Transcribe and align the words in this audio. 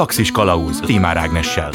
Galaxis 0.00 0.30
Kalauz 0.30 0.80
Timár 0.80 1.16
Ágnessel. 1.16 1.70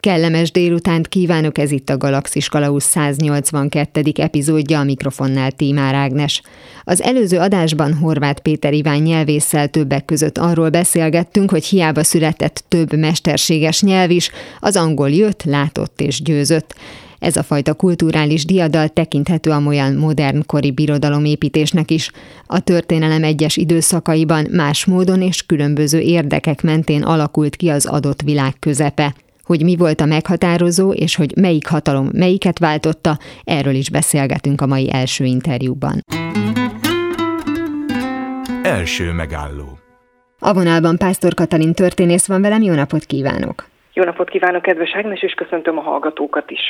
Kellemes 0.00 0.50
délutánt 0.50 1.08
kívánok, 1.08 1.58
ez 1.58 1.70
itt 1.70 1.90
a 1.90 1.96
Galaxis 1.96 2.48
Kalausz 2.48 2.84
182. 2.84 4.02
epizódja, 4.14 4.78
a 4.78 4.84
mikrofonnál 4.84 5.52
Tímár 5.52 5.94
Ágnes. 5.94 6.42
Az 6.84 7.02
előző 7.02 7.38
adásban 7.38 7.94
Horváth 7.94 8.40
Péter 8.40 8.72
Iván 8.72 8.98
nyelvésszel 8.98 9.68
többek 9.68 10.04
között 10.04 10.38
arról 10.38 10.70
beszélgettünk, 10.70 11.50
hogy 11.50 11.64
hiába 11.64 12.04
született 12.04 12.64
több 12.68 12.96
mesterséges 12.96 13.82
nyelv 13.82 14.10
is, 14.10 14.30
az 14.60 14.76
angol 14.76 15.10
jött, 15.10 15.42
látott 15.42 16.00
és 16.00 16.22
győzött. 16.22 16.74
Ez 17.24 17.36
a 17.36 17.42
fajta 17.42 17.74
kulturális 17.74 18.44
diadal 18.44 18.88
tekinthető 18.88 19.50
a 19.50 19.62
olyan 19.66 19.94
modern 19.94 20.46
kori 20.46 20.70
birodalomépítésnek 20.70 21.90
is. 21.90 22.10
A 22.46 22.60
történelem 22.60 23.24
egyes 23.24 23.56
időszakaiban 23.56 24.46
más 24.50 24.84
módon 24.84 25.22
és 25.22 25.46
különböző 25.46 25.98
érdekek 25.98 26.62
mentén 26.62 27.02
alakult 27.02 27.56
ki 27.56 27.68
az 27.68 27.86
adott 27.86 28.22
világ 28.22 28.54
közepe 28.58 29.14
hogy 29.44 29.62
mi 29.62 29.76
volt 29.76 30.00
a 30.00 30.04
meghatározó, 30.04 30.92
és 30.92 31.16
hogy 31.16 31.32
melyik 31.36 31.66
hatalom 31.66 32.08
melyiket 32.12 32.58
váltotta, 32.58 33.18
erről 33.44 33.74
is 33.74 33.90
beszélgetünk 33.90 34.60
a 34.60 34.66
mai 34.66 34.92
első 34.92 35.24
interjúban. 35.24 36.04
Első 38.62 39.12
megálló. 39.12 39.78
A 40.38 40.54
vonalban 40.54 40.96
Pásztor 40.96 41.34
Katalin 41.34 41.72
történész 41.72 42.26
van 42.26 42.40
velem, 42.40 42.62
jó 42.62 42.74
napot 42.74 43.04
kívánok! 43.04 43.72
Jó 43.96 44.04
napot 44.04 44.28
kívánok, 44.28 44.62
kedves 44.62 44.94
Ágnes, 44.94 45.22
és 45.22 45.32
köszöntöm 45.32 45.78
a 45.78 45.80
hallgatókat 45.80 46.50
is. 46.50 46.60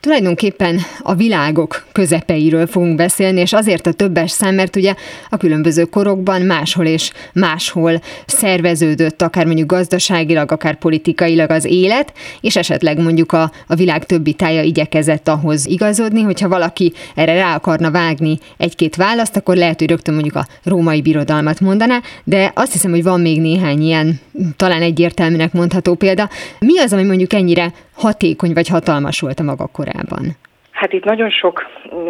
Tulajdonképpen 0.00 0.78
a 1.02 1.14
világok 1.14 1.84
közepeiről 1.92 2.66
fogunk 2.66 2.96
beszélni, 2.96 3.40
és 3.40 3.52
azért 3.52 3.86
a 3.86 3.92
többes 3.92 4.30
szám, 4.30 4.54
mert 4.54 4.76
ugye 4.76 4.94
a 5.28 5.36
különböző 5.36 5.84
korokban 5.84 6.42
máshol 6.42 6.86
és 6.86 7.10
máshol 7.34 7.92
szerveződött, 8.26 9.22
akár 9.22 9.46
mondjuk 9.46 9.70
gazdaságilag, 9.70 10.52
akár 10.52 10.78
politikailag 10.78 11.50
az 11.50 11.64
élet, 11.64 12.12
és 12.40 12.56
esetleg 12.56 13.02
mondjuk 13.02 13.32
a, 13.32 13.50
a 13.66 13.74
világ 13.74 14.04
többi 14.04 14.32
tája 14.32 14.62
igyekezett 14.62 15.28
ahhoz 15.28 15.66
igazodni, 15.66 16.22
hogyha 16.22 16.48
valaki 16.48 16.92
erre 17.14 17.34
rá 17.34 17.54
akarna 17.54 17.90
vágni 17.90 18.38
egy-két 18.56 18.96
választ, 18.96 19.36
akkor 19.36 19.56
lehet, 19.56 19.78
hogy 19.78 19.88
rögtön 19.88 20.14
mondjuk 20.14 20.36
a 20.36 20.46
római 20.64 21.02
birodalmat 21.02 21.60
mondaná, 21.60 22.00
de 22.24 22.52
azt 22.54 22.72
hiszem, 22.72 22.90
hogy 22.90 23.02
van 23.02 23.20
még 23.20 23.40
néhány 23.40 23.82
ilyen 23.82 24.20
talán 24.56 24.82
egyértelműnek 24.82 25.52
mondható 25.52 25.94
példa. 25.94 26.28
Mi 26.68 26.78
az, 26.78 26.92
ami 26.92 27.04
mondjuk 27.04 27.32
ennyire 27.32 27.66
hatékony 27.94 28.52
vagy 28.52 28.68
hatalmas 28.68 29.20
volt 29.20 29.38
a 29.38 29.42
maga 29.42 29.66
korában? 29.72 30.24
Hát 30.70 30.92
itt 30.92 31.04
nagyon 31.04 31.30
sok 31.30 31.66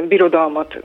birodalmat 0.08 0.76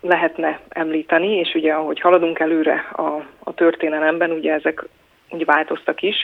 lehetne 0.00 0.60
említeni, 0.68 1.28
és 1.28 1.54
ugye 1.54 1.72
ahogy 1.72 2.00
haladunk 2.00 2.38
előre 2.38 2.88
a, 2.92 3.26
a 3.38 3.54
történelemben, 3.54 4.30
ugye 4.30 4.52
ezek 4.52 4.84
úgy 5.30 5.44
változtak 5.44 6.02
is. 6.02 6.16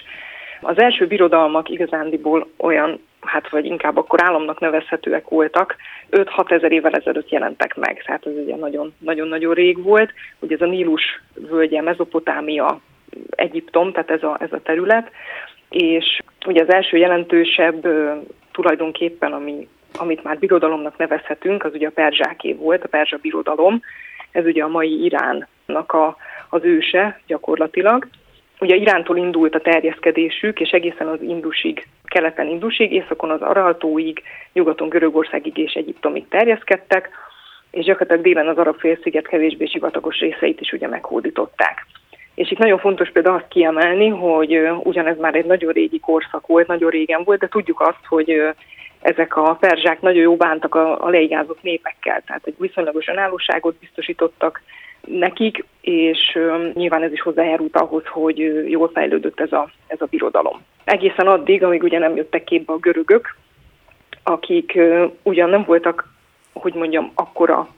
Az 0.61 0.81
első 0.81 1.07
birodalmak 1.07 1.69
igazándiból 1.69 2.49
olyan, 2.57 3.01
hát 3.21 3.49
vagy 3.51 3.65
inkább 3.65 3.97
akkor 3.97 4.23
államnak 4.23 4.61
nevezhetőek 4.61 5.29
voltak, 5.29 5.77
5-6 6.11 6.51
ezer 6.51 6.73
évvel 6.73 6.93
ezelőtt 6.93 7.29
jelentek 7.29 7.75
meg, 7.75 8.03
tehát 8.07 8.27
ez 8.27 8.33
ugye 8.45 8.55
nagyon-nagyon 8.99 9.55
rég 9.55 9.83
volt. 9.83 10.11
Ugye 10.39 10.55
ez 10.55 10.61
a 10.61 10.71
Nílus 10.71 11.23
völgye, 11.35 11.83
Mezopotámia, 11.83 12.81
Egyiptom, 13.31 13.93
tehát 13.93 14.11
ez 14.11 14.23
a, 14.23 14.37
ez 14.41 14.53
a 14.53 14.63
terület, 14.63 15.11
és 15.75 16.23
ugye 16.47 16.63
az 16.63 16.73
első 16.73 16.97
jelentősebb 16.97 17.87
tulajdonképpen, 18.53 19.33
ami, 19.33 19.69
amit 19.99 20.23
már 20.23 20.39
birodalomnak 20.39 20.97
nevezhetünk, 20.97 21.65
az 21.65 21.75
ugye 21.75 21.87
a 21.87 21.95
perzsáké 21.95 22.53
volt, 22.53 22.85
a 22.85 22.89
perzsa 22.89 23.17
birodalom, 23.17 23.83
ez 24.31 24.45
ugye 24.45 24.63
a 24.63 24.69
mai 24.69 25.05
Iránnak 25.05 25.93
a, 25.93 26.17
az 26.49 26.65
őse 26.65 27.21
gyakorlatilag. 27.27 28.07
Ugye 28.61 28.75
Irántól 28.75 29.17
indult 29.17 29.55
a 29.55 29.61
terjeszkedésük, 29.61 30.61
és 30.61 30.71
egészen 30.71 31.09
az 31.09 31.23
Indusig, 31.23 31.87
keleten 32.05 32.47
Indusig, 32.49 32.93
északon 32.93 33.31
az 33.31 33.41
Araltóig, 33.41 34.23
nyugaton 34.53 34.89
Görögországig 34.89 35.59
és 35.59 35.73
Egyiptomig 35.73 36.29
terjeszkedtek, 36.29 37.11
és 37.71 37.85
gyakorlatilag 37.85 38.23
délen 38.23 38.49
az 38.49 38.59
arab 38.59 38.79
félsziget 38.79 39.27
kevésbé 39.27 39.67
sivatagos 39.67 40.19
részeit 40.19 40.61
is 40.61 40.73
ugye 40.73 40.89
meghódították. 40.89 41.87
És 42.35 42.51
itt 42.51 42.59
nagyon 42.59 42.79
fontos 42.79 43.11
például 43.11 43.37
azt 43.37 43.49
kiemelni, 43.49 44.09
hogy 44.09 44.69
ugyanez 44.83 45.19
már 45.19 45.35
egy 45.35 45.45
nagyon 45.45 45.73
régi 45.73 46.01
korszak 46.01 46.47
volt, 46.47 46.67
nagyon 46.67 46.91
régen 46.91 47.23
volt, 47.25 47.41
de 47.41 47.49
tudjuk 47.49 47.81
azt, 47.81 48.05
hogy 48.09 48.55
ezek 49.01 49.37
a 49.37 49.55
perzsák 49.61 50.01
nagyon 50.01 50.23
jó 50.23 50.37
bántak 50.37 50.75
a, 50.75 51.09
leigázott 51.09 51.63
népekkel, 51.63 52.23
tehát 52.27 52.47
egy 52.47 52.55
viszonylagos 52.59 53.07
önállóságot 53.07 53.77
biztosítottak 53.77 54.63
nekik, 55.07 55.65
és 55.81 56.39
nyilván 56.75 57.03
ez 57.03 57.13
is 57.13 57.21
hozzájárult 57.21 57.77
ahhoz, 57.77 58.07
hogy 58.07 58.71
jól 58.71 58.91
fejlődött 58.95 59.41
ez 59.41 59.53
a, 59.53 59.71
ez 59.87 60.01
a 60.01 60.07
birodalom. 60.11 60.63
Egészen 60.85 61.27
addig, 61.27 61.63
amíg 61.63 61.83
ugye 61.83 61.99
nem 61.99 62.17
jöttek 62.17 62.45
képbe 62.45 62.73
a 62.73 62.79
görögök, 62.79 63.37
akik 64.23 64.79
ugyan 65.23 65.51
nem 65.51 65.65
voltak, 65.67 66.13
hogy 66.53 66.75
mondjam, 66.75 67.11
akkora 67.15 67.69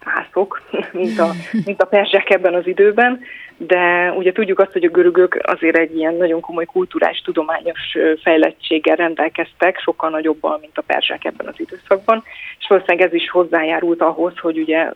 hászok, 0.00 0.62
mint 0.92 1.18
a, 1.18 1.30
mint 1.66 1.82
a 1.82 1.86
perzsák 1.86 2.30
ebben 2.30 2.54
az 2.54 2.66
időben, 2.66 3.20
de 3.56 4.12
ugye 4.16 4.32
tudjuk 4.32 4.58
azt, 4.58 4.72
hogy 4.72 4.84
a 4.84 4.90
görögök 4.90 5.38
azért 5.42 5.76
egy 5.76 5.96
ilyen 5.96 6.14
nagyon 6.14 6.40
komoly 6.40 6.64
kulturális, 6.64 7.20
tudományos 7.20 7.96
fejlettséggel 8.22 8.96
rendelkeztek, 8.96 9.78
sokkal 9.78 10.10
nagyobbal, 10.10 10.58
mint 10.60 10.78
a 10.78 10.82
perzsák 10.86 11.24
ebben 11.24 11.46
az 11.46 11.54
időszakban, 11.56 12.22
és 12.58 12.66
valószínűleg 12.68 13.06
ez 13.06 13.14
is 13.14 13.30
hozzájárult 13.30 14.00
ahhoz, 14.00 14.38
hogy 14.38 14.58
ugye 14.58 14.92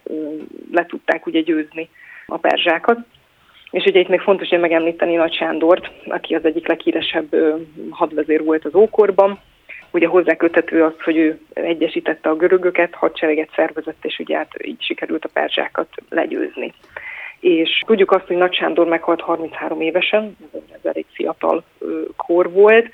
le 0.72 0.86
tudták 0.86 1.26
ugye 1.26 1.40
győzni 1.40 1.88
a 2.26 2.36
perzsákat. 2.36 2.98
És 3.70 3.84
ugye 3.84 4.00
itt 4.00 4.08
még 4.08 4.20
fontos, 4.20 4.48
hogy 4.48 4.60
megemlíteni 4.60 5.14
Nagy 5.14 5.34
Sándort, 5.34 5.90
aki 6.06 6.34
az 6.34 6.44
egyik 6.44 6.68
leghíresebb 6.68 7.34
hadvezér 7.90 8.44
volt 8.44 8.64
az 8.64 8.74
ókorban, 8.74 9.40
Ugye 9.92 10.06
hozzáköthető 10.06 10.84
az, 10.84 10.92
hogy 11.04 11.16
ő 11.16 11.40
egyesítette 11.52 12.28
a 12.28 12.36
görögöket, 12.36 12.94
hadsereget 12.94 13.50
szervezett, 13.54 14.04
és 14.04 14.18
ugye 14.18 14.36
hát 14.36 14.66
így 14.66 14.82
sikerült 14.82 15.24
a 15.24 15.30
perzsákat 15.32 15.88
legyőzni. 16.08 16.72
És 17.40 17.82
tudjuk 17.86 18.10
azt, 18.10 18.26
hogy 18.26 18.36
Nagy 18.36 18.54
Sándor 18.54 18.86
meghalt 18.86 19.20
33 19.20 19.80
évesen, 19.80 20.36
ez 20.52 20.80
elég 20.82 21.06
fiatal 21.12 21.64
kor 22.16 22.52
volt, 22.52 22.88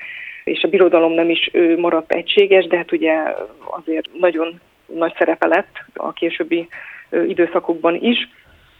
és 0.44 0.62
a 0.62 0.68
birodalom 0.68 1.12
nem 1.12 1.30
is 1.30 1.50
maradt 1.76 2.12
egységes, 2.12 2.66
de 2.66 2.76
hát 2.76 2.92
ugye 2.92 3.14
azért 3.64 4.08
nagyon 4.18 4.60
nagy 4.86 5.14
szerepe 5.18 5.46
lett 5.46 5.76
a 5.94 6.12
későbbi 6.12 6.68
időszakokban 7.26 7.94
is, 7.94 8.28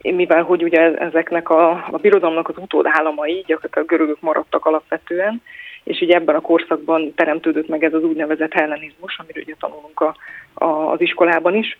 mivel 0.02 0.42
hogy 0.42 0.62
ugye 0.62 0.98
ezeknek 0.98 1.50
a, 1.50 1.70
a 1.70 1.98
birodalomnak 2.00 2.48
az 2.48 2.56
utódállamai, 2.58 3.44
gyakorlatilag 3.46 3.86
a 3.88 3.94
görögök 3.94 4.20
maradtak 4.20 4.64
alapvetően, 4.64 5.42
és 5.84 6.00
ugye 6.00 6.14
ebben 6.14 6.34
a 6.34 6.40
korszakban 6.40 7.14
teremtődött 7.14 7.68
meg 7.68 7.84
ez 7.84 7.94
az 7.94 8.02
úgynevezett 8.02 8.52
hellenizmus, 8.52 9.18
amiről 9.18 9.42
ugye 9.42 9.54
tanulunk 9.58 10.00
a, 10.00 10.16
a, 10.54 10.92
az 10.92 11.00
iskolában 11.00 11.54
is, 11.54 11.78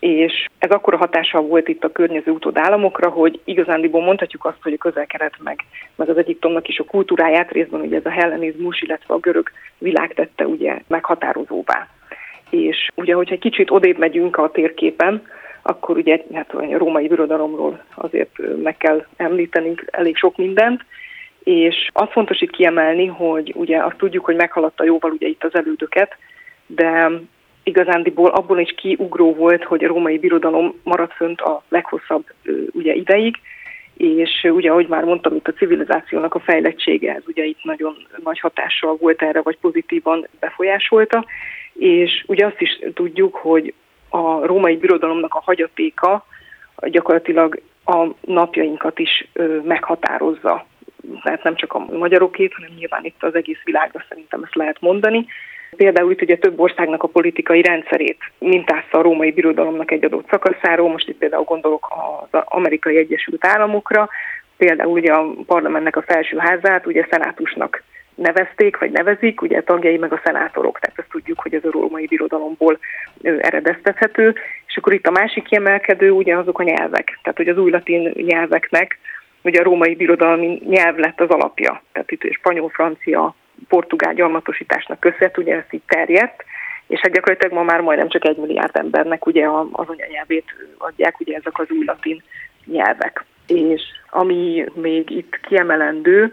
és 0.00 0.46
ez 0.58 0.70
akkora 0.70 0.96
hatással 0.96 1.42
volt 1.42 1.68
itt 1.68 1.84
a 1.84 1.92
környező 1.92 2.30
utódállamokra, 2.30 3.08
hogy 3.08 3.40
igazándiból 3.44 4.02
mondhatjuk 4.02 4.44
azt, 4.44 4.62
hogy 4.62 4.72
a 4.72 4.76
közel-kelet 4.76 5.34
meg, 5.42 5.64
meg 5.96 6.08
az 6.08 6.16
Egyiptomnak 6.16 6.68
is 6.68 6.78
a 6.78 6.84
kultúráját 6.84 7.50
részben 7.50 7.80
ugye 7.80 7.96
ez 7.96 8.06
a 8.06 8.10
hellenizmus, 8.10 8.80
illetve 8.80 9.14
a 9.14 9.18
görög 9.18 9.50
világ 9.78 10.14
tette 10.14 10.46
ugye 10.46 10.78
meghatározóvá. 10.86 11.88
És 12.50 12.88
ugye, 12.94 13.14
hogyha 13.14 13.34
egy 13.34 13.40
kicsit 13.40 13.70
odébb 13.70 13.98
megyünk 13.98 14.36
a 14.36 14.50
térképen, 14.50 15.22
akkor 15.62 15.96
ugye 15.96 16.24
hát 16.32 16.54
a 16.54 16.78
római 16.78 17.08
birodalomról 17.08 17.84
azért 17.94 18.38
meg 18.62 18.76
kell 18.76 19.06
említenünk 19.16 19.84
elég 19.90 20.16
sok 20.16 20.36
mindent, 20.36 20.84
és 21.44 21.88
az 21.92 22.08
fontos 22.10 22.40
itt 22.40 22.50
kiemelni, 22.50 23.06
hogy 23.06 23.52
ugye 23.56 23.84
azt 23.84 23.96
tudjuk, 23.96 24.24
hogy 24.24 24.36
meghaladta 24.36 24.84
jóval 24.84 25.10
ugye 25.10 25.26
itt 25.26 25.44
az 25.44 25.54
elődöket, 25.54 26.16
de 26.66 27.10
igazándiból 27.62 28.30
abból 28.30 28.58
is 28.58 28.74
kiugró 28.76 29.34
volt, 29.34 29.64
hogy 29.64 29.84
a 29.84 29.88
római 29.88 30.18
birodalom 30.18 30.80
maradt 30.82 31.12
fönt 31.12 31.40
a 31.40 31.62
leghosszabb 31.68 32.24
ugye 32.72 32.94
ideig, 32.94 33.36
és 33.96 34.48
ugye, 34.52 34.70
ahogy 34.70 34.88
már 34.88 35.04
mondtam, 35.04 35.34
itt 35.34 35.48
a 35.48 35.52
civilizációnak 35.52 36.34
a 36.34 36.40
fejlettsége, 36.40 37.14
ez 37.14 37.22
ugye 37.26 37.44
itt 37.44 37.64
nagyon 37.64 38.06
nagy 38.24 38.40
hatással 38.40 38.96
volt 39.00 39.22
erre, 39.22 39.40
vagy 39.40 39.58
pozitívan 39.60 40.26
befolyásolta, 40.40 41.24
és 41.72 42.24
ugye 42.26 42.46
azt 42.46 42.60
is 42.60 42.78
tudjuk, 42.94 43.34
hogy 43.34 43.74
a 44.10 44.46
római 44.46 44.76
birodalomnak 44.76 45.34
a 45.34 45.42
hagyatéka 45.44 46.26
gyakorlatilag 46.82 47.60
a 47.84 48.06
napjainkat 48.20 48.98
is 48.98 49.28
meghatározza 49.62 50.66
tehát 51.22 51.42
nem 51.42 51.54
csak 51.54 51.72
a 51.72 51.78
magyarokét, 51.78 52.54
hanem 52.54 52.70
nyilván 52.76 53.04
itt 53.04 53.22
az 53.22 53.34
egész 53.34 53.60
világra 53.64 54.04
szerintem 54.08 54.42
ezt 54.42 54.54
lehet 54.54 54.80
mondani. 54.80 55.26
Például 55.76 56.12
itt 56.12 56.22
ugye 56.22 56.36
több 56.36 56.60
országnak 56.60 57.02
a 57.02 57.08
politikai 57.08 57.62
rendszerét 57.62 58.18
mintázta 58.38 58.98
a 58.98 59.02
római 59.02 59.32
birodalomnak 59.32 59.90
egy 59.90 60.04
adott 60.04 60.28
szakaszáról, 60.30 60.90
most 60.90 61.08
itt 61.08 61.18
például 61.18 61.44
gondolok 61.44 61.88
az 62.30 62.40
amerikai 62.44 62.96
Egyesült 62.96 63.46
Államokra, 63.46 64.08
például 64.56 64.92
ugye 64.92 65.12
a 65.12 65.26
parlamentnek 65.46 65.96
a 65.96 66.02
felső 66.02 66.38
házát 66.38 66.86
ugye 66.86 67.06
szenátusnak 67.10 67.82
nevezték, 68.20 68.78
vagy 68.78 68.90
nevezik, 68.90 69.42
ugye 69.42 69.62
tagjai 69.62 69.96
meg 69.96 70.12
a 70.12 70.20
szenátorok, 70.24 70.78
tehát 70.78 70.98
ezt 70.98 71.08
tudjuk, 71.08 71.40
hogy 71.40 71.54
ez 71.54 71.64
a 71.64 71.70
római 71.70 72.06
birodalomból 72.06 72.78
eredeztethető. 73.22 74.34
És 74.66 74.76
akkor 74.76 74.92
itt 74.92 75.06
a 75.06 75.10
másik 75.10 75.44
kiemelkedő 75.44 76.10
ugye 76.10 76.36
azok 76.36 76.58
a 76.58 76.62
nyelvek, 76.62 77.18
tehát 77.22 77.38
hogy 77.38 77.48
az 77.48 77.58
új 77.58 77.70
latin 77.70 78.12
nyelveknek 78.14 78.98
ugye 79.42 79.60
a 79.60 79.64
római 79.64 79.94
birodalmi 79.94 80.62
nyelv 80.66 80.96
lett 80.96 81.20
az 81.20 81.28
alapja. 81.28 81.82
Tehát 81.92 82.10
itt 82.10 82.32
spanyol, 82.32 82.68
francia, 82.68 83.34
portugál 83.68 84.14
gyarmatosításnak 84.14 85.00
köszönhet, 85.00 85.38
ugye 85.38 85.54
ez 85.54 85.64
így 85.70 85.82
terjedt, 85.86 86.44
és 86.86 87.00
hát 87.00 87.12
gyakorlatilag 87.12 87.54
ma 87.54 87.62
már 87.62 87.80
majdnem 87.80 88.08
csak 88.08 88.24
egy 88.24 88.36
milliárd 88.36 88.76
embernek 88.76 89.26
ugye 89.26 89.46
az 89.72 89.88
anyanyelvét 89.88 90.44
adják, 90.78 91.20
ugye 91.20 91.36
ezek 91.36 91.58
az 91.58 91.70
új 91.70 91.84
latin 91.84 92.22
nyelvek. 92.64 93.24
És 93.46 93.82
ami 94.10 94.64
még 94.74 95.10
itt 95.10 95.40
kiemelendő, 95.48 96.32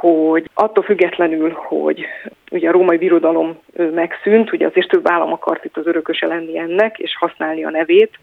hogy 0.00 0.50
attól 0.54 0.84
függetlenül, 0.84 1.50
hogy 1.50 2.06
ugye 2.50 2.68
a 2.68 2.72
római 2.72 2.96
birodalom 2.96 3.58
megszűnt, 3.94 4.52
ugye 4.52 4.66
azért 4.66 4.88
több 4.88 5.10
állam 5.10 5.32
akart 5.32 5.64
itt 5.64 5.76
az 5.76 5.86
örököse 5.86 6.26
lenni 6.26 6.58
ennek, 6.58 6.98
és 6.98 7.16
használni 7.16 7.64
a 7.64 7.70
nevét. 7.70 8.18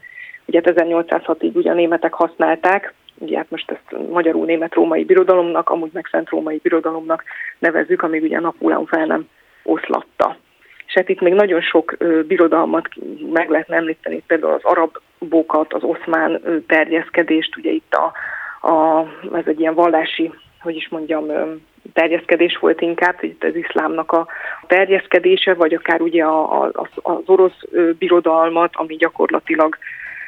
Ugye 0.45 0.62
1806-ig 0.63 1.53
ugye 1.53 1.71
a 1.71 1.74
németek 1.74 2.13
használták, 2.13 2.94
ugye 3.18 3.38
hát 3.38 3.50
most 3.50 3.71
ezt 3.71 4.09
magyarul 4.12 4.45
német-római 4.45 5.03
birodalomnak, 5.03 5.69
amúgy 5.69 5.89
meg 5.94 6.07
szent-római 6.12 6.59
birodalomnak 6.63 7.24
nevezzük, 7.59 8.01
amíg 8.01 8.24
ugye 8.24 8.39
Napóleon 8.39 8.85
fel 8.85 9.06
nem 9.06 9.27
oszlatta. 9.63 10.38
És 10.88 10.94
hát 10.94 11.09
itt 11.09 11.21
még 11.21 11.33
nagyon 11.33 11.62
sok 11.62 11.97
birodalmat 12.27 12.88
meg 13.33 13.50
lehetne 13.50 13.75
említeni, 13.75 14.24
például 14.27 14.53
az 14.53 14.63
arabokat, 14.63 15.74
az 15.74 15.83
oszmán 15.83 16.41
terjeszkedést, 16.68 17.57
ugye 17.57 17.71
itt 17.71 17.94
a, 17.94 18.12
a, 18.68 19.06
ez 19.33 19.44
egy 19.45 19.59
ilyen 19.59 19.74
vallási, 19.74 20.31
hogy 20.62 20.75
is 20.75 20.89
mondjam, 20.89 21.25
terjeszkedés 21.94 22.57
volt 22.57 22.81
inkább, 22.81 23.18
itt 23.21 23.44
az 23.44 23.56
iszlámnak 23.56 24.12
a 24.12 24.27
terjeszkedése, 24.68 25.54
vagy 25.54 25.74
akár 25.74 26.01
ugye 26.01 26.24
a, 26.24 26.71
az 27.01 27.24
orosz 27.25 27.62
birodalmat, 27.98 28.69
ami 28.74 28.95
gyakorlatilag 28.95 29.77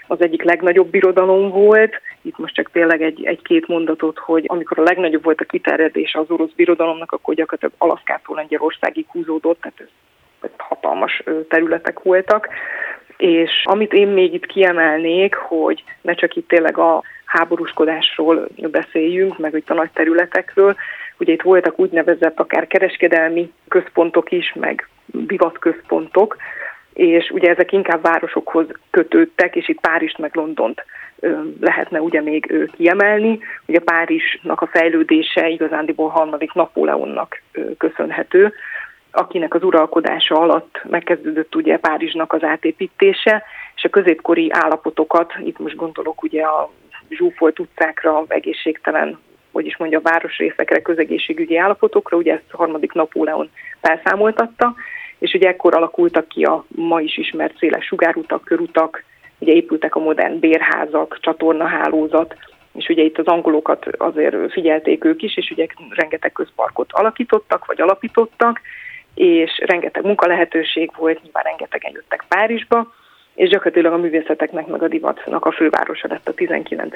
az 0.07 0.21
egyik 0.21 0.43
legnagyobb 0.43 0.89
birodalom 0.89 1.49
volt. 1.49 2.01
Itt 2.21 2.37
most 2.37 2.53
csak 2.53 2.71
tényleg 2.71 3.01
egy, 3.01 3.25
egy-két 3.25 3.67
mondatot, 3.67 4.17
hogy 4.17 4.43
amikor 4.47 4.79
a 4.79 4.83
legnagyobb 4.83 5.23
volt 5.23 5.41
a 5.41 5.45
kiterjedése 5.45 6.19
az 6.19 6.29
orosz 6.29 6.51
birodalomnak, 6.55 7.11
akkor 7.11 7.33
gyakorlatilag 7.33 7.73
Alaszkától 7.77 8.35
Lengyelországig 8.35 9.05
húzódott, 9.07 9.61
tehát 9.61 9.79
ez 9.79 9.87
hatalmas 10.57 11.23
területek 11.49 11.99
voltak. 11.99 12.47
És 13.19 13.61
amit 13.63 13.93
én 13.93 14.07
még 14.07 14.33
itt 14.33 14.45
kiemelnék, 14.45 15.35
hogy 15.35 15.83
ne 16.01 16.13
csak 16.13 16.35
itt 16.35 16.47
tényleg 16.47 16.77
a 16.77 17.03
háborúskodásról 17.25 18.47
beszéljünk, 18.55 19.37
meg 19.37 19.53
itt 19.53 19.69
a 19.69 19.73
nagy 19.73 19.89
területekről, 19.93 20.75
ugye 21.17 21.33
itt 21.33 21.41
voltak 21.41 21.79
úgynevezett 21.79 22.39
akár 22.39 22.67
kereskedelmi 22.67 23.51
központok 23.67 24.31
is, 24.31 24.53
meg 24.59 24.87
divatközpontok, 25.05 26.37
és 26.93 27.29
ugye 27.29 27.49
ezek 27.49 27.71
inkább 27.71 28.01
városokhoz 28.01 28.65
kötődtek, 28.89 29.55
és 29.55 29.69
itt 29.69 29.79
Párizst 29.79 30.17
meg 30.17 30.35
Londont 30.35 30.85
lehetne 31.59 32.01
ugye 32.01 32.21
még 32.21 32.69
kiemelni. 32.71 33.39
Ugye 33.65 33.79
Párizsnak 33.79 34.61
a 34.61 34.67
fejlődése 34.67 35.47
igazándiból 35.47 36.09
harmadik 36.09 36.53
Napóleonnak 36.53 37.41
köszönhető, 37.77 38.53
akinek 39.11 39.53
az 39.53 39.63
uralkodása 39.63 40.35
alatt 40.35 40.81
megkezdődött 40.89 41.55
ugye 41.55 41.77
Párizsnak 41.77 42.33
az 42.33 42.43
átépítése, 42.43 43.43
és 43.75 43.83
a 43.83 43.89
középkori 43.89 44.51
állapotokat, 44.51 45.33
itt 45.43 45.59
most 45.59 45.75
gondolok 45.75 46.23
ugye 46.23 46.43
a 46.43 46.69
zsúfolt 47.09 47.59
utcákra, 47.59 48.23
egészségtelen, 48.27 49.19
hogy 49.51 49.65
is 49.65 49.77
mondja, 49.77 50.01
városrészekre, 50.01 50.81
közegészségügyi 50.81 51.57
állapotokra, 51.57 52.17
ugye 52.17 52.33
ezt 52.33 52.51
a 52.51 52.57
harmadik 52.57 52.93
Napóleon 52.93 53.49
felszámoltatta, 53.81 54.75
és 55.19 55.33
ugye 55.33 55.47
ekkor 55.47 55.75
alakultak 55.75 56.27
ki 56.27 56.43
a 56.43 56.65
ma 56.67 57.01
is 57.01 57.17
ismert 57.17 57.57
széles 57.57 57.85
sugárutak, 57.85 58.43
körutak, 58.43 59.03
ugye 59.39 59.53
épültek 59.53 59.95
a 59.95 59.99
modern 59.99 60.39
bérházak, 60.39 61.17
csatornahálózat, 61.21 62.35
és 62.73 62.87
ugye 62.87 63.03
itt 63.03 63.17
az 63.17 63.25
angolokat 63.25 63.85
azért 63.97 64.51
figyelték 64.51 65.03
ők 65.03 65.21
is, 65.21 65.37
és 65.37 65.51
ugye 65.51 65.65
rengeteg 65.89 66.31
közparkot 66.31 66.91
alakítottak, 66.91 67.65
vagy 67.65 67.81
alapítottak, 67.81 68.61
és 69.19 69.61
rengeteg 69.65 70.03
munkalehetőség 70.03 70.91
volt, 70.97 71.23
nyilván 71.23 71.43
rengetegen 71.43 71.91
jöttek 71.93 72.23
Párizsba, 72.27 72.93
és 73.35 73.49
gyakorlatilag 73.49 73.93
a 73.93 73.97
művészeteknek 73.97 74.67
meg 74.67 74.83
a 74.83 74.87
divatnak 74.87 75.45
a 75.45 75.51
fővárosa 75.51 76.07
lett 76.07 76.27
a 76.27 76.33
19. 76.33 76.95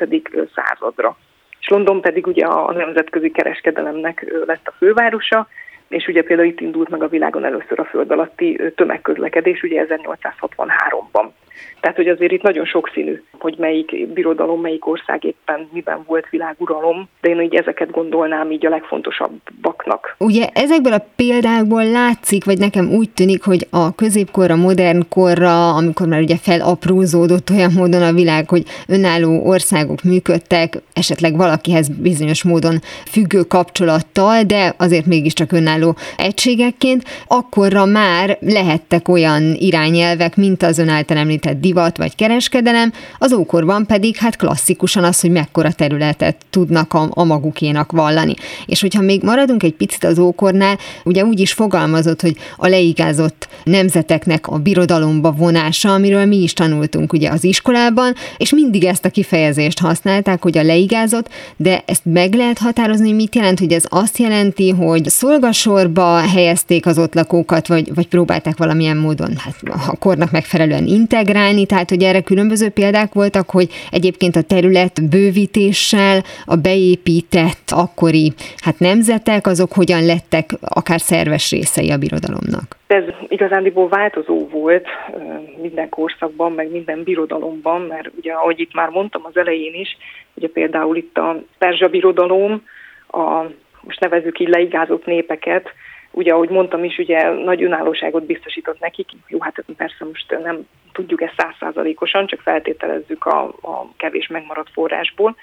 századra. 0.55 1.17
És 1.59 1.67
London 1.67 2.01
pedig 2.01 2.27
ugye 2.27 2.45
a 2.45 2.73
nemzetközi 2.73 3.31
kereskedelemnek 3.31 4.25
lett 4.45 4.67
a 4.67 4.73
fővárosa, 4.77 5.47
és 5.87 6.07
ugye 6.07 6.23
például 6.23 6.47
itt 6.47 6.59
indult 6.59 6.89
meg 6.89 7.03
a 7.03 7.07
világon 7.07 7.45
először 7.45 7.79
a 7.79 7.85
föld 7.85 8.11
alatti 8.11 8.59
tömegközlekedés, 8.75 9.63
ugye 9.63 9.85
1863-ban. 9.87 11.29
Tehát, 11.83 11.97
hogy 11.97 12.07
azért 12.07 12.31
itt 12.31 12.41
nagyon 12.41 12.65
sokszínű, 12.65 13.21
hogy 13.39 13.55
melyik 13.57 14.07
birodalom, 14.13 14.61
melyik 14.61 14.87
ország 14.87 15.23
éppen 15.23 15.67
miben 15.73 16.03
volt 16.07 16.29
világuralom, 16.29 17.09
de 17.21 17.29
én 17.29 17.41
így 17.41 17.55
ezeket 17.55 17.91
gondolnám 17.91 18.51
így 18.51 18.65
a 18.65 18.69
legfontosabbaknak. 18.69 20.15
Ugye 20.19 20.47
ezekből 20.53 20.93
a 20.93 21.05
példákból 21.15 21.85
látszik, 21.85 22.45
vagy 22.45 22.57
nekem 22.57 22.89
úgy 22.91 23.09
tűnik, 23.09 23.43
hogy 23.43 23.67
a 23.69 23.95
középkorra, 23.95 24.55
modern 24.55 25.01
korra, 25.09 25.75
amikor 25.75 26.07
már 26.07 26.21
ugye 26.21 26.35
felaprózódott 26.37 27.49
olyan 27.49 27.71
módon 27.75 28.01
a 28.01 28.13
világ, 28.13 28.49
hogy 28.49 28.63
önálló 28.87 29.45
országok 29.45 30.03
működtek, 30.03 30.81
esetleg 30.93 31.35
valakihez 31.35 31.89
bizonyos 31.89 32.43
módon 32.43 32.79
függő 33.11 33.41
kapcsolattal, 33.41 34.43
de 34.43 34.73
azért 34.77 35.05
mégiscsak 35.05 35.51
önálló 35.51 35.95
egységekként, 36.17 37.03
akkorra 37.27 37.85
már 37.85 38.37
lehettek 38.39 39.07
olyan 39.07 39.53
irányelvek, 39.53 40.35
mint 40.35 40.63
az 40.63 40.77
ön 40.77 40.89
által 40.89 41.17
említett 41.17 41.59
divat 41.73 41.97
vagy 41.97 42.15
kereskedelem, 42.15 42.93
az 43.17 43.33
ókorban 43.33 43.85
pedig 43.85 44.15
hát 44.15 44.35
klasszikusan 44.35 45.03
az, 45.03 45.19
hogy 45.19 45.31
mekkora 45.31 45.71
területet 45.71 46.35
tudnak 46.49 46.93
a, 46.93 47.09
a 47.13 47.23
magukénak 47.23 47.91
vallani. 47.91 48.33
És 48.65 48.81
hogyha 48.81 49.01
még 49.01 49.23
maradunk 49.23 49.63
egy 49.63 49.73
picit 49.73 50.03
az 50.03 50.19
ókornál, 50.19 50.77
ugye 51.03 51.23
úgy 51.23 51.39
is 51.39 51.53
fogalmazott, 51.53 52.21
hogy 52.21 52.35
a 52.57 52.67
leigázott 52.67 53.47
nemzeteknek 53.63 54.47
a 54.47 54.57
birodalomba 54.57 55.31
vonása, 55.31 55.93
amiről 55.93 56.25
mi 56.25 56.41
is 56.41 56.53
tanultunk 56.53 57.13
ugye 57.13 57.29
az 57.29 57.43
iskolában, 57.43 58.13
és 58.37 58.51
mindig 58.51 58.83
ezt 58.83 59.05
a 59.05 59.09
kifejezést 59.09 59.79
használták, 59.79 60.41
hogy 60.41 60.57
a 60.57 60.63
leigázott, 60.63 61.29
de 61.57 61.83
ezt 61.85 62.05
meg 62.05 62.33
lehet 62.33 62.57
határozni, 62.57 63.11
mit 63.11 63.35
jelent, 63.35 63.59
hogy 63.59 63.71
ez 63.71 63.83
azt 63.89 64.17
jelenti, 64.17 64.69
hogy 64.69 65.09
szolgasorba 65.09 66.17
helyezték 66.17 66.85
az 66.85 66.97
ott 66.97 67.13
lakókat, 67.13 67.67
vagy, 67.67 67.93
vagy 67.93 68.07
próbálták 68.07 68.57
valamilyen 68.57 68.97
módon 68.97 69.37
hát 69.37 69.55
a 69.87 69.95
kornak 69.99 70.31
megfelelően 70.31 70.85
integrálni, 70.85 71.62
tehát 71.65 71.89
hogy 71.89 72.03
erre 72.03 72.21
különböző 72.21 72.69
példák 72.69 73.13
voltak, 73.13 73.49
hogy 73.49 73.67
egyébként 73.91 74.35
a 74.35 74.41
terület 74.41 75.09
bővítéssel 75.09 76.21
a 76.45 76.55
beépített 76.55 77.71
akkori 77.71 78.33
hát 78.57 78.79
nemzetek, 78.79 79.47
azok 79.47 79.71
hogyan 79.73 80.05
lettek 80.05 80.49
akár 80.61 80.99
szerves 80.99 81.51
részei 81.51 81.91
a 81.91 81.97
birodalomnak? 81.97 82.77
Ez 82.87 83.03
igazándiból 83.27 83.87
változó 83.87 84.47
volt 84.47 84.87
minden 85.61 85.89
korszakban, 85.89 86.51
meg 86.51 86.71
minden 86.71 87.03
birodalomban, 87.03 87.81
mert 87.81 88.09
ugye, 88.17 88.31
ahogy 88.33 88.59
itt 88.59 88.73
már 88.73 88.89
mondtam 88.89 89.21
az 89.25 89.37
elején 89.37 89.73
is, 89.73 89.97
ugye 90.33 90.47
például 90.47 90.97
itt 90.97 91.17
a 91.17 91.43
Perzsa 91.57 91.87
birodalom, 91.87 92.63
a, 93.07 93.43
most 93.81 93.99
nevezzük 93.99 94.39
így 94.39 94.47
leigázott 94.47 95.05
népeket, 95.05 95.69
ugye, 96.13 96.33
ahogy 96.33 96.49
mondtam 96.49 96.83
is, 96.83 96.97
ugye 96.97 97.29
nagy 97.31 97.63
önállóságot 97.63 98.25
biztosított 98.25 98.79
nekik. 98.79 99.09
Jó, 99.27 99.37
hát 99.41 99.63
persze 99.77 100.05
most 100.05 100.39
nem 100.43 100.67
tudjuk 100.91 101.21
ezt 101.21 101.33
százszázalékosan, 101.37 102.27
csak 102.27 102.39
feltételezzük 102.39 103.25
a, 103.25 103.43
a 103.43 103.87
kevés 103.97 104.27
megmaradt 104.27 104.69
forrásból 104.71 105.35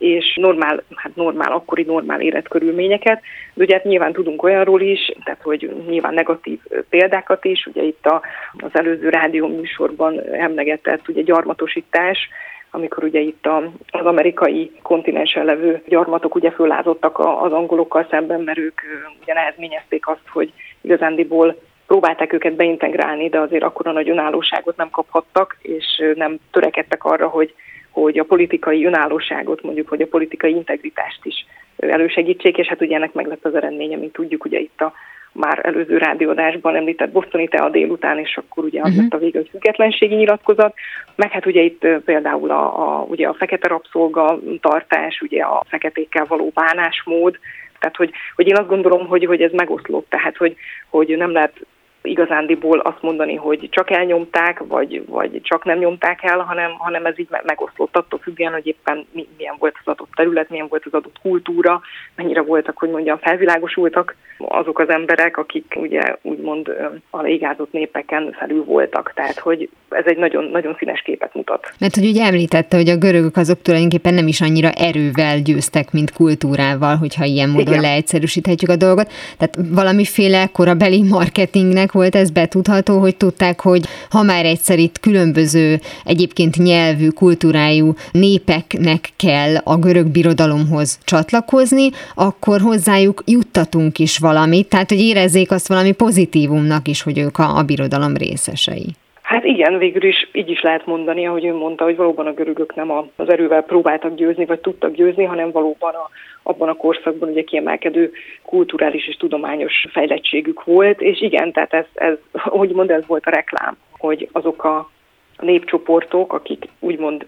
és 0.00 0.36
normál, 0.40 0.82
hát 0.94 1.16
normál, 1.16 1.52
akkori 1.52 1.82
normál 1.82 2.20
életkörülményeket, 2.20 3.22
de 3.54 3.64
ugye 3.64 3.74
hát 3.74 3.84
nyilván 3.84 4.12
tudunk 4.12 4.42
olyanról 4.42 4.80
is, 4.80 5.12
tehát 5.24 5.42
hogy 5.42 5.82
nyilván 5.88 6.14
negatív 6.14 6.60
példákat 6.88 7.44
is, 7.44 7.66
ugye 7.66 7.82
itt 7.82 8.06
a, 8.06 8.22
az 8.58 8.70
előző 8.72 9.08
rádió 9.08 9.46
műsorban 9.46 10.20
emlegetett 10.32 11.08
ugye 11.08 11.22
gyarmatosítás, 11.22 12.28
amikor 12.70 13.04
ugye 13.04 13.20
itt 13.20 13.46
a, 13.46 13.72
az 13.90 14.06
amerikai 14.06 14.70
kontinensen 14.82 15.44
levő 15.44 15.82
gyarmatok 15.86 16.34
ugye 16.34 16.50
föllázottak 16.50 17.18
az 17.18 17.52
angolokkal 17.52 18.06
szemben, 18.10 18.40
mert 18.40 18.58
ők 18.58 18.80
ugye 19.22 19.34
nehezményezték 19.34 20.06
azt, 20.06 20.28
hogy 20.32 20.52
igazándiból 20.80 21.56
próbálták 21.86 22.32
őket 22.32 22.54
beintegrálni, 22.54 23.28
de 23.28 23.40
azért 23.40 23.62
akkora 23.62 23.92
nagy 23.92 24.08
önállóságot 24.08 24.76
nem 24.76 24.90
kaphattak, 24.90 25.56
és 25.62 26.02
nem 26.14 26.38
törekedtek 26.50 27.04
arra, 27.04 27.28
hogy, 27.28 27.54
hogy 27.90 28.18
a 28.18 28.24
politikai 28.24 28.84
önállóságot, 28.84 29.62
mondjuk, 29.62 29.88
hogy 29.88 30.02
a 30.02 30.06
politikai 30.06 30.50
integritást 30.50 31.24
is 31.24 31.46
elősegítsék, 31.76 32.58
és 32.58 32.66
hát 32.66 32.80
ugye 32.80 32.96
ennek 32.96 33.12
meg 33.12 33.26
lett 33.26 33.44
az 33.44 33.54
eredménye, 33.54 33.96
mint 33.96 34.12
tudjuk, 34.12 34.44
ugye 34.44 34.58
itt 34.58 34.80
a 34.80 34.92
már 35.32 35.60
előző 35.62 35.96
rádiódásban 35.98 36.76
említett 36.76 37.10
Bostoni 37.10 37.46
a 37.46 37.68
délután, 37.68 38.18
és 38.18 38.36
akkor 38.36 38.64
ugye 38.64 38.80
az 38.80 38.88
uh-huh. 38.88 39.02
lett 39.02 39.12
a 39.14 39.18
vége, 39.18 39.38
hogy 39.38 39.48
függetlenségi 39.48 40.14
nyilatkozat, 40.14 40.74
meg 41.14 41.30
hát 41.30 41.46
ugye 41.46 41.62
itt 41.62 41.86
például 42.04 42.50
a, 42.50 42.64
a, 42.64 43.02
ugye 43.08 43.28
a 43.28 43.34
fekete 43.34 43.68
rabszolga 43.68 44.38
tartás, 44.60 45.20
ugye 45.20 45.42
a 45.42 45.64
feketékkel 45.68 46.24
való 46.28 46.50
bánásmód, 46.54 47.38
tehát 47.78 47.96
hogy, 47.96 48.10
hogy 48.34 48.48
én 48.48 48.56
azt 48.56 48.68
gondolom, 48.68 49.06
hogy, 49.06 49.24
hogy 49.24 49.42
ez 49.42 49.52
megoszlott, 49.52 50.06
tehát 50.08 50.36
hogy, 50.36 50.56
hogy 50.88 51.16
nem 51.16 51.32
lehet 51.32 51.66
igazándiból 52.02 52.78
azt 52.78 53.02
mondani, 53.02 53.34
hogy 53.34 53.68
csak 53.70 53.90
elnyomták, 53.90 54.62
vagy, 54.68 55.02
vagy 55.06 55.40
csak 55.42 55.64
nem 55.64 55.78
nyomták 55.78 56.22
el, 56.22 56.38
hanem, 56.38 56.70
hanem 56.78 57.06
ez 57.06 57.18
így 57.18 57.28
megoszlott 57.42 57.96
attól 57.96 58.18
függően, 58.18 58.52
hogy 58.52 58.66
éppen 58.66 59.06
milyen 59.12 59.56
volt 59.58 59.76
az 59.84 59.92
adott 59.92 60.10
terület, 60.14 60.50
milyen 60.50 60.66
volt 60.68 60.84
az 60.86 60.92
adott 60.92 61.18
kultúra, 61.22 61.80
mennyire 62.16 62.40
voltak, 62.42 62.78
hogy 62.78 62.90
mondjam, 62.90 63.18
felvilágosultak 63.18 64.16
azok 64.38 64.78
az 64.78 64.88
emberek, 64.88 65.36
akik 65.36 65.74
ugye 65.76 66.16
úgymond 66.22 66.68
a 67.10 67.22
légázott 67.22 67.72
népeken 67.72 68.36
felül 68.38 68.64
voltak. 68.64 69.12
Tehát, 69.14 69.38
hogy 69.38 69.68
ez 69.88 70.04
egy 70.06 70.16
nagyon, 70.16 70.44
nagyon 70.44 70.76
színes 70.78 71.02
képet 71.02 71.34
mutat. 71.34 71.72
Mert 71.78 71.94
hogy 71.94 72.08
ugye 72.08 72.24
említette, 72.24 72.76
hogy 72.76 72.88
a 72.88 72.96
görögök 72.96 73.36
azok 73.36 73.62
tulajdonképpen 73.62 74.14
nem 74.14 74.26
is 74.26 74.40
annyira 74.40 74.70
erővel 74.70 75.38
győztek, 75.38 75.92
mint 75.92 76.12
kultúrával, 76.12 76.96
hogyha 76.96 77.24
ilyen 77.24 77.48
módon 77.48 77.66
Igen. 77.66 77.80
leegyszerűsíthetjük 77.80 78.70
a 78.70 78.76
dolgot. 78.76 79.12
Tehát 79.38 79.58
valamiféle 79.74 80.46
korabeli 80.52 81.02
marketingnek 81.02 81.89
volt 81.92 82.14
ez 82.14 82.30
betudható, 82.30 82.98
hogy 82.98 83.16
tudták, 83.16 83.60
hogy 83.60 83.86
ha 84.10 84.22
már 84.22 84.44
egyszer 84.44 84.78
itt 84.78 85.00
különböző 85.00 85.80
egyébként 86.04 86.56
nyelvű, 86.56 87.08
kultúrájú 87.08 87.94
népeknek 88.12 89.12
kell 89.16 89.56
a 89.56 89.76
görög 89.76 90.06
birodalomhoz 90.06 90.98
csatlakozni, 91.04 91.90
akkor 92.14 92.60
hozzájuk 92.60 93.22
juttatunk 93.26 93.98
is 93.98 94.18
valamit, 94.18 94.68
tehát 94.68 94.88
hogy 94.88 95.00
érezzék 95.00 95.50
azt 95.50 95.68
valami 95.68 95.92
pozitívumnak 95.92 96.88
is, 96.88 97.02
hogy 97.02 97.18
ők 97.18 97.38
a, 97.38 97.56
a 97.56 97.62
birodalom 97.62 98.16
részesei. 98.16 98.94
Hát 99.30 99.44
igen, 99.44 99.78
végül 99.78 100.04
is 100.04 100.28
így 100.32 100.50
is 100.50 100.60
lehet 100.60 100.86
mondani, 100.86 101.26
ahogy 101.26 101.46
ön 101.46 101.54
mondta, 101.54 101.84
hogy 101.84 101.96
valóban 101.96 102.26
a 102.26 102.32
görögök 102.32 102.74
nem 102.74 102.90
az 102.90 103.28
erővel 103.28 103.62
próbáltak 103.62 104.14
győzni, 104.14 104.44
vagy 104.44 104.60
tudtak 104.60 104.92
győzni, 104.92 105.24
hanem 105.24 105.50
valóban 105.50 105.94
a, 105.94 106.08
abban 106.42 106.68
a 106.68 106.74
korszakban 106.74 107.28
ugye 107.28 107.42
kiemelkedő 107.42 108.12
kulturális 108.42 109.08
és 109.08 109.16
tudományos 109.16 109.86
fejlettségük 109.90 110.64
volt, 110.64 111.00
és 111.00 111.20
igen, 111.20 111.52
tehát 111.52 111.74
ez, 111.74 111.84
ez 111.94 112.16
úgymond 112.48 112.90
ez 112.90 113.06
volt 113.06 113.26
a 113.26 113.30
reklám, 113.30 113.76
hogy 113.98 114.28
azok 114.32 114.64
a 114.64 114.90
népcsoportok, 115.38 116.32
akik 116.32 116.68
úgymond 116.78 117.26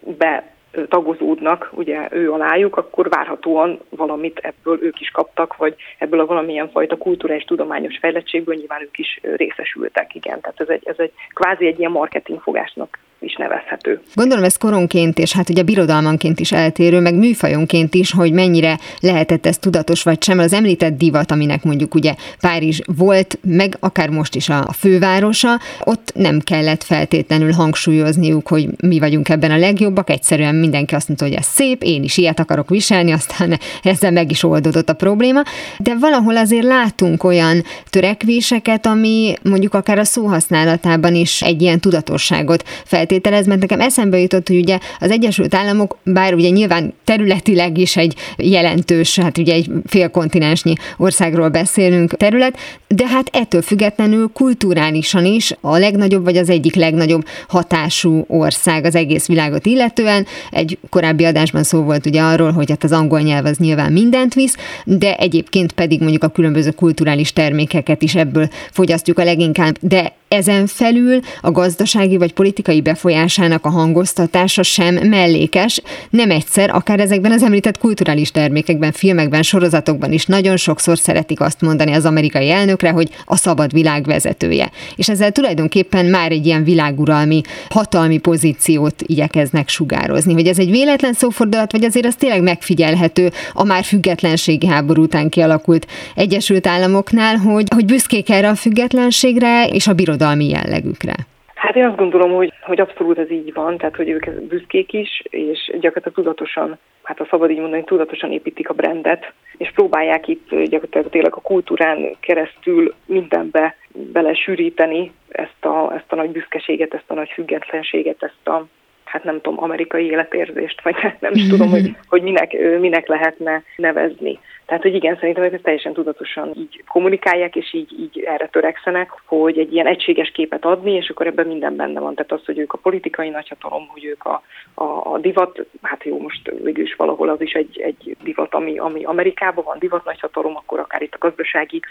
be 0.00 0.53
tagozódnak 0.88 1.70
ugye 1.72 2.08
ő 2.10 2.32
alájuk, 2.32 2.76
akkor 2.76 3.08
várhatóan 3.08 3.80
valamit 3.88 4.38
ebből 4.38 4.82
ők 4.82 5.00
is 5.00 5.10
kaptak, 5.10 5.56
vagy 5.56 5.74
ebből 5.98 6.20
a 6.20 6.26
valamilyen 6.26 6.70
fajta 6.70 6.96
kulturális 6.96 7.44
tudományos 7.44 7.98
fejlettségből 7.98 8.54
nyilván 8.54 8.82
ők 8.82 8.98
is 8.98 9.20
részesültek, 9.22 10.14
igen. 10.14 10.40
Tehát 10.40 10.60
ez 10.60 10.68
egy, 10.68 10.82
ez 10.84 10.98
egy 10.98 11.12
kvázi 11.34 11.66
egy 11.66 11.78
ilyen 11.78 11.90
marketingfogásnak 11.90 12.98
is 13.24 13.36
nevezhető. 13.36 14.00
Gondolom 14.14 14.44
ez 14.44 14.56
koronként 14.56 15.18
és 15.18 15.32
hát 15.32 15.48
ugye 15.48 15.62
birodalmanként 15.62 16.40
is 16.40 16.52
eltérő, 16.52 17.00
meg 17.00 17.14
műfajonként 17.14 17.94
is, 17.94 18.12
hogy 18.12 18.32
mennyire 18.32 18.78
lehetett 19.00 19.46
ez 19.46 19.58
tudatos 19.58 20.02
vagy 20.02 20.22
sem. 20.22 20.38
Az 20.38 20.52
említett 20.52 20.96
divat, 20.96 21.30
aminek 21.30 21.64
mondjuk 21.64 21.94
ugye 21.94 22.14
Párizs 22.40 22.80
volt, 22.96 23.38
meg 23.42 23.76
akár 23.80 24.08
most 24.08 24.34
is 24.34 24.48
a 24.48 24.72
fővárosa, 24.72 25.60
ott 25.84 26.12
nem 26.14 26.40
kellett 26.40 26.82
feltétlenül 26.82 27.52
hangsúlyozniuk, 27.52 28.48
hogy 28.48 28.68
mi 28.80 28.98
vagyunk 28.98 29.28
ebben 29.28 29.50
a 29.50 29.56
legjobbak, 29.56 30.10
egyszerűen 30.10 30.54
mindenki 30.54 30.94
azt 30.94 31.08
mondta, 31.08 31.26
hogy 31.26 31.34
ez 31.34 31.46
szép, 31.46 31.82
én 31.82 32.02
is 32.02 32.16
ilyet 32.16 32.40
akarok 32.40 32.68
viselni, 32.68 33.12
aztán 33.12 33.58
ezzel 33.82 34.10
meg 34.10 34.30
is 34.30 34.42
oldódott 34.42 34.88
a 34.88 34.94
probléma, 34.94 35.42
de 35.78 35.96
valahol 36.00 36.36
azért 36.36 36.64
látunk 36.64 37.24
olyan 37.24 37.62
törekvéseket, 37.90 38.86
ami 38.86 39.34
mondjuk 39.42 39.74
akár 39.74 39.98
a 39.98 40.04
szóhasználatában 40.04 41.14
is 41.14 41.42
egy 41.42 41.62
ilyen 41.62 41.80
tudatosságot 41.80 42.62
feltétlenül 42.84 43.13
feltételez, 43.14 43.46
mert 43.46 43.60
nekem 43.60 43.80
eszembe 43.80 44.18
jutott, 44.18 44.48
hogy 44.48 44.56
ugye 44.56 44.78
az 45.00 45.10
Egyesült 45.10 45.54
Államok, 45.54 45.96
bár 46.04 46.34
ugye 46.34 46.48
nyilván 46.48 46.94
területileg 47.04 47.78
is 47.78 47.96
egy 47.96 48.14
jelentős, 48.36 49.18
hát 49.18 49.38
ugye 49.38 49.54
egy 49.54 49.70
félkontinensnyi 49.86 50.72
országról 50.96 51.48
beszélünk 51.48 52.16
terület, 52.16 52.58
de 52.88 53.06
hát 53.06 53.30
ettől 53.32 53.62
függetlenül 53.62 54.30
kulturálisan 54.32 55.24
is 55.24 55.54
a 55.60 55.76
legnagyobb, 55.76 56.24
vagy 56.24 56.36
az 56.36 56.48
egyik 56.50 56.74
legnagyobb 56.74 57.26
hatású 57.48 58.24
ország 58.28 58.84
az 58.84 58.94
egész 58.94 59.26
világot 59.26 59.66
illetően. 59.66 60.26
Egy 60.50 60.78
korábbi 60.90 61.24
adásban 61.24 61.62
szó 61.62 61.82
volt 61.82 62.06
ugye 62.06 62.22
arról, 62.22 62.52
hogy 62.52 62.70
hát 62.70 62.84
az 62.84 62.92
angol 62.92 63.20
nyelv 63.20 63.44
az 63.44 63.56
nyilván 63.56 63.92
mindent 63.92 64.34
visz, 64.34 64.56
de 64.84 65.16
egyébként 65.16 65.72
pedig 65.72 66.00
mondjuk 66.00 66.24
a 66.24 66.28
különböző 66.28 66.70
kulturális 66.70 67.32
termékeket 67.32 68.02
is 68.02 68.14
ebből 68.14 68.48
fogyasztjuk 68.70 69.18
a 69.18 69.24
leginkább, 69.24 69.76
de 69.80 70.12
ezen 70.34 70.66
felül 70.66 71.20
a 71.40 71.50
gazdasági 71.50 72.16
vagy 72.16 72.32
politikai 72.32 72.80
befolyásának 72.80 73.64
a 73.64 73.70
hangoztatása 73.70 74.62
sem 74.62 74.94
mellékes, 74.94 75.82
nem 76.10 76.30
egyszer, 76.30 76.70
akár 76.70 77.00
ezekben 77.00 77.32
az 77.32 77.42
említett 77.42 77.78
kulturális 77.78 78.30
termékekben, 78.30 78.92
filmekben, 78.92 79.42
sorozatokban 79.42 80.12
is 80.12 80.26
nagyon 80.26 80.56
sokszor 80.56 80.98
szeretik 80.98 81.40
azt 81.40 81.60
mondani 81.60 81.92
az 81.92 82.04
amerikai 82.04 82.50
elnökre, 82.50 82.90
hogy 82.90 83.08
a 83.24 83.36
szabad 83.36 83.72
világ 83.72 84.04
vezetője. 84.04 84.70
És 84.96 85.08
ezzel 85.08 85.32
tulajdonképpen 85.32 86.06
már 86.06 86.30
egy 86.30 86.46
ilyen 86.46 86.64
világuralmi, 86.64 87.40
hatalmi 87.68 88.18
pozíciót 88.18 89.02
igyekeznek 89.06 89.68
sugározni. 89.68 90.32
Hogy 90.32 90.46
ez 90.46 90.58
egy 90.58 90.70
véletlen 90.70 91.12
szófordulat, 91.12 91.72
vagy 91.72 91.84
azért 91.84 92.06
az 92.06 92.14
tényleg 92.14 92.42
megfigyelhető 92.42 93.32
a 93.52 93.64
már 93.64 93.84
függetlenségi 93.84 94.66
háború 94.66 95.02
után 95.02 95.28
kialakult 95.28 95.86
Egyesült 96.14 96.66
Államoknál, 96.66 97.36
hogy, 97.36 97.66
hogy 97.74 97.84
büszkék 97.84 98.30
erre 98.30 98.48
a 98.48 98.54
függetlenségre 98.54 99.66
és 99.66 99.86
a 99.86 99.92
birodalom 99.92 100.23
birodalmi 100.24 100.48
jellegükre? 100.48 101.14
Hát 101.54 101.76
én 101.76 101.84
azt 101.84 101.96
gondolom, 101.96 102.32
hogy, 102.32 102.52
hogy 102.62 102.80
abszolút 102.80 103.18
ez 103.18 103.30
így 103.30 103.52
van, 103.52 103.76
tehát 103.78 103.96
hogy 103.96 104.08
ők 104.08 104.30
büszkék 104.30 104.92
is, 104.92 105.22
és 105.28 105.70
gyakorlatilag 105.72 106.14
tudatosan, 106.14 106.78
hát 107.02 107.20
a 107.20 107.26
szabad 107.30 107.50
így 107.50 107.58
mondani, 107.58 107.84
tudatosan 107.84 108.32
építik 108.32 108.68
a 108.68 108.74
brandet, 108.74 109.32
és 109.56 109.70
próbálják 109.74 110.28
itt 110.28 110.48
gyakorlatilag 110.48 111.10
tényleg 111.10 111.34
a 111.34 111.40
kultúrán 111.40 112.16
keresztül 112.20 112.94
mindenbe 113.06 113.76
belesűríteni 113.92 115.12
ezt 115.28 115.64
a, 115.64 115.92
ezt 115.94 116.12
a 116.12 116.14
nagy 116.14 116.30
büszkeséget, 116.30 116.94
ezt 116.94 117.10
a 117.10 117.14
nagy 117.14 117.30
függetlenséget, 117.34 118.22
ezt 118.22 118.48
a, 118.48 118.66
hát 119.04 119.24
nem 119.24 119.40
tudom, 119.40 119.62
amerikai 119.62 120.04
életérzést, 120.04 120.82
vagy 120.82 120.96
nem 121.20 121.32
is 121.34 121.48
tudom, 121.48 121.70
hogy, 121.70 121.96
hogy 122.08 122.22
minek, 122.22 122.56
minek 122.80 123.06
lehetne 123.06 123.62
nevezni. 123.76 124.38
Tehát, 124.66 124.82
hogy 124.82 124.94
igen, 124.94 125.16
szerintem 125.16 125.42
ezt 125.42 125.62
teljesen 125.62 125.92
tudatosan 125.92 126.52
így 126.56 126.84
kommunikálják, 126.88 127.56
és 127.56 127.74
így, 127.74 127.92
így 128.00 128.22
erre 128.24 128.48
törekszenek, 128.48 129.10
hogy 129.24 129.58
egy 129.58 129.72
ilyen 129.72 129.86
egységes 129.86 130.30
képet 130.30 130.64
adni, 130.64 130.92
és 130.92 131.08
akkor 131.08 131.26
ebben 131.26 131.46
minden 131.46 131.76
benne 131.76 132.00
van. 132.00 132.14
Tehát 132.14 132.32
az, 132.32 132.44
hogy 132.44 132.58
ők 132.58 132.72
a 132.72 132.78
politikai 132.78 133.28
nagyhatalom, 133.28 133.86
hogy 133.88 134.04
ők 134.04 134.24
a, 134.24 134.42
a, 134.74 134.84
a 134.84 135.18
divat, 135.18 135.66
hát 135.82 136.04
jó, 136.04 136.20
most 136.20 136.50
végül 136.62 136.84
is 136.84 136.94
valahol 136.94 137.28
az 137.28 137.40
is 137.40 137.52
egy, 137.52 137.80
egy 137.80 138.16
divat, 138.22 138.54
ami, 138.54 138.78
ami 138.78 139.04
Amerikában 139.04 139.64
van, 139.64 139.78
divat 139.78 140.04
nagyhatalom, 140.04 140.56
akkor 140.56 140.78
akár 140.78 141.02
itt 141.02 141.14
a 141.14 141.18
gazdasági 141.26 141.82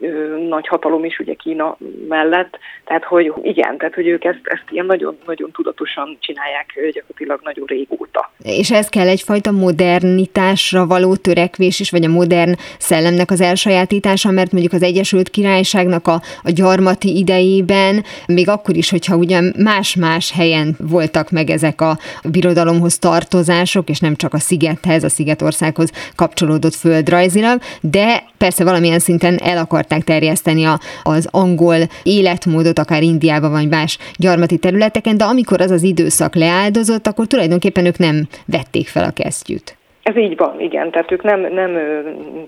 ö, 0.00 0.38
nagyhatalom 0.48 1.04
is 1.04 1.18
ugye 1.18 1.34
Kína 1.34 1.76
mellett. 2.08 2.58
Tehát, 2.84 3.04
hogy 3.04 3.32
igen, 3.42 3.78
tehát, 3.78 3.94
hogy 3.94 4.06
ők 4.06 4.24
ezt, 4.24 4.40
ezt 4.42 4.64
ilyen 4.70 4.86
nagyon, 4.86 5.18
nagyon 5.26 5.50
tudatosan 5.50 6.16
csinálják 6.20 6.66
gyakorlatilag 6.92 7.40
nagyon 7.42 7.66
régóta. 7.66 8.32
És 8.42 8.70
ez 8.70 8.88
kell 8.88 9.08
egyfajta 9.08 9.50
modernitásra 9.50 10.86
való 10.86 11.16
törekvés 11.16 11.80
is, 11.80 11.90
vagy 11.90 12.04
a 12.04 12.08
modern 12.08 12.54
szellemnek 12.78 13.30
az 13.30 13.40
elsajátítása, 13.40 14.30
mert 14.30 14.52
mondjuk 14.52 14.72
az 14.72 14.82
Egyesült 14.82 15.28
Királyságnak 15.28 16.06
a, 16.06 16.20
a 16.42 16.50
gyarmati 16.50 17.16
idejében, 17.16 18.04
még 18.26 18.48
akkor 18.48 18.76
is, 18.76 18.90
hogyha 18.90 19.16
ugye 19.16 19.40
más-más 19.62 20.32
helyen 20.32 20.76
voltak 20.78 21.30
meg 21.30 21.50
ezek 21.50 21.80
a 21.80 21.98
birodalomhoz 22.30 22.98
tartozások, 22.98 23.88
és 23.88 24.00
nem 24.00 24.16
csak 24.16 24.34
a 24.34 24.38
szigethez, 24.38 25.04
a 25.04 25.08
szigetországhoz 25.08 25.90
kapcsolódott 26.16 26.74
földrajzilag, 26.74 27.60
de 27.80 28.22
persze 28.38 28.64
valamilyen 28.64 28.98
szinten 28.98 29.38
el 29.42 29.58
akarták 29.84 30.02
terjeszteni 30.02 30.64
a, 30.64 30.78
az 31.02 31.28
angol 31.32 31.76
életmódot, 32.02 32.78
akár 32.78 33.02
Indiában 33.02 33.50
vagy 33.50 33.68
más 33.68 33.98
gyarmati 34.18 34.58
területeken, 34.58 35.16
de 35.16 35.24
amikor 35.24 35.60
az 35.60 35.70
az 35.70 35.82
időszak 35.82 36.34
leáldozott, 36.34 37.06
akkor 37.06 37.26
tulajdonképpen 37.26 37.86
ők 37.86 37.98
nem 37.98 38.16
vették 38.46 38.86
fel 38.88 39.04
a 39.04 39.12
kesztyűt. 39.14 39.76
Ez 40.02 40.16
így 40.16 40.36
van, 40.36 40.60
igen. 40.60 40.90
Tehát 40.90 41.12
ők 41.12 41.22
nem, 41.22 41.40
nem 41.40 41.70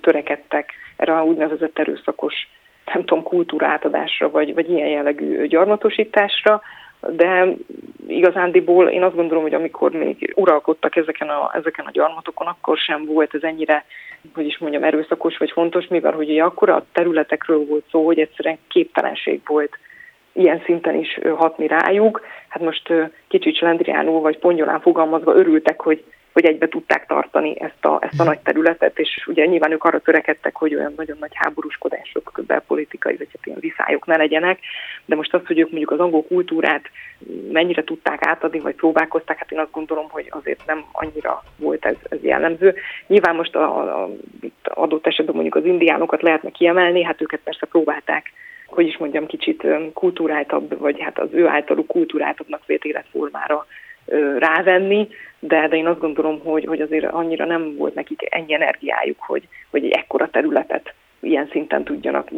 törekedtek 0.01 0.73
erre 0.97 1.19
a 1.19 1.25
úgynevezett 1.25 1.79
erőszakos, 1.79 2.35
nem 2.95 3.05
tudom, 3.05 3.23
kultúrátadásra, 3.23 4.31
vagy, 4.31 4.55
vagy 4.55 4.71
ilyen 4.71 4.89
jellegű 4.89 5.47
gyarmatosításra, 5.47 6.63
de 7.11 7.49
igazándiból 8.07 8.89
én 8.89 9.03
azt 9.03 9.15
gondolom, 9.15 9.43
hogy 9.43 9.55
amikor 9.55 9.91
még 9.91 10.33
uralkodtak 10.35 10.97
ezeken 10.97 11.29
a, 11.29 11.51
ezeken 11.55 11.85
a 11.85 11.91
gyarmatokon, 11.91 12.47
akkor 12.47 12.77
sem 12.77 13.05
volt 13.05 13.35
ez 13.35 13.43
ennyire, 13.43 13.85
hogy 14.35 14.47
is 14.47 14.59
mondjam, 14.59 14.85
erőszakos 14.85 15.37
vagy 15.37 15.51
fontos, 15.51 15.87
mivel 15.87 16.13
hogy 16.13 16.31
ugye 16.31 16.43
akkor 16.43 16.69
a 16.69 16.87
területekről 16.93 17.67
volt 17.67 17.85
szó, 17.91 18.05
hogy 18.05 18.19
egyszerűen 18.19 18.59
képtelenség 18.69 19.41
volt 19.47 19.79
ilyen 20.33 20.63
szinten 20.65 20.95
is 20.95 21.19
hatni 21.37 21.67
rájuk. 21.67 22.21
Hát 22.49 22.63
most 22.63 22.93
kicsit 23.29 23.57
slendriánul 23.57 24.21
vagy 24.21 24.39
pongyolán 24.39 24.81
fogalmazva 24.81 25.35
örültek, 25.35 25.81
hogy 25.81 26.05
hogy 26.37 26.45
egybe 26.45 26.69
tudták 26.69 27.07
tartani 27.07 27.61
ezt 27.61 27.85
a, 27.85 27.99
ezt 28.01 28.21
a 28.21 28.25
nagy 28.25 28.39
területet, 28.39 28.99
és 28.99 29.27
ugye 29.27 29.47
nyilván 29.47 29.73
ők 29.73 29.85
arra 29.85 29.99
törekedtek, 29.99 30.57
hogy 30.57 30.75
olyan 30.75 30.93
nagyon 30.97 31.17
nagy 31.21 31.31
háborúskodások, 31.35 32.41
belpolitikai, 32.47 33.17
vagy 33.17 33.29
hát 33.33 33.47
ilyen 33.47 33.59
viszályok 33.61 34.07
ne 34.07 34.17
legyenek, 34.17 34.59
de 35.05 35.15
most 35.15 35.35
az, 35.35 35.41
hogy 35.47 35.59
ők 35.59 35.71
mondjuk 35.71 35.91
az 35.91 35.99
angol 35.99 36.25
kultúrát 36.25 36.91
mennyire 37.53 37.85
tudták 37.85 38.27
átadni, 38.27 38.59
vagy 38.59 38.75
próbálkozták, 38.75 39.39
hát 39.39 39.53
én 39.53 39.59
azt 39.59 39.71
gondolom, 39.71 40.07
hogy 40.09 40.27
azért 40.31 40.67
nem 40.67 40.85
annyira 40.93 41.43
volt 41.57 41.87
ez, 41.87 41.97
ez 42.09 42.23
jellemző. 42.23 42.75
Nyilván 43.07 43.35
most 43.35 43.55
a, 43.55 44.03
a, 44.03 44.11
itt 44.41 44.69
adott 44.69 45.07
esetben 45.07 45.35
mondjuk 45.35 45.55
az 45.55 45.65
indiánokat 45.65 46.23
lehetne 46.23 46.51
kiemelni, 46.51 47.03
hát 47.03 47.23
őket 47.23 47.41
persze 47.45 47.67
próbálták 47.67 48.33
hogy 48.67 48.87
is 48.87 48.97
mondjam, 48.97 49.27
kicsit 49.27 49.67
kultúráltabb, 49.93 50.79
vagy 50.79 51.01
hát 51.01 51.19
az 51.19 51.29
ő 51.33 51.47
általuk 51.47 51.87
kultúráltabbnak 51.87 52.67
vélt 52.67 52.85
életformára 52.85 53.67
rávenni, 54.39 55.09
de, 55.39 55.69
de 55.69 55.77
én 55.77 55.87
azt 55.87 56.01
gondolom, 56.01 56.41
hogy, 56.45 56.65
hogy 56.65 56.81
azért 56.81 57.05
annyira 57.05 57.45
nem 57.45 57.77
volt 57.77 57.95
nekik 57.95 58.27
ennyi 58.31 58.55
energiájuk, 58.55 59.19
hogy, 59.19 59.49
hogy 59.71 59.85
egy 59.85 59.91
ekkora 59.91 60.29
területet 60.29 60.95
ilyen 61.21 61.49
szinten 61.51 61.85
tudjanak 61.85 62.29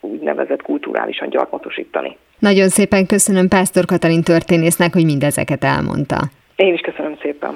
úgynevezett 0.00 0.62
kulturálisan 0.62 1.28
gyarmatosítani. 1.28 2.16
Nagyon 2.38 2.68
szépen 2.68 3.06
köszönöm 3.06 3.48
Pásztor 3.48 3.84
Katalin 3.84 4.22
történésznek, 4.22 4.92
hogy 4.92 5.04
mindezeket 5.04 5.64
elmondta. 5.64 6.30
Én 6.56 6.74
is 6.74 6.80
köszönöm 6.80 7.16
szépen. 7.22 7.54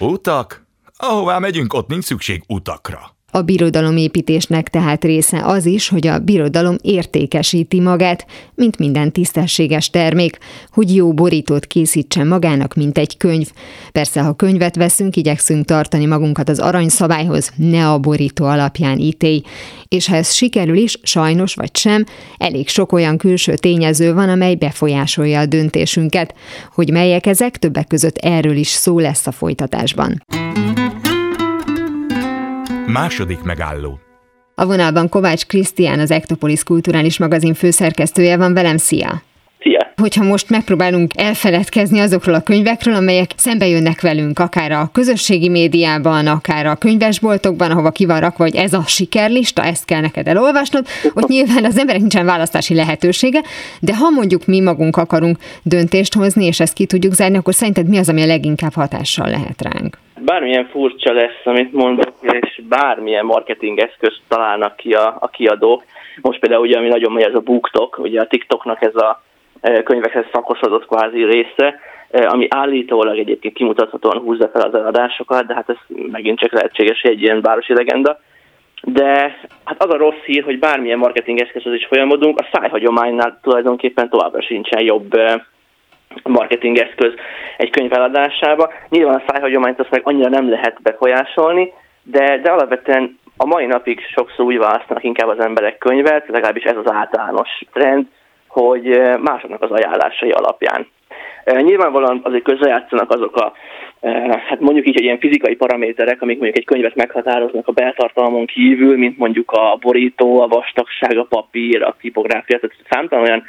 Utak? 0.00 0.66
Ahová 0.96 1.38
megyünk, 1.38 1.74
ott 1.74 1.88
nincs 1.88 2.04
szükség 2.04 2.42
utakra. 2.48 2.98
A 3.30 3.42
birodalomépítésnek 3.42 4.68
tehát 4.68 5.04
része 5.04 5.40
az 5.44 5.66
is, 5.66 5.88
hogy 5.88 6.06
a 6.06 6.18
birodalom 6.18 6.76
értékesíti 6.82 7.80
magát, 7.80 8.26
mint 8.54 8.78
minden 8.78 9.12
tisztességes 9.12 9.90
termék, 9.90 10.38
hogy 10.72 10.94
jó 10.94 11.12
borítót 11.12 11.66
készítsen 11.66 12.26
magának, 12.26 12.74
mint 12.74 12.98
egy 12.98 13.16
könyv. 13.16 13.50
Persze, 13.92 14.20
ha 14.20 14.32
könyvet 14.32 14.76
veszünk, 14.76 15.16
igyekszünk 15.16 15.64
tartani 15.64 16.06
magunkat 16.06 16.48
az 16.48 16.58
aranyszabályhoz, 16.58 17.52
ne 17.56 17.90
a 17.90 17.98
borító 17.98 18.44
alapján 18.44 18.98
ítélj. 18.98 19.42
És 19.88 20.08
ha 20.08 20.16
ez 20.16 20.32
sikerül 20.32 20.76
is, 20.76 20.98
sajnos 21.02 21.54
vagy 21.54 21.76
sem, 21.76 22.04
elég 22.36 22.68
sok 22.68 22.92
olyan 22.92 23.16
külső 23.18 23.54
tényező 23.54 24.14
van, 24.14 24.28
amely 24.28 24.54
befolyásolja 24.54 25.40
a 25.40 25.46
döntésünket. 25.46 26.34
Hogy 26.74 26.90
melyek 26.90 27.26
ezek, 27.26 27.56
többek 27.56 27.86
között 27.86 28.16
erről 28.16 28.56
is 28.56 28.68
szó 28.68 28.98
lesz 28.98 29.26
a 29.26 29.32
folytatásban. 29.32 30.22
Második 32.88 33.42
megálló. 33.42 33.98
A 34.54 34.66
vonalban 34.66 35.08
Kovács 35.08 35.46
Krisztián, 35.46 35.98
az 35.98 36.10
Ektopolis 36.10 36.62
Kulturális 36.62 37.18
Magazin 37.18 37.54
főszerkesztője 37.54 38.36
van 38.36 38.54
velem. 38.54 38.76
Szia! 38.76 39.22
Szia! 39.60 39.92
Hogyha 39.96 40.24
most 40.24 40.50
megpróbálunk 40.50 41.10
elfeledkezni 41.16 42.00
azokról 42.00 42.34
a 42.34 42.42
könyvekről, 42.42 42.94
amelyek 42.94 43.30
szembe 43.36 43.66
jönnek 43.66 44.00
velünk, 44.00 44.38
akár 44.38 44.72
a 44.72 44.90
közösségi 44.92 45.48
médiában, 45.48 46.26
akár 46.26 46.66
a 46.66 46.76
könyvesboltokban, 46.76 47.70
ahova 47.70 47.90
ki 47.90 48.06
van 48.06 48.20
rakva, 48.20 48.44
hogy 48.44 48.56
ez 48.56 48.72
a 48.72 48.82
sikerlista, 48.86 49.62
ezt 49.62 49.84
kell 49.84 50.00
neked 50.00 50.28
elolvasnod, 50.28 50.86
ott 51.14 51.28
nyilván 51.28 51.64
az 51.64 51.78
emberek 51.78 52.00
nincsen 52.00 52.26
választási 52.26 52.74
lehetősége, 52.74 53.40
de 53.80 53.96
ha 53.96 54.10
mondjuk 54.10 54.46
mi 54.46 54.60
magunk 54.60 54.96
akarunk 54.96 55.36
döntést 55.62 56.14
hozni, 56.14 56.44
és 56.44 56.60
ezt 56.60 56.74
ki 56.74 56.86
tudjuk 56.86 57.12
zárni, 57.12 57.36
akkor 57.36 57.54
szerinted 57.54 57.88
mi 57.88 57.98
az, 57.98 58.08
ami 58.08 58.22
a 58.22 58.26
leginkább 58.26 58.72
hatással 58.74 59.28
lehet 59.28 59.62
ránk? 59.62 59.96
Bármilyen 60.20 60.68
furcsa 60.70 61.12
lesz, 61.12 61.40
amit 61.44 61.72
mondok, 61.72 62.12
és 62.20 62.62
bármilyen 62.68 63.24
marketing 63.24 63.78
eszközt 63.78 64.20
találnak 64.28 64.76
ki 64.76 64.92
a, 64.92 65.16
a 65.20 65.28
kiadók. 65.28 65.84
Most 66.20 66.38
például 66.38 66.62
ugye, 66.62 66.78
ami 66.78 66.88
nagyon 66.88 67.12
megy, 67.12 67.22
ez 67.22 67.34
a 67.34 67.40
BookTok, 67.40 67.98
ugye 67.98 68.20
a 68.20 68.26
TikToknak 68.26 68.82
ez 68.82 68.94
a 68.94 69.22
könyvekhez 69.84 70.24
szakosodott 70.32 70.86
kvázi 70.86 71.24
része, 71.24 71.80
ami 72.10 72.46
állítólag 72.50 73.18
egyébként 73.18 73.54
kimutathatóan 73.54 74.18
húzza 74.18 74.48
fel 74.48 74.62
az 74.62 74.74
eladásokat, 74.74 75.46
de 75.46 75.54
hát 75.54 75.68
ez 75.68 75.76
megint 76.10 76.38
csak 76.38 76.52
lehetséges 76.52 77.02
egy 77.02 77.22
ilyen 77.22 77.40
városi 77.40 77.74
legenda. 77.74 78.20
De 78.82 79.36
hát 79.64 79.82
az 79.82 79.94
a 79.94 79.96
rossz 79.96 80.22
hír, 80.24 80.44
hogy 80.44 80.58
bármilyen 80.58 80.98
marketing 80.98 81.40
eszközhöz 81.40 81.74
is 81.74 81.86
folyamodunk, 81.86 82.38
a 82.38 82.48
szájhagyománynál 82.52 83.38
tulajdonképpen 83.42 84.08
továbbra 84.08 84.42
sincsen 84.42 84.84
jobb 84.84 85.10
marketing 86.22 86.78
eszköz 86.78 87.12
egy 87.56 87.70
könyv 87.70 87.92
eladásába. 87.92 88.72
Nyilván 88.88 89.14
a 89.14 89.22
szájhagyományt 89.26 89.80
azt 89.80 89.90
meg 89.90 90.00
annyira 90.04 90.28
nem 90.28 90.50
lehet 90.50 90.82
befolyásolni, 90.82 91.72
de, 92.02 92.38
de 92.42 92.50
alapvetően 92.50 93.18
a 93.36 93.46
mai 93.46 93.66
napig 93.66 94.00
sokszor 94.14 94.44
úgy 94.44 94.58
választanak 94.58 95.04
inkább 95.04 95.28
az 95.28 95.44
emberek 95.44 95.78
könyvet, 95.78 96.28
legalábbis 96.28 96.62
ez 96.62 96.76
az 96.76 96.92
általános 96.92 97.48
trend, 97.72 98.06
hogy 98.58 98.90
eh, 98.90 99.18
másoknak 99.18 99.62
az 99.62 99.70
ajánlásai 99.70 100.30
alapján. 100.30 100.86
Eh, 101.44 101.60
nyilvánvalóan 101.62 102.20
azért 102.24 102.42
közrejátszanak 102.42 103.10
azok 103.10 103.36
a, 103.36 103.52
eh, 104.00 104.40
hát 104.48 104.60
mondjuk 104.60 104.86
így, 104.86 104.94
hogy 104.94 105.04
ilyen 105.04 105.18
fizikai 105.18 105.54
paraméterek, 105.54 106.22
amik 106.22 106.36
mondjuk 106.36 106.58
egy 106.58 106.64
könyvet 106.64 106.94
meghatároznak 106.94 107.68
a 107.68 107.72
beltartalmon 107.72 108.46
kívül, 108.46 108.96
mint 108.96 109.18
mondjuk 109.18 109.50
a 109.50 109.78
borító, 109.80 110.40
a 110.40 110.46
vastagság, 110.46 111.18
a 111.18 111.26
papír, 111.28 111.82
a 111.82 111.96
tipográfia, 112.00 112.58
tehát 112.58 112.76
számtalan 112.90 113.24
olyan 113.24 113.44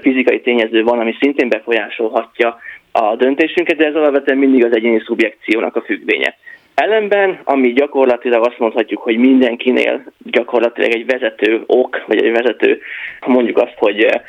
fizikai 0.00 0.40
tényező 0.40 0.82
van, 0.82 0.98
ami 0.98 1.16
szintén 1.20 1.48
befolyásolhatja 1.48 2.58
a 2.92 3.16
döntésünket, 3.16 3.76
de 3.76 3.86
ez 3.86 3.94
alapvetően 3.94 4.38
mindig 4.38 4.64
az 4.64 4.76
egyéni 4.76 5.02
szubjekciónak 5.04 5.76
a 5.76 5.82
függvénye. 5.82 6.36
Ellenben, 6.74 7.40
ami 7.44 7.72
gyakorlatilag 7.72 8.46
azt 8.46 8.58
mondhatjuk, 8.58 9.02
hogy 9.02 9.16
mindenkinél 9.16 10.04
gyakorlatilag 10.18 10.90
egy 10.90 11.06
vezető 11.06 11.62
ok, 11.66 12.04
vagy 12.06 12.24
egy 12.24 12.32
vezető, 12.32 12.80
mondjuk 13.26 13.58
azt, 13.58 13.76
hogy 13.76 14.20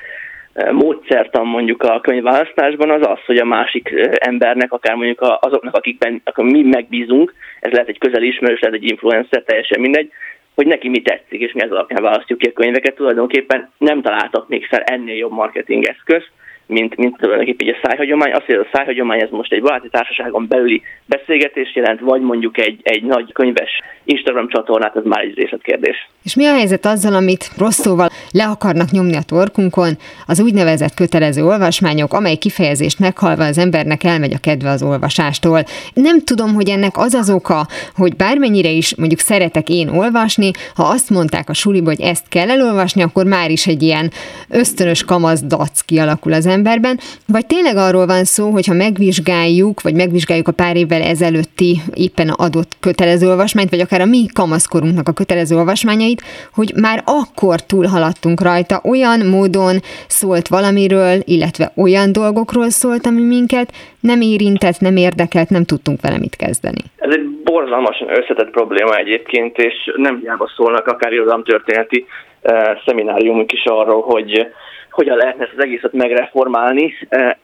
módszertan 0.71 1.47
mondjuk 1.47 1.84
a 1.84 1.99
könyvválasztásban 2.01 2.89
az 2.89 3.08
az, 3.08 3.19
hogy 3.25 3.38
a 3.38 3.45
másik 3.45 3.93
embernek, 4.13 4.71
akár 4.71 4.95
mondjuk 4.95 5.38
azoknak, 5.39 5.75
akikben 5.75 6.21
akik 6.23 6.45
mi 6.45 6.62
megbízunk, 6.62 7.34
ez 7.60 7.71
lehet 7.71 7.88
egy 7.88 7.97
közeli 7.97 8.27
ismerős, 8.27 8.60
lehet 8.60 8.75
egy 8.75 8.89
influencer, 8.89 9.43
teljesen 9.43 9.79
mindegy, 9.79 10.12
hogy 10.56 10.67
neki 10.67 10.89
mi 10.89 11.01
tetszik, 11.01 11.41
és 11.41 11.51
mi 11.53 11.62
az 11.62 11.71
alapján 11.71 12.03
választjuk 12.03 12.39
ki 12.39 12.47
a 12.47 12.53
könyveket. 12.53 12.95
Tulajdonképpen 12.95 13.71
nem 13.77 14.01
találtak 14.01 14.47
még 14.47 14.65
fel 14.65 14.82
ennél 14.82 15.15
jobb 15.15 15.32
marketing 15.32 15.86
eszközt, 15.86 16.32
mint, 16.65 16.95
mint 16.95 17.17
tulajdonképpen 17.17 17.67
egy 17.67 17.80
szájhagyomány. 17.84 18.32
Azt, 18.32 18.45
hogy 18.45 18.56
a 18.56 18.67
szájhagyomány 18.73 19.21
ez 19.21 19.30
most 19.30 19.52
egy 19.54 19.62
baráti 19.62 19.89
társaságon 19.89 20.47
belüli 20.47 20.82
beszélgetés 21.06 21.76
jelent, 21.76 21.99
vagy 21.99 22.21
mondjuk 22.21 22.58
egy, 22.58 22.80
egy 22.84 23.04
nagy 23.04 23.32
könyves 23.32 23.69
Instagram 24.04 24.47
csatornát, 24.49 24.95
ez 24.95 25.04
már 25.04 25.21
egy 25.21 25.36
részletkérdés. 25.36 26.10
És 26.23 26.36
mi 26.36 26.45
a 26.45 26.54
helyzet 26.54 26.86
azzal, 26.86 27.13
amit 27.13 27.52
rossz 27.58 27.86
le 28.32 28.45
akarnak 28.45 28.91
nyomni 28.91 29.15
a 29.15 29.21
torkunkon, 29.21 29.91
az 30.28 30.39
úgynevezett 30.39 30.93
kötelező 30.93 31.43
olvasmányok, 31.43 32.13
amely 32.13 32.36
kifejezést 32.36 32.99
meghalva 32.99 33.45
az 33.45 33.58
embernek 33.58 34.04
elmegy 34.04 34.34
a 34.34 34.38
kedve 34.41 34.69
az 34.69 34.84
olvasástól. 34.84 35.63
Nem 35.93 36.19
tudom, 36.19 36.54
hogy 36.54 36.69
ennek 36.69 36.97
az 36.97 37.13
az 37.13 37.30
oka, 37.30 37.67
hogy 37.95 38.15
bármennyire 38.15 38.69
is 38.69 38.95
mondjuk 38.95 39.19
szeretek 39.19 39.69
én 39.69 39.89
olvasni, 39.89 40.52
ha 40.76 40.84
azt 40.84 41.10
mondták 41.10 41.49
a 41.49 41.54
suliba, 41.54 41.89
hogy 41.89 42.02
ezt 42.02 42.30
kell 42.30 42.49
elolvasni, 42.49 43.02
akkor 43.02 43.26
már 43.26 43.49
is 43.49 43.67
egy 43.67 43.82
ilyen 43.82 44.12
ösztönös 44.49 45.04
kamasz 45.04 45.43
dac 45.43 45.82
kialakul 45.82 46.34
az 46.34 46.45
emberben, 46.63 46.99
vagy 47.28 47.45
tényleg 47.45 47.78
arról 47.78 48.06
van 48.06 48.23
szó, 48.23 48.49
hogy 48.49 48.65
ha 48.67 48.73
megvizsgáljuk, 48.73 49.82
vagy 49.82 49.95
megvizsgáljuk 49.95 50.47
a 50.47 50.52
pár 50.52 50.76
évvel 50.76 51.02
ezelőtti 51.02 51.71
éppen 51.93 52.30
adott 52.30 52.71
kötelező 52.80 53.28
olvasmányt, 53.28 53.69
vagy 53.69 53.80
akár 53.80 54.02
a 54.02 54.06
mi 54.06 54.26
kamaszkorunknak 54.34 55.08
a 55.08 55.12
kötelező 55.12 55.56
olvasmányait, 55.56 56.21
hogy 56.54 56.71
már 56.82 57.04
akkor 57.06 57.60
túlhaladtunk 57.62 58.41
rajta, 58.41 58.82
olyan 58.84 59.19
módon 59.36 59.76
szólt 60.08 60.47
valamiről, 60.47 61.15
illetve 61.23 61.71
olyan 61.76 62.12
dolgokról 62.12 62.69
szólt, 62.69 63.06
ami 63.06 63.21
minket 63.21 63.69
nem 63.99 64.21
érintett, 64.21 64.80
nem 64.80 64.95
érdekelt, 64.95 65.49
nem 65.49 65.63
tudtunk 65.63 66.02
vele 66.02 66.17
mit 66.17 66.36
kezdeni. 66.36 66.82
Ez 66.97 67.13
egy 67.13 67.28
borzalmasan 67.43 68.10
összetett 68.19 68.52
probléma 68.52 68.95
egyébként, 68.97 69.58
és 69.58 69.76
nem 69.95 70.19
hiába 70.19 70.49
szólnak 70.56 70.88
akár 70.88 71.12
irodalomtörténeti 71.12 72.06
uh, 72.41 72.54
szemináriumok 72.86 73.52
is 73.52 73.63
arról, 73.65 74.02
hogy 74.02 74.47
hogyan 74.93 75.17
lehetne 75.17 75.43
ezt 75.43 75.53
az 75.58 75.63
egészet 75.63 75.93
megreformálni. 75.93 76.93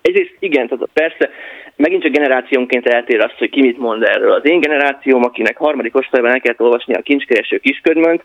Egyrészt 0.02 0.36
igen, 0.40 0.68
tehát 0.68 0.90
persze 0.94 1.30
megint 1.76 2.02
csak 2.02 2.12
generációnként 2.12 2.88
eltér 2.88 3.20
az, 3.20 3.32
hogy 3.38 3.50
ki 3.50 3.62
mit 3.62 3.78
mond 3.78 4.04
erről. 4.04 4.32
Az 4.32 4.46
én 4.46 4.60
generációm, 4.60 5.24
akinek 5.24 5.58
harmadik 5.58 5.96
osztályban 5.96 6.32
el 6.32 6.40
kellett 6.40 6.62
olvasni 6.62 6.94
a 6.94 7.02
kincskereső 7.02 7.58
kisködmönt, 7.58 8.24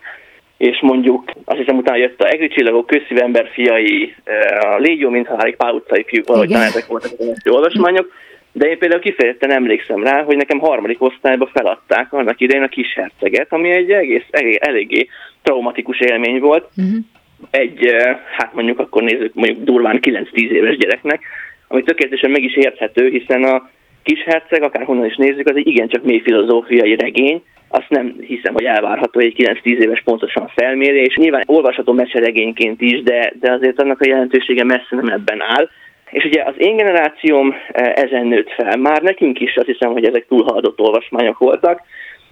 és 0.56 0.80
mondjuk 0.80 1.30
azt 1.44 1.58
hiszem 1.58 1.76
utána 1.76 1.98
jött 1.98 2.22
a 2.22 2.28
Egri 2.28 2.48
Csillagok, 2.48 2.86
Közszívember 2.86 3.48
fiai, 3.52 4.14
a 4.60 4.76
Légyó, 4.78 5.10
mint 5.10 5.26
halálig 5.26 5.56
Pál 5.56 5.74
utcai 5.74 6.04
fiúk, 6.06 6.26
valahogy 6.26 6.52
ezek 6.52 6.86
voltak 6.86 7.10
az 7.18 7.26
első 7.26 7.50
olvasmányok. 7.50 8.12
De 8.52 8.68
én 8.68 8.78
például 8.78 9.00
kifejezetten 9.00 9.50
emlékszem 9.50 10.02
rá, 10.02 10.22
hogy 10.22 10.36
nekem 10.36 10.58
harmadik 10.58 11.02
osztályban 11.02 11.50
feladták 11.52 12.12
annak 12.12 12.40
idején 12.40 12.62
a 12.62 12.68
kis 12.68 12.94
herceget, 12.94 13.52
ami 13.52 13.70
egy 13.70 13.90
egész, 13.90 14.24
elég, 14.30 14.56
eléggé 14.56 15.08
traumatikus 15.42 16.00
élmény 16.00 16.40
volt. 16.40 16.68
Uh-huh 16.76 17.04
egy, 17.50 17.96
hát 18.36 18.54
mondjuk 18.54 18.78
akkor 18.78 19.02
nézzük, 19.02 19.34
mondjuk 19.34 19.64
durván 19.64 19.98
9-10 20.02 20.34
éves 20.34 20.76
gyereknek, 20.76 21.22
ami 21.68 21.82
tökéletesen 21.82 22.30
meg 22.30 22.42
is 22.42 22.56
érthető, 22.56 23.08
hiszen 23.08 23.44
a 23.44 23.70
kisherceg, 24.02 24.62
akárhonnan 24.62 25.06
is 25.06 25.16
nézzük, 25.16 25.48
az 25.48 25.56
egy 25.56 25.66
igencsak 25.66 26.04
mély 26.04 26.20
filozófiai 26.20 26.96
regény, 26.96 27.42
azt 27.74 27.88
nem 27.88 28.16
hiszem, 28.20 28.52
hogy 28.52 28.64
elvárható 28.64 29.20
egy 29.20 29.60
9-10 29.62 29.64
éves 29.64 30.02
pontosan 30.04 30.48
felmérés. 30.56 31.16
Nyilván 31.16 31.42
olvasható 31.46 31.92
meseregényként 31.92 32.80
is, 32.80 33.02
de, 33.02 33.32
de 33.40 33.52
azért 33.52 33.80
annak 33.80 34.00
a 34.00 34.08
jelentősége 34.08 34.64
messze 34.64 34.86
nem 34.90 35.08
ebben 35.08 35.40
áll. 35.42 35.68
És 36.10 36.24
ugye 36.24 36.42
az 36.42 36.54
én 36.56 36.76
generációm 36.76 37.54
ezen 37.72 38.26
nőtt 38.26 38.50
fel. 38.50 38.76
Már 38.76 39.02
nekünk 39.02 39.40
is 39.40 39.56
azt 39.56 39.66
hiszem, 39.66 39.92
hogy 39.92 40.04
ezek 40.04 40.26
túlhaladott 40.26 40.80
olvasmányok 40.80 41.38
voltak, 41.38 41.80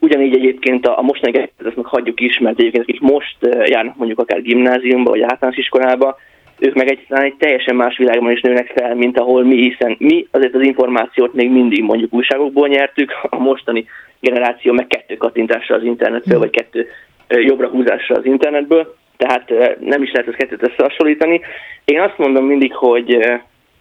Ugyanígy 0.03 0.35
egyébként 0.35 0.87
a, 0.87 0.99
a 0.99 1.03
mostani 1.03 1.33
gyerekeket 1.33 1.75
hagyjuk 1.83 2.21
is, 2.21 2.39
mert 2.39 2.59
egyébként 2.59 2.83
akik 2.89 3.01
most 3.01 3.37
járnak 3.65 3.97
mondjuk 3.97 4.19
akár 4.19 4.43
gimnáziumba 4.43 5.11
vagy 5.11 5.23
általános 5.23 5.59
iskolába, 5.59 6.19
ők 6.59 6.75
meg 6.75 6.91
egy, 6.91 7.07
egy 7.09 7.35
teljesen 7.39 7.77
más 7.77 7.97
világban 7.97 8.31
is 8.31 8.41
nőnek 8.41 8.73
fel, 8.75 8.95
mint 8.95 9.19
ahol 9.19 9.45
mi, 9.45 9.57
hiszen 9.57 9.97
mi 9.99 10.27
azért 10.31 10.55
az 10.55 10.63
információt 10.63 11.35
még 11.35 11.51
mindig 11.51 11.83
mondjuk 11.83 12.13
újságokból 12.15 12.69
nyertük, 12.69 13.13
a 13.23 13.39
mostani 13.39 13.87
generáció 14.21 14.73
meg 14.73 14.87
kettő 14.87 15.17
kattintásra 15.17 15.77
az 15.77 15.85
internetből, 15.85 16.39
vagy 16.39 16.51
kettő 16.51 16.89
jobbra 17.29 17.69
húzásra 17.69 18.17
az 18.17 18.25
internetből. 18.25 18.97
Tehát 19.17 19.53
nem 19.81 20.03
is 20.03 20.13
lehet 20.13 20.29
ezt 20.29 20.37
kettőt 20.37 20.71
összehasonlítani. 20.71 21.41
Én 21.85 22.01
azt 22.01 22.19
mondom 22.19 22.45
mindig, 22.45 22.75
hogy 22.75 23.19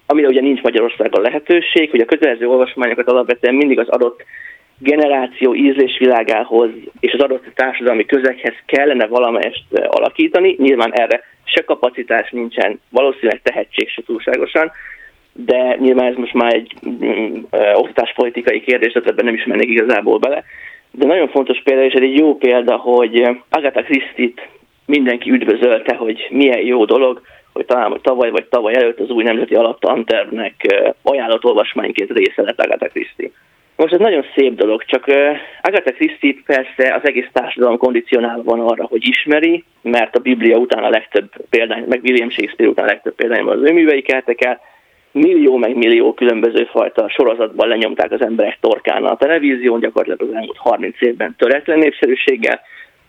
amire 0.05 0.27
ugye 0.27 0.41
nincs 0.41 0.61
Magyarországon 0.61 1.21
lehetőség, 1.21 1.89
hogy 1.89 1.99
a 1.99 2.05
kötelező 2.05 2.47
olvasmányokat 2.47 3.07
alapvetően 3.07 3.55
mindig 3.55 3.79
az 3.79 3.89
adott 3.89 4.23
generáció 4.83 5.55
ízlésvilágához 5.55 6.69
és 6.99 7.13
az 7.13 7.19
adott 7.19 7.45
társadalmi 7.55 8.05
közeghez 8.05 8.55
kellene 8.65 9.07
valamelyest 9.07 9.63
alakítani. 9.87 10.55
Nyilván 10.57 10.93
erre 10.93 11.23
se 11.43 11.61
kapacitás 11.61 12.29
nincsen, 12.31 12.79
valószínűleg 12.89 13.41
tehetség 13.41 13.89
se 13.89 14.01
túlságosan, 14.05 14.71
de 15.33 15.75
nyilván 15.79 16.11
ez 16.11 16.15
most 16.15 16.33
már 16.33 16.53
egy 16.53 16.73
mm, 16.87 17.41
oktatáspolitikai 17.73 18.61
kérdés, 18.61 18.91
tehát 18.91 19.09
ebben 19.09 19.25
nem 19.25 19.33
is 19.33 19.45
mennék 19.45 19.69
igazából 19.69 20.17
bele. 20.17 20.43
De 20.91 21.05
nagyon 21.05 21.27
fontos 21.27 21.61
példa, 21.63 21.83
és 21.83 21.93
ez 21.93 22.01
egy 22.01 22.17
jó 22.17 22.37
példa, 22.37 22.75
hogy 22.75 23.27
Agatha 23.49 23.81
Christie-t 23.81 24.47
mindenki 24.85 25.31
üdvözölte, 25.31 25.95
hogy 25.95 26.27
milyen 26.29 26.61
jó 26.65 26.85
dolog, 26.85 27.21
hogy 27.53 27.65
talán 27.65 27.91
hogy 27.91 28.01
tavaly 28.01 28.29
vagy 28.29 28.45
tavaly 28.45 28.75
előtt 28.75 28.99
az 28.99 29.09
új 29.09 29.23
nemzeti 29.23 29.55
alaptantervnek 29.55 30.53
ajánlott 31.01 31.45
olvasmányként 31.45 32.11
része 32.11 32.41
lett 32.41 32.61
Agatha 32.61 32.87
Christie. 32.87 33.29
Most 33.75 33.93
ez 33.93 33.99
nagyon 33.99 34.25
szép 34.35 34.53
dolog, 34.53 34.83
csak 34.83 35.05
Agatha 35.61 35.91
Christie 35.91 36.35
persze 36.45 36.95
az 36.95 37.07
egész 37.07 37.27
társadalom 37.31 37.77
kondicionálva 37.77 38.43
van 38.43 38.59
arra, 38.59 38.85
hogy 38.85 39.07
ismeri, 39.07 39.63
mert 39.81 40.15
a 40.15 40.19
Biblia 40.19 40.57
után 40.57 40.83
a 40.83 40.89
legtöbb 40.89 41.29
példány, 41.49 41.83
meg 41.87 41.99
William 42.03 42.29
Shakespeare 42.29 42.71
után 42.71 42.85
a 42.85 42.91
legtöbb 42.91 43.15
példányban 43.15 43.57
az 43.57 43.69
ő 43.69 43.73
művei 43.73 44.01
keltek 44.01 44.45
el, 44.45 44.59
millió 45.11 45.57
meg 45.57 45.75
millió 45.75 46.13
különböző 46.13 46.67
fajta 46.71 47.09
sorozatban 47.09 47.67
lenyomták 47.67 48.11
az 48.11 48.21
emberek 48.21 48.57
torkán 48.61 49.03
a 49.03 49.17
televízión, 49.17 49.79
gyakorlatilag 49.79 50.31
az 50.31 50.35
elmúlt 50.35 50.57
30 50.57 51.01
évben 51.01 51.35
töretlen 51.37 51.79
népszerűséggel, 51.79 52.61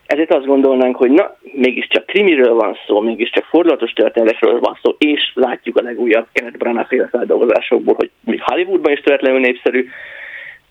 ezért 0.07 0.35
azt 0.35 0.47
gondolnánk, 0.47 0.97
hogy 0.97 1.11
na, 1.11 1.37
mégiscsak 1.53 2.07
krimiről 2.07 2.55
van 2.55 2.77
szó, 2.87 3.01
mégiscsak 3.01 3.45
fordulatos 3.45 3.93
történetekről 3.93 4.61
van 4.61 4.79
szó, 4.83 4.95
és 4.99 5.33
látjuk 5.35 5.77
a 5.77 5.83
legújabb 5.83 6.27
Kenneth 6.33 6.59
Branagh 6.59 6.89
féle 6.89 7.09
feldolgozásokból, 7.09 7.95
hogy 7.95 8.11
még 8.25 8.43
Hollywoodban 8.43 8.93
is 8.93 9.01
töretlenül 9.01 9.41
népszerű, 9.41 9.89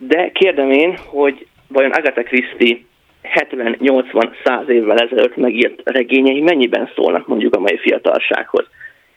de 0.08 0.32
kérdem 0.32 0.72
én, 0.72 0.98
hogy 1.06 1.48
vajon 1.68 1.92
Agatha 1.92 2.24
Christie 2.24 2.78
70-80-100 3.24 4.68
évvel 4.68 4.98
ezelőtt 4.98 5.36
megírt 5.36 5.82
regényei 5.84 6.42
mennyiben 6.42 6.90
szólnak 6.96 7.28
mondjuk 7.28 7.56
a 7.56 7.60
mai 7.60 7.78
fiatalsághoz. 7.78 8.66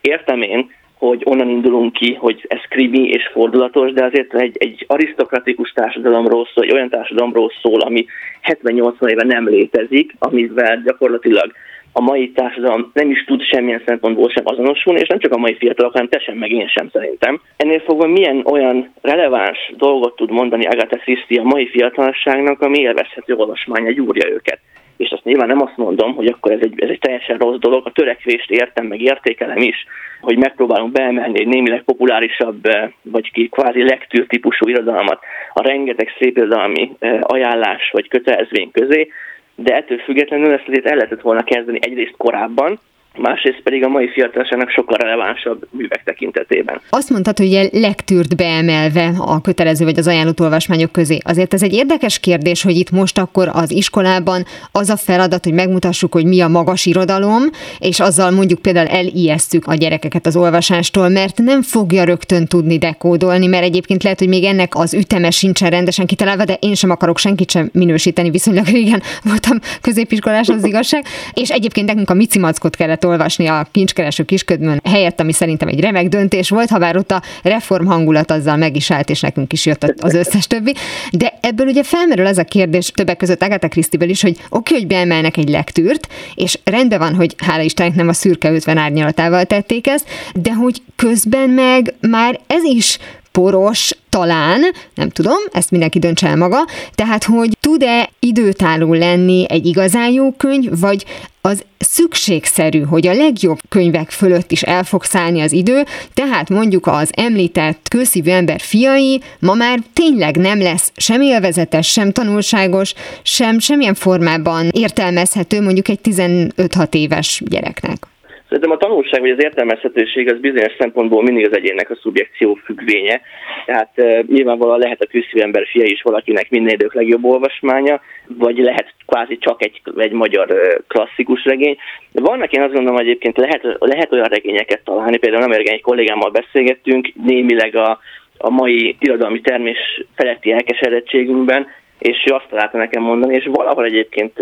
Értem 0.00 0.42
én, 0.42 0.70
hogy 0.98 1.22
onnan 1.24 1.48
indulunk 1.48 1.92
ki, 1.92 2.14
hogy 2.14 2.44
ez 2.48 2.60
krimi 2.68 3.08
és 3.08 3.28
fordulatos, 3.32 3.92
de 3.92 4.04
azért 4.04 4.34
egy, 4.34 4.56
egy 4.58 4.84
arisztokratikus 4.88 5.72
társadalomról 5.72 6.48
szól, 6.54 6.64
egy 6.64 6.72
olyan 6.72 6.88
társadalomról 6.88 7.52
szól, 7.62 7.80
ami 7.80 8.06
70-80 8.42 9.10
éve 9.10 9.24
nem 9.24 9.48
létezik, 9.48 10.14
amivel 10.18 10.82
gyakorlatilag 10.84 11.52
a 11.96 12.00
mai 12.00 12.30
társadalom 12.30 12.90
nem 12.92 13.10
is 13.10 13.24
tud 13.24 13.42
semmilyen 13.42 13.82
szempontból 13.86 14.30
sem 14.30 14.44
azonosulni, 14.46 15.00
és 15.00 15.08
nem 15.08 15.18
csak 15.18 15.32
a 15.32 15.38
mai 15.38 15.54
fiatalok, 15.54 15.92
hanem 15.92 16.08
te 16.08 16.18
sem, 16.18 16.36
meg 16.36 16.50
én 16.50 16.68
sem 16.68 16.88
szerintem. 16.92 17.40
Ennél 17.56 17.80
fogva 17.80 18.06
milyen 18.06 18.42
olyan 18.44 18.92
releváns 19.00 19.72
dolgot 19.76 20.16
tud 20.16 20.30
mondani 20.30 20.66
Agatha 20.66 20.96
Christie 20.96 21.40
a 21.40 21.44
mai 21.44 21.68
fiatalságnak, 21.68 22.60
ami 22.60 22.78
élvezhető 22.78 23.34
olvasmánya 23.34 23.92
gyúrja 23.92 24.28
őket 24.30 24.60
és 24.96 25.10
azt 25.10 25.24
nyilván 25.24 25.46
nem 25.46 25.62
azt 25.62 25.76
mondom, 25.76 26.14
hogy 26.14 26.26
akkor 26.26 26.52
ez 26.52 26.58
egy, 26.60 26.74
ez 26.76 26.88
egy 26.88 26.98
teljesen 26.98 27.38
rossz 27.38 27.58
dolog, 27.58 27.86
a 27.86 27.92
törekvést 27.92 28.50
értem, 28.50 28.86
meg 28.86 29.00
értékelem 29.00 29.58
is, 29.58 29.86
hogy 30.20 30.36
megpróbálunk 30.36 30.92
beemelni 30.92 31.40
egy 31.40 31.46
némileg 31.46 31.82
populárisabb, 31.82 32.66
eh, 32.66 32.90
vagy 33.02 33.32
ki 33.32 33.48
kvázi 33.48 33.82
lektűr 33.82 34.26
típusú 34.26 34.68
irodalmat 34.68 35.20
a 35.52 35.62
rengeteg 35.62 36.08
szép 36.18 36.36
irodalmi 36.36 36.92
eh, 36.98 37.18
ajánlás 37.22 37.90
vagy 37.92 38.08
kötelezvény 38.08 38.70
közé, 38.70 39.08
de 39.54 39.76
ettől 39.76 39.98
függetlenül 39.98 40.52
ezt 40.52 40.68
azért 40.68 40.86
el 40.86 40.96
lehetett 40.96 41.20
volna 41.20 41.42
kezdeni 41.42 41.78
egyrészt 41.80 42.16
korábban, 42.16 42.78
másrészt 43.16 43.60
pedig 43.62 43.84
a 43.84 43.88
mai 43.88 44.08
fiatalságnak 44.08 44.70
sokkal 44.70 44.96
relevánsabb 44.96 45.66
művek 45.70 46.02
tekintetében. 46.04 46.80
Azt 46.90 47.10
mondtad, 47.10 47.38
hogy 47.38 47.46
ilyen 47.46 47.68
lektűrt 47.72 48.36
beemelve 48.36 49.12
a 49.18 49.40
kötelező 49.40 49.84
vagy 49.84 49.98
az 49.98 50.06
ajánlott 50.06 50.40
olvasmányok 50.40 50.92
közé. 50.92 51.18
Azért 51.24 51.54
ez 51.54 51.62
egy 51.62 51.72
érdekes 51.72 52.20
kérdés, 52.20 52.62
hogy 52.62 52.76
itt 52.76 52.90
most 52.90 53.18
akkor 53.18 53.50
az 53.52 53.70
iskolában 53.70 54.44
az 54.72 54.88
a 54.88 54.96
feladat, 54.96 55.44
hogy 55.44 55.52
megmutassuk, 55.52 56.12
hogy 56.12 56.24
mi 56.24 56.40
a 56.40 56.48
magas 56.48 56.86
irodalom, 56.86 57.42
és 57.78 58.00
azzal 58.00 58.30
mondjuk 58.30 58.62
például 58.62 58.86
elijesztjük 58.86 59.66
a 59.66 59.74
gyerekeket 59.74 60.26
az 60.26 60.36
olvasástól, 60.36 61.08
mert 61.08 61.38
nem 61.38 61.62
fogja 61.62 62.04
rögtön 62.04 62.46
tudni 62.46 62.78
dekódolni, 62.78 63.46
mert 63.46 63.64
egyébként 63.64 64.02
lehet, 64.02 64.18
hogy 64.18 64.28
még 64.28 64.44
ennek 64.44 64.74
az 64.74 64.94
üteme 64.94 65.30
sincsen 65.30 65.70
rendesen 65.70 66.06
kitalálva, 66.06 66.44
de 66.44 66.56
én 66.60 66.74
sem 66.74 66.90
akarok 66.90 67.18
senkit 67.18 67.50
sem 67.50 67.70
minősíteni, 67.72 68.30
viszonylag 68.30 68.66
régen 68.66 69.02
voltam 69.30 69.58
középiskolás 69.80 70.48
az 70.48 70.64
igazság, 70.64 71.04
és 71.34 71.50
egyébként 71.50 71.86
nekünk 71.86 72.10
a 72.10 72.14
micimackot 72.14 72.76
kellett 72.76 73.03
olvasni 73.04 73.46
a 73.46 73.66
kincskereső 73.70 74.22
kisködmön 74.22 74.80
helyett, 74.84 75.20
ami 75.20 75.32
szerintem 75.32 75.68
egy 75.68 75.80
remek 75.80 76.08
döntés 76.08 76.48
volt, 76.48 76.70
ha 76.70 76.78
bár 76.78 76.96
ott 76.96 77.10
a 77.10 77.22
reform 77.42 77.86
hangulat 77.86 78.30
azzal 78.30 78.56
meg 78.56 78.76
is 78.76 78.90
állt, 78.90 79.10
és 79.10 79.20
nekünk 79.20 79.52
is 79.52 79.66
jött 79.66 79.94
az 79.98 80.14
összes 80.14 80.46
többi. 80.46 80.74
De 81.10 81.38
ebből 81.40 81.66
ugye 81.66 81.82
felmerül 81.82 82.26
ez 82.26 82.38
a 82.38 82.44
kérdés 82.44 82.90
többek 82.94 83.16
között 83.16 83.42
Agatha 83.42 83.68
Christie-ből 83.68 84.08
is, 84.08 84.22
hogy 84.22 84.36
oké, 84.36 84.48
okay, 84.48 84.78
hogy 84.78 84.86
beemelnek 84.86 85.36
egy 85.36 85.48
lektűrt, 85.48 86.08
és 86.34 86.58
rendben 86.64 86.98
van, 86.98 87.14
hogy 87.14 87.34
hála 87.46 87.62
Istennek 87.62 87.94
nem 87.94 88.08
a 88.08 88.12
szürke 88.12 88.52
50 88.52 88.76
árnyalatával 88.76 89.44
tették 89.44 89.86
ezt, 89.86 90.08
de 90.34 90.52
hogy 90.52 90.82
közben 90.96 91.50
meg 91.50 91.94
már 92.00 92.40
ez 92.46 92.62
is 92.62 92.98
poros, 93.38 93.90
talán, 94.08 94.60
nem 94.94 95.10
tudom, 95.10 95.38
ezt 95.52 95.70
mindenki 95.70 95.98
döntse 95.98 96.26
el 96.28 96.36
maga, 96.36 96.58
tehát 96.94 97.24
hogy 97.24 97.56
tud-e 97.60 98.10
időtálló 98.18 98.92
lenni 98.92 99.44
egy 99.48 99.66
igazán 99.66 100.10
jó 100.10 100.32
könyv, 100.32 100.80
vagy 100.80 101.04
az 101.40 101.64
szükségszerű, 101.78 102.80
hogy 102.80 103.06
a 103.06 103.12
legjobb 103.12 103.58
könyvek 103.68 104.10
fölött 104.10 104.52
is 104.52 104.62
el 104.62 104.84
fog 104.84 105.04
szállni 105.04 105.40
az 105.40 105.52
idő, 105.52 105.84
tehát 106.14 106.48
mondjuk 106.48 106.86
az 106.86 107.10
említett 107.16 107.88
kőszívű 107.88 108.30
ember 108.30 108.60
fiai 108.60 109.20
ma 109.38 109.54
már 109.54 109.78
tényleg 109.92 110.36
nem 110.36 110.58
lesz 110.62 110.92
sem 110.96 111.20
élvezetes, 111.20 111.88
sem 111.88 112.12
tanulságos, 112.12 112.94
sem 113.22 113.58
semmilyen 113.58 113.94
formában 113.94 114.68
értelmezhető 114.72 115.62
mondjuk 115.62 115.88
egy 115.88 116.00
15-6 116.02 116.94
éves 116.94 117.42
gyereknek. 117.44 118.06
Szerintem 118.54 118.78
a 118.78 118.86
tanulság 118.86 119.20
vagy 119.20 119.30
az 119.30 119.42
értelmezhetőség 119.42 120.32
az 120.32 120.38
bizonyos 120.38 120.72
szempontból 120.78 121.22
mindig 121.22 121.46
az 121.46 121.56
egyének 121.56 121.90
a 121.90 121.96
szubjekció 122.02 122.54
függvénye. 122.64 123.20
Tehát 123.66 123.92
uh, 123.96 124.22
nyilvánvalóan 124.26 124.78
lehet 124.78 125.00
a 125.00 125.06
küzdő 125.06 125.40
ember 125.42 125.66
fia 125.66 125.84
is 125.84 126.02
valakinek 126.02 126.50
minden 126.50 126.74
idők 126.74 126.94
legjobb 126.94 127.24
olvasmánya, 127.24 128.00
vagy 128.26 128.58
lehet 128.58 128.94
kvázi 129.06 129.38
csak 129.38 129.64
egy, 129.64 129.80
egy 129.96 130.12
magyar 130.12 130.46
klasszikus 130.88 131.44
regény. 131.44 131.76
De 132.12 132.20
vannak 132.20 132.52
én 132.52 132.62
azt 132.62 132.72
gondolom, 132.72 132.96
hogy 132.96 133.06
egyébként 133.06 133.36
lehet, 133.36 133.76
lehet 133.78 134.12
olyan 134.12 134.28
regényeket 134.28 134.84
találni, 134.84 135.16
például 135.16 135.46
nem 135.46 135.60
egy 135.60 135.82
kollégámmal 135.82 136.30
beszélgettünk, 136.30 137.12
némileg 137.24 137.76
a, 137.76 137.98
a 138.38 138.50
mai 138.50 138.96
irodalmi 138.98 139.40
termés 139.40 140.04
feletti 140.16 140.52
elkeseredettségünkben, 140.52 141.66
és 141.98 142.24
ő 142.30 142.34
azt 142.34 142.48
találta 142.48 142.78
nekem 142.78 143.02
mondani, 143.02 143.34
és 143.34 143.48
valahol 143.52 143.84
egyébként 143.84 144.32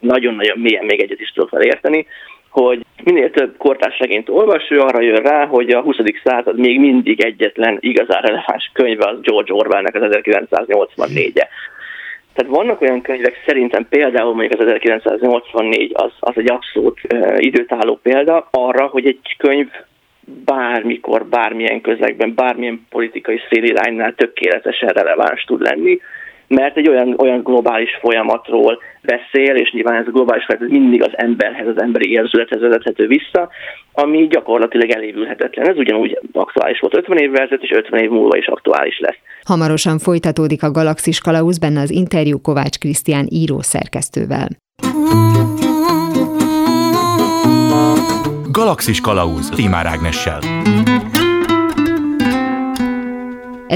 nagyon-nagyon 0.00 0.58
mélyen 0.58 0.84
még 0.84 1.00
egyet 1.00 1.20
is 1.20 1.30
tudok 1.30 1.50
vele 1.50 1.64
érteni, 1.64 2.06
hogy 2.52 2.84
minél 3.04 3.30
több 3.30 3.56
kortárs 3.56 3.98
regényt 3.98 4.28
olvas, 4.28 4.70
ő 4.70 4.80
arra 4.80 5.00
jön 5.00 5.22
rá, 5.22 5.46
hogy 5.46 5.70
a 5.70 5.80
20. 5.80 5.96
század 6.24 6.58
még 6.58 6.80
mindig 6.80 7.24
egyetlen 7.24 7.76
igazán 7.80 8.22
releváns 8.22 8.70
könyve 8.72 9.08
az 9.08 9.20
George 9.20 9.52
Orwellnek 9.54 9.94
az 9.94 10.02
1984-e. 10.02 11.48
Tehát 12.34 12.52
vannak 12.52 12.80
olyan 12.80 13.02
könyvek, 13.02 13.42
szerintem 13.46 13.86
például 13.88 14.34
mondjuk 14.34 14.60
az 14.60 14.66
1984 14.66 15.90
az, 15.94 16.12
az 16.18 16.32
egy 16.36 16.50
abszolút 16.50 17.00
uh, 17.14 17.36
időtálló 17.38 17.98
példa 18.02 18.48
arra, 18.50 18.86
hogy 18.86 19.06
egy 19.06 19.36
könyv 19.38 19.68
bármikor, 20.44 21.26
bármilyen 21.26 21.80
közegben, 21.80 22.34
bármilyen 22.34 22.86
politikai 22.90 23.40
széliránynál 23.50 24.14
tökéletesen 24.14 24.88
releváns 24.88 25.44
tud 25.44 25.60
lenni, 25.60 26.00
mert 26.54 26.76
egy 26.76 26.88
olyan, 26.88 27.14
olyan 27.18 27.42
globális 27.42 27.98
folyamatról 28.00 28.78
beszél, 29.02 29.54
és 29.54 29.70
nyilván 29.72 30.00
ez 30.00 30.06
a 30.06 30.10
globális 30.10 30.44
folyamat 30.44 30.68
mindig 30.68 31.02
az 31.02 31.12
emberhez, 31.12 31.66
az 31.66 31.82
emberi 31.82 32.10
érzülethez 32.10 32.60
vezethető 32.60 33.06
vissza, 33.06 33.48
ami 33.92 34.26
gyakorlatilag 34.26 34.90
elévülhetetlen. 34.90 35.68
Ez 35.68 35.76
ugyanúgy 35.76 36.18
aktuális 36.32 36.80
volt 36.80 36.96
50 36.96 37.18
évvel 37.18 37.42
ezelőtt, 37.42 37.62
és 37.62 37.70
50 37.70 38.00
év 38.00 38.10
múlva 38.10 38.36
is 38.36 38.46
aktuális 38.46 38.98
lesz. 38.98 39.18
Hamarosan 39.44 39.98
folytatódik 39.98 40.62
a 40.62 40.70
Galaxis 40.70 41.20
Kalausz, 41.20 41.58
benne 41.58 41.80
az 41.80 41.90
interjú 41.90 42.40
Kovács 42.40 42.78
Krisztián 42.78 43.26
író 43.30 43.60
szerkesztővel. 43.60 44.48
Galaxis 48.50 49.00
Kalauz 49.00 49.48
Timár 49.48 49.86
Ágnessel. 49.86 50.40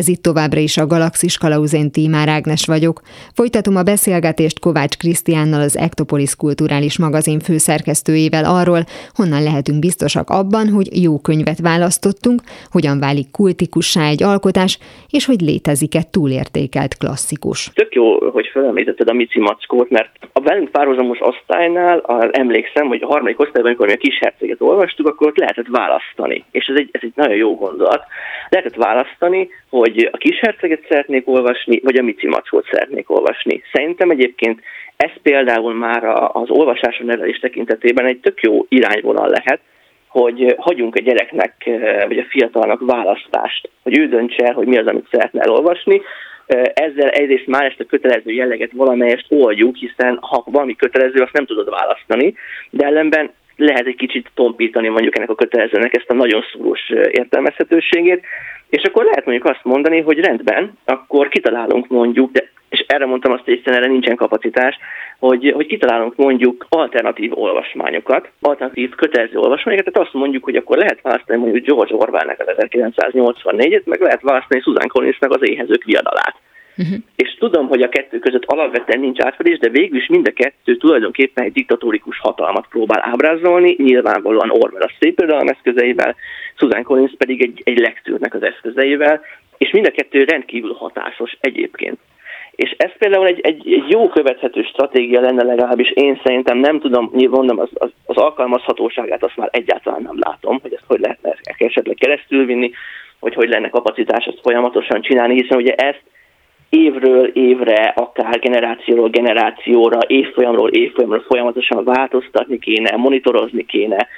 Ez 0.00 0.08
itt 0.08 0.22
továbbra 0.22 0.60
is 0.60 0.76
a 0.76 0.86
Galaxis 0.86 1.38
Kalauzén 1.38 1.90
Tímár 1.90 2.28
Ágnes 2.28 2.66
vagyok. 2.66 3.00
Folytatom 3.34 3.76
a 3.76 3.82
beszélgetést 3.82 4.58
Kovács 4.60 4.96
Krisztiánnal, 4.96 5.60
az 5.60 5.76
Ektopolis 5.76 6.36
Kulturális 6.36 6.98
Magazin 6.98 7.40
főszerkesztőjével 7.40 8.44
arról, 8.44 8.82
honnan 9.18 9.42
lehetünk 9.42 9.78
biztosak 9.78 10.30
abban, 10.30 10.66
hogy 10.68 11.02
jó 11.02 11.18
könyvet 11.18 11.60
választottunk, 11.60 12.40
hogyan 12.70 12.98
válik 12.98 13.30
kultikussá 13.30 14.02
egy 14.08 14.22
alkotás, 14.22 14.78
és 15.10 15.26
hogy 15.26 15.40
létezik-e 15.40 16.02
túlértékelt 16.10 16.96
klasszikus. 16.96 17.70
Tök 17.74 17.94
jó, 17.94 18.30
hogy 18.30 18.46
felemlítetted 18.52 19.08
a 19.08 19.12
Mici 19.12 19.40
Mackót, 19.40 19.90
mert 19.90 20.10
a 20.32 20.40
velünk 20.40 20.70
párhuzamos 20.70 21.18
osztálynál 21.20 21.98
a, 21.98 22.28
emlékszem, 22.32 22.86
hogy 22.86 23.02
a 23.02 23.06
harmadik 23.06 23.40
osztályban, 23.40 23.70
amikor 23.70 23.86
mi 23.86 23.92
a 23.92 24.04
kis 24.06 24.18
herceget 24.18 24.60
olvastuk, 24.60 25.06
akkor 25.08 25.26
ott 25.26 25.38
lehetett 25.38 25.66
választani. 25.68 26.44
És 26.50 26.66
ez 26.66 26.76
egy, 26.76 26.88
ez 26.92 27.00
egy 27.04 27.12
nagyon 27.14 27.36
jó 27.36 27.54
gondolat. 27.54 28.02
Lehetett 28.48 28.74
választani, 28.74 29.48
hogy 29.68 29.85
a 30.12 30.16
kis 30.16 30.38
herceget 30.38 30.86
szeretnék 30.88 31.28
olvasni, 31.28 31.80
vagy 31.82 31.96
a 31.96 32.02
Mici 32.02 32.26
Mackót 32.26 32.68
szeretnék 32.70 33.10
olvasni. 33.10 33.62
Szerintem 33.72 34.10
egyébként 34.10 34.60
ez 34.96 35.10
például 35.22 35.74
már 35.74 36.04
az 36.32 36.50
olvasásra 36.50 37.04
nevelés 37.04 37.38
tekintetében 37.38 38.06
egy 38.06 38.20
tök 38.20 38.40
jó 38.40 38.66
irányvonal 38.68 39.28
lehet, 39.28 39.60
hogy 40.08 40.54
hagyjunk 40.58 40.94
a 40.94 41.02
gyereknek, 41.02 41.70
vagy 42.08 42.18
a 42.18 42.26
fiatalnak 42.28 42.80
választást, 42.86 43.70
hogy 43.82 43.98
ő 43.98 44.08
döntse 44.08 44.46
el, 44.46 44.54
hogy 44.54 44.66
mi 44.66 44.78
az, 44.78 44.86
amit 44.86 45.08
szeretne 45.10 45.40
elolvasni. 45.40 46.00
Ezzel 46.74 47.08
egyrészt 47.08 47.46
már 47.46 47.64
ezt 47.64 47.80
a 47.80 47.84
kötelező 47.84 48.30
jelleget 48.32 48.70
valamelyest 48.72 49.26
oldjuk, 49.28 49.76
hiszen 49.76 50.18
ha 50.20 50.44
valami 50.46 50.76
kötelező, 50.76 51.22
azt 51.22 51.32
nem 51.32 51.46
tudod 51.46 51.70
választani, 51.70 52.34
de 52.70 52.86
ellenben 52.86 53.30
lehet 53.56 53.86
egy 53.86 53.96
kicsit 53.96 54.30
tompítani 54.34 54.88
mondjuk 54.88 55.16
ennek 55.16 55.30
a 55.30 55.34
kötelezőnek 55.34 55.96
ezt 55.96 56.10
a 56.10 56.14
nagyon 56.14 56.44
szúrós 56.52 56.90
értelmezhetőségét, 57.10 58.24
és 58.68 58.82
akkor 58.82 59.04
lehet 59.04 59.24
mondjuk 59.24 59.48
azt 59.48 59.64
mondani, 59.64 60.00
hogy 60.00 60.18
rendben, 60.18 60.78
akkor 60.84 61.28
kitalálunk 61.28 61.88
mondjuk, 61.88 62.32
de 62.32 62.48
és 62.68 62.84
erre 62.86 63.06
mondtam 63.06 63.32
azt, 63.32 63.44
hogy 63.44 63.60
erre 63.64 63.86
nincsen 63.86 64.16
kapacitás, 64.16 64.78
hogy, 65.18 65.52
hogy 65.54 65.66
kitalálunk 65.66 66.16
mondjuk 66.16 66.66
alternatív 66.68 67.38
olvasmányokat, 67.38 68.30
alternatív 68.40 68.94
kötelező 68.94 69.38
olvasmányokat, 69.38 69.92
tehát 69.92 70.08
azt 70.08 70.18
mondjuk, 70.20 70.44
hogy 70.44 70.56
akkor 70.56 70.76
lehet 70.76 71.00
választani 71.02 71.38
mondjuk 71.38 71.64
George 71.64 71.94
Orwellnek 71.94 72.40
az 72.40 72.54
1984-et, 72.56 73.84
meg 73.84 74.00
lehet 74.00 74.22
választani 74.22 74.60
Susan 74.60 74.88
Collinsnak 74.88 75.32
az 75.32 75.48
éhezők 75.48 75.84
viadalát. 75.84 76.36
Uh-huh. 76.78 76.98
És 77.16 77.34
tudom, 77.38 77.68
hogy 77.68 77.82
a 77.82 77.88
kettő 77.88 78.18
között 78.18 78.44
alapvetően 78.44 79.00
nincs 79.00 79.22
átfedés, 79.22 79.58
de 79.58 79.68
végül 79.68 79.98
is 79.98 80.06
mind 80.06 80.26
a 80.26 80.32
kettő 80.32 80.76
tulajdonképpen 80.76 81.44
egy 81.44 81.52
diktatórikus 81.52 82.18
hatalmat 82.18 82.66
próbál 82.68 83.00
ábrázolni, 83.02 83.76
nyilvánvalóan 83.78 84.50
Orwell 84.50 84.82
a 84.82 84.92
szép 85.00 85.20
eszközeivel, 85.20 86.16
Susan 86.58 86.82
Collins 86.82 87.14
pedig 87.18 87.42
egy, 87.42 87.60
egy 87.64 87.78
lektűrnek 87.78 88.34
az 88.34 88.42
eszközeivel, 88.42 89.20
és 89.58 89.70
mind 89.70 89.86
a 89.86 89.90
kettő 89.90 90.24
rendkívül 90.24 90.72
hatásos 90.72 91.36
egyébként. 91.40 91.98
És 92.50 92.74
ez 92.76 92.90
például 92.98 93.26
egy, 93.26 93.40
egy, 93.40 93.72
egy 93.72 93.90
jó 93.90 94.08
követhető 94.08 94.62
stratégia 94.62 95.20
lenne 95.20 95.44
legalábbis 95.44 95.90
én 95.90 96.20
szerintem 96.24 96.58
nem 96.58 96.80
tudom, 96.80 97.10
mondom, 97.12 97.58
az, 97.58 97.68
az, 97.74 97.90
az 98.06 98.16
alkalmazhatóságát 98.16 99.24
azt 99.24 99.36
már 99.36 99.48
egyáltalán 99.52 100.02
nem 100.02 100.18
látom, 100.18 100.58
hogy 100.62 100.72
ezt 100.72 100.84
hogy 100.86 101.00
lehetne 101.00 101.36
esetleg 101.58 101.96
keresztülvinni, 101.96 102.70
hogy 103.20 103.34
hogy 103.34 103.48
lenne 103.48 103.68
kapacitás 103.68 104.24
ezt 104.24 104.40
folyamatosan 104.42 105.02
csinálni, 105.02 105.34
hiszen 105.34 105.58
ugye 105.58 105.74
ezt 105.74 106.02
évről 106.68 107.26
évre, 107.26 107.92
akár 107.96 108.38
generációról 108.38 109.08
generációra, 109.08 109.98
évfolyamról 110.06 110.70
évfolyamra 110.70 111.20
folyamatosan 111.20 111.84
változtatni 111.84 112.58
kéne, 112.58 112.96
monitorozni 112.96 113.64
kéne, 113.64 114.08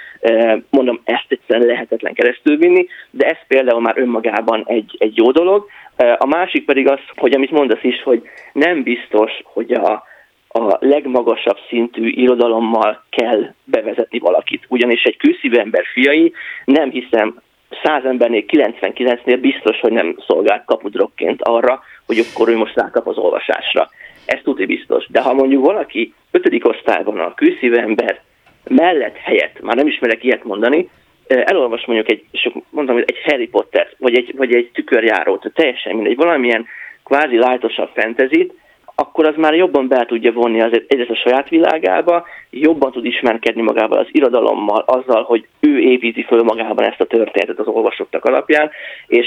mondom, 0.70 1.00
ezt 1.04 1.26
egyszerűen 1.28 1.66
lehetetlen 1.66 2.14
keresztülvinni, 2.14 2.86
de 3.10 3.26
ez 3.26 3.38
például 3.48 3.80
már 3.80 3.98
önmagában 3.98 4.64
egy, 4.66 4.96
egy 4.98 5.16
jó 5.16 5.30
dolog. 5.30 5.66
A 6.18 6.26
másik 6.26 6.64
pedig 6.64 6.88
az, 6.88 7.00
hogy 7.16 7.34
amit 7.34 7.50
mondasz 7.50 7.82
is, 7.82 8.02
hogy 8.02 8.22
nem 8.52 8.82
biztos, 8.82 9.32
hogy 9.44 9.72
a, 9.72 10.02
a 10.48 10.76
legmagasabb 10.80 11.58
szintű 11.68 12.08
irodalommal 12.08 13.04
kell 13.10 13.54
bevezetni 13.64 14.18
valakit. 14.18 14.64
Ugyanis 14.68 15.02
egy 15.02 15.16
külszívű 15.16 15.56
ember 15.56 15.84
fiai 15.92 16.32
nem 16.64 16.90
hiszem 16.90 17.40
100 17.82 18.04
embernél 18.04 18.44
99-nél 18.46 19.38
biztos, 19.40 19.80
hogy 19.80 19.92
nem 19.92 20.16
szolgált 20.26 20.64
kapudrokként 20.64 21.42
arra, 21.42 21.82
hogy 22.06 22.18
akkor 22.18 22.48
ő 22.48 22.56
most 22.56 22.76
rákap 22.76 23.06
az 23.06 23.16
olvasásra. 23.16 23.90
Ez 24.26 24.38
tudni 24.42 24.66
biztos. 24.66 25.06
De 25.08 25.20
ha 25.20 25.34
mondjuk 25.34 25.64
valaki 25.64 26.14
ötödik 26.30 26.68
osztályban 26.68 27.18
a 27.18 27.34
külszívű 27.34 27.74
ember 27.74 28.20
mellett 28.68 29.16
helyett, 29.16 29.60
már 29.60 29.76
nem 29.76 29.86
ismerek 29.86 30.24
ilyet 30.24 30.44
mondani, 30.44 30.88
elolvas 31.26 31.86
mondjuk 31.86 32.10
egy, 32.10 32.24
és 32.30 32.50
mondom, 32.70 32.94
hogy 32.94 33.04
egy 33.06 33.22
Harry 33.24 33.48
Potter, 33.48 33.88
vagy 33.98 34.16
egy, 34.16 34.34
vagy 34.36 34.54
egy 34.54 34.70
tükörjárót, 34.72 35.50
teljesen 35.54 35.94
mindegy, 35.94 36.16
valamilyen 36.16 36.66
kvázi 37.04 37.38
lájtosabb 37.38 37.90
fentezit, 37.94 38.54
akkor 39.00 39.26
az 39.26 39.34
már 39.36 39.54
jobban 39.54 39.88
be 39.88 40.06
tudja 40.06 40.32
vonni 40.32 40.60
az 40.60 40.72
egyrészt 40.88 41.10
a 41.10 41.14
saját 41.14 41.48
világába, 41.48 42.26
jobban 42.50 42.92
tud 42.92 43.04
ismerkedni 43.04 43.62
magával 43.62 43.98
az 43.98 44.06
irodalommal, 44.10 44.84
azzal, 44.86 45.22
hogy 45.22 45.46
ő 45.60 45.78
építi 45.78 46.22
föl 46.22 46.42
magában 46.42 46.84
ezt 46.84 47.00
a 47.00 47.06
történetet 47.06 47.58
az 47.58 47.66
olvasottak 47.66 48.24
alapján, 48.24 48.70
és 49.06 49.26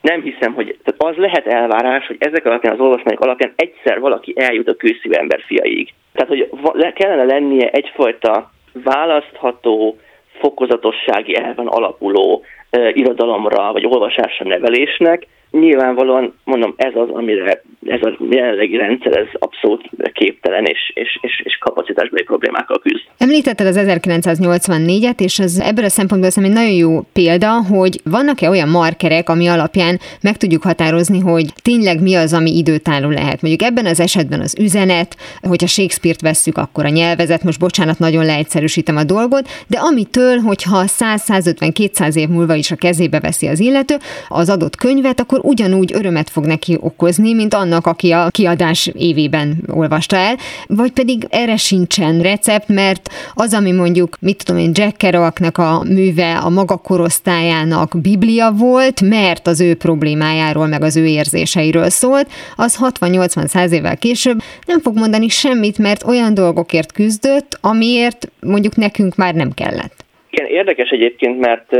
nem 0.00 0.22
hiszem, 0.22 0.54
hogy 0.54 0.78
tehát 0.84 1.16
az 1.16 1.22
lehet 1.22 1.46
elvárás, 1.46 2.06
hogy 2.06 2.16
ezek 2.18 2.46
alapján 2.46 2.74
az 2.74 2.80
olvasmányok 2.80 3.20
alapján 3.20 3.52
egyszer 3.56 4.00
valaki 4.00 4.32
eljut 4.36 4.68
a 4.68 4.76
kőszívű 4.76 5.14
ember 5.14 5.40
fiaig. 5.46 5.94
Tehát, 6.12 6.28
hogy 6.28 6.48
kellene 6.94 7.24
lennie 7.24 7.70
egyfajta 7.70 8.50
választható, 8.72 9.96
fokozatossági 10.40 11.36
elven 11.36 11.66
alapuló 11.66 12.44
uh, 12.72 12.96
irodalomra 12.96 13.72
vagy 13.72 13.86
olvasásra 13.86 14.48
nevelésnek, 14.48 15.26
nyilvánvalóan 15.50 16.34
mondom, 16.44 16.74
ez 16.76 16.92
az, 16.94 17.08
amire 17.10 17.62
ez 17.86 18.02
a 18.02 18.16
jelenlegi 18.30 18.76
rendszer 18.76 19.16
ez 19.16 19.26
abszolút 19.38 19.90
képtelen 20.12 20.64
és, 20.64 20.92
és, 20.94 21.18
és, 21.20 21.42
és 21.44 21.58
kapacitásbeli 21.60 22.22
problémákkal 22.22 22.78
küzd. 22.78 23.04
Említetted 23.18 23.66
az 23.66 23.80
1984-et, 23.80 25.20
és 25.20 25.38
az 25.38 25.60
ebből 25.60 25.84
a 25.84 25.88
szempontból 25.88 26.30
szerintem 26.30 26.60
egy 26.60 26.64
nagyon 26.64 26.90
jó 26.90 27.00
példa, 27.12 27.50
hogy 27.70 28.00
vannak-e 28.04 28.48
olyan 28.48 28.68
markerek, 28.68 29.28
ami 29.28 29.46
alapján 29.46 29.98
meg 30.22 30.36
tudjuk 30.36 30.62
határozni, 30.62 31.20
hogy 31.20 31.46
tényleg 31.62 32.02
mi 32.02 32.14
az, 32.14 32.32
ami 32.34 32.56
időtálló 32.56 33.08
lehet. 33.08 33.42
Mondjuk 33.42 33.70
ebben 33.70 33.86
az 33.86 34.00
esetben 34.00 34.40
az 34.40 34.56
üzenet, 34.60 35.16
hogyha 35.42 35.66
Shakespeare-t 35.66 36.20
vesszük, 36.20 36.56
akkor 36.56 36.84
a 36.84 36.88
nyelvezet, 36.88 37.42
most 37.42 37.58
bocsánat, 37.58 37.98
nagyon 37.98 38.24
leegyszerűsítem 38.24 38.96
a 38.96 39.04
dolgot, 39.04 39.48
de 39.66 39.78
amitől, 39.78 40.36
hogyha 40.36 40.82
100-150-200 40.86 42.16
év 42.16 42.28
múlva 42.28 42.54
is 42.54 42.70
a 42.70 42.76
kezébe 42.76 43.20
veszi 43.20 43.46
az 43.46 43.60
illető 43.60 43.94
az 44.28 44.50
adott 44.50 44.76
könyvet, 44.76 45.20
akkor 45.20 45.37
akkor 45.38 45.50
ugyanúgy 45.50 45.92
örömet 45.94 46.30
fog 46.30 46.46
neki 46.46 46.76
okozni, 46.80 47.32
mint 47.32 47.54
annak, 47.54 47.86
aki 47.86 48.10
a 48.10 48.28
kiadás 48.30 48.86
évében 48.86 49.64
olvasta 49.66 50.16
el, 50.16 50.36
vagy 50.66 50.90
pedig 50.90 51.26
erre 51.30 51.56
sincsen 51.56 52.20
recept, 52.20 52.68
mert 52.68 53.10
az, 53.34 53.54
ami 53.54 53.72
mondjuk, 53.72 54.16
mit 54.20 54.44
tudom 54.44 54.60
én, 54.60 54.70
Jack 54.74 54.96
Kerouacnak 54.96 55.58
a 55.58 55.82
műve 55.88 56.36
a 56.36 56.48
maga 56.48 56.76
korosztályának 56.76 58.00
biblia 58.00 58.50
volt, 58.50 59.00
mert 59.00 59.46
az 59.46 59.60
ő 59.60 59.74
problémájáról, 59.74 60.66
meg 60.66 60.82
az 60.82 60.96
ő 60.96 61.06
érzéseiről 61.06 61.90
szólt, 61.90 62.30
az 62.56 62.78
60-80-100 63.00 63.70
évvel 63.70 63.96
később 63.96 64.42
nem 64.66 64.80
fog 64.80 64.98
mondani 64.98 65.28
semmit, 65.28 65.78
mert 65.78 66.04
olyan 66.04 66.34
dolgokért 66.34 66.92
küzdött, 66.92 67.58
amiért 67.60 68.30
mondjuk 68.40 68.76
nekünk 68.76 69.16
már 69.16 69.34
nem 69.34 69.52
kellett. 69.52 70.06
Érdekes 70.48 70.90
egyébként, 70.90 71.38
mert, 71.38 71.72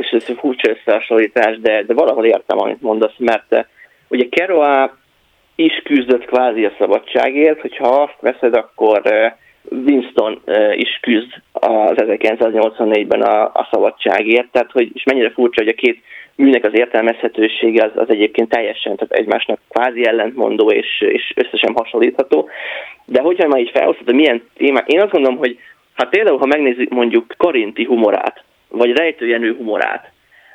és 0.00 0.10
ez 0.10 0.24
egy 0.28 0.38
furcsa 0.38 0.70
összehasonlítás, 0.70 1.58
de, 1.60 1.82
de 1.82 1.94
valahol 1.94 2.24
értem, 2.24 2.58
amit 2.58 2.82
mondasz, 2.82 3.14
mert 3.18 3.66
ugye 4.08 4.26
Kerouac 4.30 4.92
is 5.54 5.82
küzdött 5.84 6.24
kvázi 6.24 6.64
a 6.64 6.72
szabadságért, 6.78 7.60
hogyha 7.60 7.86
azt 7.88 8.16
veszed, 8.20 8.54
akkor 8.54 9.02
Winston 9.70 10.42
is 10.74 10.98
küzd 11.02 11.32
az 11.52 11.94
1984-ben 11.96 13.22
a, 13.22 13.44
a 13.44 13.68
szabadságért, 13.70 14.48
tehát 14.52 14.70
hogy, 14.72 14.90
és 14.94 15.02
mennyire 15.04 15.30
furcsa, 15.30 15.62
hogy 15.62 15.72
a 15.72 15.80
két 15.80 16.02
műnek 16.36 16.64
az 16.64 16.78
értelmezhetősége 16.78 17.84
az, 17.84 17.90
az 17.94 18.10
egyébként 18.10 18.48
teljesen, 18.48 18.96
tehát 18.96 19.12
egymásnak 19.12 19.60
kvázi 19.68 20.06
ellentmondó 20.06 20.70
és, 20.70 21.00
és 21.00 21.32
összesen 21.34 21.72
hasonlítható. 21.74 22.48
De 23.04 23.20
hogyha 23.20 23.48
már 23.48 23.60
így 23.60 23.70
felhoztad, 23.74 24.14
milyen 24.14 24.42
témák, 24.56 24.88
én 24.88 25.00
azt 25.00 25.12
gondolom, 25.12 25.38
hogy 25.38 25.58
Hát 25.94 26.08
például, 26.08 26.38
ha 26.38 26.46
megnézzük 26.46 26.88
mondjuk 26.88 27.34
Karinti 27.36 27.84
humorát, 27.84 28.44
vagy 28.68 28.92
Rejtőjenő 28.92 29.54
humorát, 29.56 30.12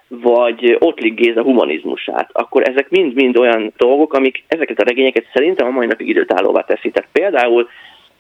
vagy 0.08 0.78
Ottlik 0.80 1.14
Géza 1.14 1.42
humanizmusát, 1.42 2.30
akkor 2.34 2.70
ezek 2.70 2.90
mind-mind 2.90 3.38
olyan 3.38 3.74
dolgok, 3.78 4.14
amik 4.14 4.44
ezeket 4.48 4.80
a 4.80 4.84
regényeket 4.84 5.26
szerintem 5.34 5.68
a 5.68 5.72
mai 5.72 5.88
napig 5.88 6.08
időtállóvá 6.08 6.62
teszi. 6.62 6.92
Tehát 6.92 7.10
például 7.12 7.70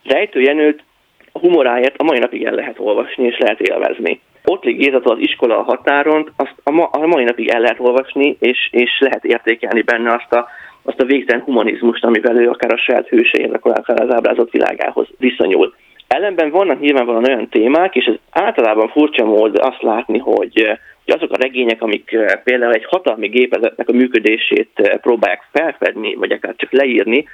Rejtőjenőt 0.03 0.84
a 1.32 1.39
humoráért 1.39 1.97
a 1.97 2.03
mai 2.03 2.19
napig 2.19 2.43
el 2.43 2.53
lehet 2.53 2.79
olvasni 2.79 3.25
és 3.25 3.38
lehet 3.38 3.60
élvezni. 3.60 4.19
Ottlik 4.45 4.77
Gézatól 4.77 5.15
az 5.15 5.21
iskola 5.21 5.58
a 5.58 5.63
határon, 5.63 6.32
azt 6.36 6.55
a, 6.63 6.71
ma, 6.71 6.86
a 6.86 7.08
mai 7.08 7.23
napig 7.23 7.47
el 7.47 7.60
lehet 7.62 7.79
olvasni, 7.79 8.38
és, 8.39 8.69
és 8.71 8.99
lehet 8.99 9.25
értékelni 9.25 9.82
benne 9.82 10.13
azt 10.13 10.34
a, 10.34 10.47
azt 10.84 11.01
a 11.01 11.05
végtelen 11.05 11.43
humanizmust, 11.43 12.03
amivel 12.03 12.41
ő 12.41 12.49
akár 12.49 12.71
a 12.71 12.77
saját 12.77 13.08
hőseinek, 13.08 13.65
akár 13.65 14.01
az 14.01 14.13
ábrázott 14.13 14.51
világához 14.51 15.08
viszonyul. 15.17 15.73
Ellenben 16.10 16.50
vannak 16.50 16.80
nyilvánvalóan 16.80 17.28
olyan 17.28 17.50
témák, 17.50 17.95
és 17.95 18.06
ez 18.06 18.15
általában 18.30 18.88
furcsa 18.88 19.26
mód 19.26 19.58
azt 19.58 19.82
látni, 19.82 20.17
hogy, 20.17 20.78
hogy 21.06 21.15
azok 21.15 21.32
a 21.32 21.41
regények, 21.41 21.82
amik 21.82 22.12
eh, 22.12 22.41
például 22.43 22.74
egy 22.74 22.86
hatalmi 22.86 23.28
gépezetnek 23.28 23.89
a 23.89 23.93
működését 23.93 24.69
eh, 24.74 24.98
próbálják 24.98 25.48
felfedni, 25.52 26.15
vagy 26.15 26.32
akár 26.32 26.54
csak 26.58 26.72
leírni, 26.72 27.26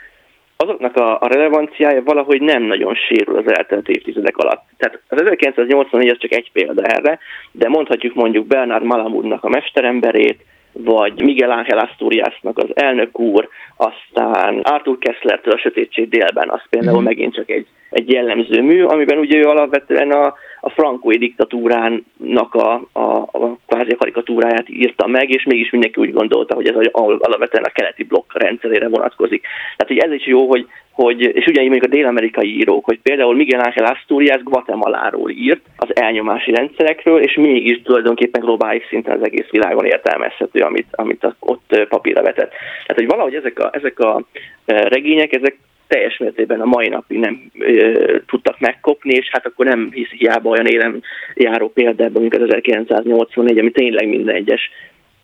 azoknak 0.57 0.95
a, 0.95 1.21
a 1.21 1.27
relevanciája 1.27 2.03
valahogy 2.03 2.41
nem 2.41 2.63
nagyon 2.63 2.95
sérül 2.95 3.37
az 3.37 3.51
eltelt 3.51 3.89
évtizedek 3.89 4.37
alatt. 4.37 4.63
Tehát 4.77 4.99
az 5.07 5.21
1984 5.21 6.09
az 6.09 6.17
csak 6.17 6.33
egy 6.33 6.51
példa 6.51 6.83
erre, 6.83 7.19
de 7.51 7.69
mondhatjuk 7.69 8.13
mondjuk 8.13 8.47
Bernard 8.47 8.83
Malamudnak 8.83 9.43
a 9.43 9.49
mesteremberét, 9.49 10.45
vagy 10.83 11.21
Miguel 11.21 11.51
Ángel 11.51 11.77
Asturiasnak 11.77 12.57
az 12.57 12.69
elnök 12.73 13.19
úr, 13.19 13.49
aztán 13.77 14.59
Arthur 14.59 14.97
Kessler-től 14.97 15.53
a 15.53 15.57
Sötétség 15.57 16.09
délben, 16.09 16.49
az 16.49 16.61
például 16.69 17.01
mm. 17.01 17.03
megint 17.03 17.33
csak 17.33 17.49
egy, 17.49 17.67
egy 17.89 18.11
jellemző 18.11 18.61
mű, 18.61 18.83
amiben 18.83 19.17
ugye 19.17 19.37
ő 19.37 19.43
alapvetően 19.43 20.11
a, 20.11 20.33
a 20.61 20.69
frankói 20.69 21.17
diktatúrának 21.17 22.53
a, 22.53 22.73
a, 22.91 22.99
a 23.17 23.57
kvázi 23.67 23.95
karikatúráját 23.95 24.69
írta 24.69 25.07
meg, 25.07 25.29
és 25.29 25.43
mégis 25.43 25.69
mindenki 25.69 26.01
úgy 26.01 26.13
gondolta, 26.13 26.55
hogy 26.55 26.67
ez 26.67 26.75
alapvetően 26.91 27.63
a 27.63 27.71
keleti 27.71 28.03
blokk 28.03 28.33
rendszerére 28.33 28.87
vonatkozik. 28.87 29.41
Tehát 29.75 29.93
hogy 29.93 30.11
ez 30.11 30.19
is 30.19 30.27
jó, 30.27 30.47
hogy, 30.47 30.67
hogy 30.95 31.21
és 31.21 31.45
ugye 31.45 31.61
mondjuk 31.61 31.83
a 31.83 31.95
dél-amerikai 31.95 32.57
írók, 32.57 32.85
hogy 32.85 32.99
például 33.03 33.35
Miguel 33.35 33.65
Ángel 33.65 33.85
Asturias 33.85 34.43
Guatemaláról 34.43 35.29
írt, 35.29 35.61
az 35.77 35.95
elnyomási 35.95 36.51
rendszerekről, 36.51 37.21
és 37.21 37.35
mégis 37.35 37.81
tulajdonképpen 37.81 38.41
globális 38.41 38.83
szinten 38.89 39.17
az 39.17 39.25
egész 39.25 39.49
világon 39.49 39.85
értelmezhető, 39.85 40.59
amit, 40.59 40.87
amit 40.91 41.27
ott 41.39 41.85
papírra 41.89 42.21
vetett. 42.21 42.49
Tehát, 42.49 42.95
hogy 42.95 43.07
valahogy 43.07 43.35
ezek 43.35 43.59
a, 43.59 43.69
ezek 43.73 43.99
a 43.99 44.21
regények, 44.65 45.33
ezek 45.33 45.57
teljes 45.87 46.17
mértékben 46.17 46.61
a 46.61 46.65
mai 46.65 46.87
napig 46.87 47.19
nem 47.19 47.51
ö, 47.59 48.17
tudtak 48.27 48.59
megkopni, 48.59 49.13
és 49.13 49.29
hát 49.31 49.45
akkor 49.45 49.65
nem 49.65 49.89
hisz 49.91 50.09
hiába 50.09 50.49
olyan 50.49 50.65
élem 50.65 51.01
járó 51.33 51.69
példában, 51.69 52.21
mint 52.21 52.35
az 52.35 52.53
1984, 52.53 53.57
ami 53.57 53.71
tényleg 53.71 54.07
minden 54.07 54.35
egyes 54.35 54.69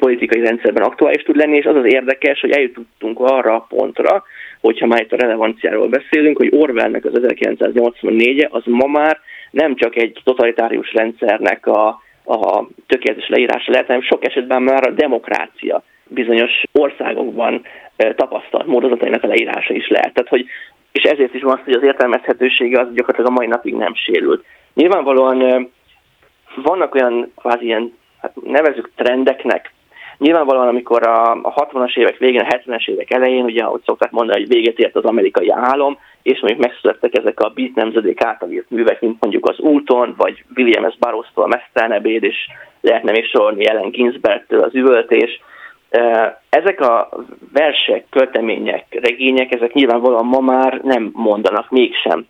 politikai 0.05 0.41
rendszerben 0.41 0.83
aktuális 0.83 1.23
tud 1.23 1.35
lenni, 1.35 1.57
és 1.57 1.65
az 1.65 1.75
az 1.75 1.93
érdekes, 1.93 2.39
hogy 2.39 2.51
eljutottunk 2.51 3.19
arra 3.19 3.55
a 3.55 3.65
pontra, 3.69 4.23
hogyha 4.61 4.85
már 4.87 5.01
itt 5.01 5.11
a 5.11 5.21
relevanciáról 5.21 5.87
beszélünk, 5.87 6.37
hogy 6.37 6.49
Orwellnek 6.51 7.05
az 7.05 7.11
1984-e 7.13 8.47
az 8.51 8.63
ma 8.65 8.87
már 8.87 9.19
nem 9.51 9.75
csak 9.75 9.95
egy 9.95 10.21
totalitárius 10.23 10.93
rendszernek 10.93 11.67
a, 11.67 11.87
a 12.25 12.67
tökéletes 12.87 13.27
leírása 13.29 13.71
lehet, 13.71 13.85
hanem 13.85 14.01
sok 14.01 14.25
esetben 14.25 14.61
már 14.61 14.87
a 14.87 14.91
demokrácia 14.91 15.83
bizonyos 16.07 16.63
országokban 16.71 17.61
tapasztalt 18.15 18.65
módozatainak 18.65 19.23
a 19.23 19.27
leírása 19.27 19.73
is 19.73 19.87
lehet. 19.87 20.13
Tehát, 20.13 20.29
hogy, 20.29 20.45
és 20.91 21.03
ezért 21.03 21.33
is 21.33 21.41
van 21.41 21.57
az, 21.57 21.63
hogy 21.63 21.73
az 21.73 21.83
értelmezhetősége 21.83 22.79
az 22.79 22.87
gyakorlatilag 22.93 23.31
a 23.31 23.33
mai 23.33 23.47
napig 23.47 23.73
nem 23.75 23.95
sérült. 23.95 24.45
Nyilvánvalóan 24.73 25.69
vannak 26.55 26.95
olyan 26.95 27.31
kvázi 27.35 27.65
ilyen, 27.65 27.93
hát 28.21 28.33
nevezük 28.43 28.91
trendeknek, 28.95 29.71
Nyilvánvalóan, 30.21 30.67
amikor 30.67 31.07
a 31.07 31.41
60-as 31.41 31.97
évek 31.97 32.17
végén, 32.17 32.39
a 32.39 32.55
70-es 32.55 32.87
évek 32.87 33.13
elején, 33.13 33.43
ugye 33.43 33.63
ahogy 33.63 33.81
szokták 33.85 34.11
mondani, 34.11 34.39
hogy 34.39 34.47
véget 34.47 34.79
ért 34.79 34.95
az 34.95 35.03
amerikai 35.03 35.49
álom, 35.49 35.97
és 36.21 36.39
mondjuk 36.39 36.65
megszülettek 36.65 37.17
ezek 37.17 37.39
a 37.39 37.49
beat 37.49 37.75
nemzedék 37.75 38.23
által 38.23 38.49
írt 38.49 38.69
művek, 38.69 39.01
mint 39.01 39.21
mondjuk 39.21 39.49
az 39.49 39.59
Úton, 39.59 40.13
vagy 40.17 40.43
William 40.55 40.91
S. 40.91 40.97
Barrows-tól 40.99 41.43
a 41.43 41.47
Mesztelnebéd, 41.47 42.23
és 42.23 42.35
lehetne 42.81 43.11
még 43.11 43.25
sorolni 43.25 43.67
Ellen 43.67 43.89
Ginsberg-től 43.89 44.59
az 44.59 44.75
üvöltés, 44.75 45.41
ezek 46.49 46.81
a 46.81 47.09
versek, 47.53 48.05
költemények, 48.09 48.85
regények, 49.01 49.53
ezek 49.53 49.73
nyilvánvalóan 49.73 50.25
ma 50.25 50.39
már 50.39 50.79
nem 50.83 51.11
mondanak 51.13 51.69
mégsem 51.69 52.25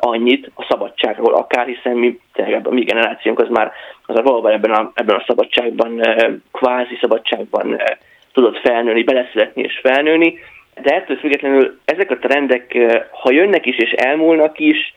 annyit 0.00 0.50
a 0.54 0.66
szabadságról 0.68 1.34
akár, 1.34 1.66
hiszen 1.66 1.96
mi, 1.96 2.18
tényleg 2.32 2.66
a 2.66 2.70
mi 2.70 2.82
generációnk 2.82 3.40
az 3.40 3.48
már 3.48 3.72
az 4.06 4.16
a 4.16 4.22
valóban 4.22 4.52
ebben 4.52 4.70
a, 4.70 4.90
ebben 4.94 5.16
a 5.16 5.24
szabadságban, 5.26 6.00
kvázi 6.52 6.98
szabadságban 7.00 7.80
tudott 8.32 8.58
felnőni, 8.58 9.02
beleszületni 9.02 9.62
és 9.62 9.80
felnőni, 9.82 10.38
de 10.82 10.94
ettől 10.94 11.16
függetlenül 11.16 11.78
ezek 11.84 12.10
a 12.10 12.18
trendek, 12.18 12.76
ha 13.10 13.32
jönnek 13.32 13.66
is 13.66 13.76
és 13.76 13.90
elmúlnak 13.90 14.58
is, 14.58 14.94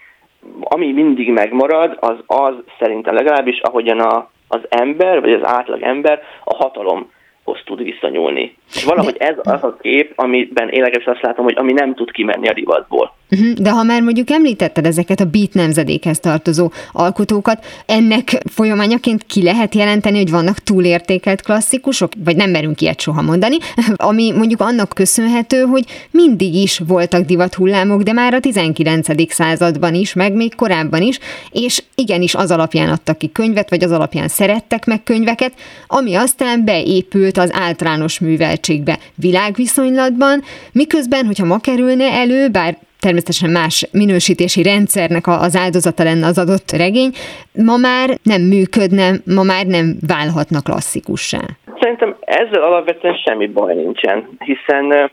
ami 0.59 0.91
mindig 0.91 1.31
megmarad, 1.31 1.97
az 1.99 2.17
az 2.25 2.53
szerintem 2.79 3.15
legalábbis, 3.15 3.59
ahogyan 3.59 3.99
a, 3.99 4.29
az 4.47 4.61
ember, 4.69 5.21
vagy 5.21 5.33
az 5.33 5.47
átlag 5.47 5.81
ember 5.81 6.21
a 6.43 6.55
hatalom 6.55 7.11
hoz 7.49 7.62
tud 7.65 7.83
visszanyúlni. 7.83 8.55
És 8.75 8.83
valahogy 8.83 9.15
ez 9.19 9.35
az 9.38 9.63
a 9.63 9.77
kép, 9.81 10.13
amiben 10.15 10.69
én 10.69 10.83
azt 11.05 11.21
látom, 11.21 11.45
hogy 11.45 11.55
ami 11.57 11.73
nem 11.73 11.95
tud 11.95 12.12
kimenni 12.12 12.47
a 12.47 12.53
divatból. 12.53 13.13
Mhm, 13.29 13.63
de 13.63 13.69
ha 13.69 13.83
már 13.83 14.01
mondjuk 14.01 14.29
említetted 14.29 14.85
ezeket 14.85 15.19
a 15.19 15.25
beat 15.25 15.53
nemzedékhez 15.53 16.19
tartozó 16.19 16.71
alkotókat, 16.91 17.65
ennek 17.85 18.27
folyamányaként 18.45 19.25
ki 19.25 19.43
lehet 19.43 19.75
jelenteni, 19.75 20.17
hogy 20.17 20.29
vannak 20.31 20.59
túlértékelt 20.59 21.41
klasszikusok, 21.41 22.12
vagy 22.23 22.35
nem 22.35 22.49
merünk 22.49 22.81
ilyet 22.81 23.01
soha 23.01 23.21
mondani, 23.21 23.55
ami 24.09 24.31
mondjuk 24.31 24.62
annak 24.62 24.89
köszönhető, 24.89 25.62
hogy 25.62 25.83
mindig 26.12 26.53
is 26.53 26.81
voltak 26.88 27.25
divathullámok, 27.25 28.01
de 28.01 28.13
már 28.13 28.33
a 28.33 28.39
19. 28.39 29.31
században 29.33 29.93
is, 29.93 30.13
meg 30.13 30.33
még 30.33 30.55
korábban 30.55 31.01
is, 31.01 31.19
és 31.51 31.83
igenis 31.95 32.35
az 32.35 32.51
alapján 32.51 32.89
adtak 32.89 33.17
ki 33.17 33.31
könyvet, 33.31 33.69
vagy 33.69 33.83
az 33.83 33.91
alapján 33.91 34.27
szerettek 34.27 34.85
meg 34.85 35.03
könyveket, 35.03 35.53
ami 35.88 36.15
aztán 36.15 36.65
beépült 36.65 37.38
az 37.39 37.54
általános 37.54 38.19
műveltségbe 38.19 38.97
világviszonylatban, 39.15 40.41
miközben, 40.71 41.25
hogyha 41.25 41.45
ma 41.45 41.60
kerülne 41.60 42.12
elő, 42.12 42.49
bár 42.49 42.78
természetesen 42.99 43.49
más 43.49 43.88
minősítési 43.91 44.63
rendszernek 44.63 45.28
az 45.28 45.56
áldozata 45.56 46.04
lenne 46.04 46.25
az 46.25 46.38
adott 46.38 46.71
regény, 46.71 47.12
ma 47.54 47.78
már 47.78 48.10
nem 48.23 48.41
működne, 48.41 49.12
ma 49.36 49.43
már 49.43 49.65
nem 49.65 49.97
válhatna 50.08 50.62
klasszikussá. 50.62 51.41
Szerintem 51.80 52.15
ezzel 52.19 52.63
alapvetően 52.63 53.15
semmi 53.25 53.47
baj 53.47 53.75
nincsen, 53.75 54.30
hiszen 54.39 55.12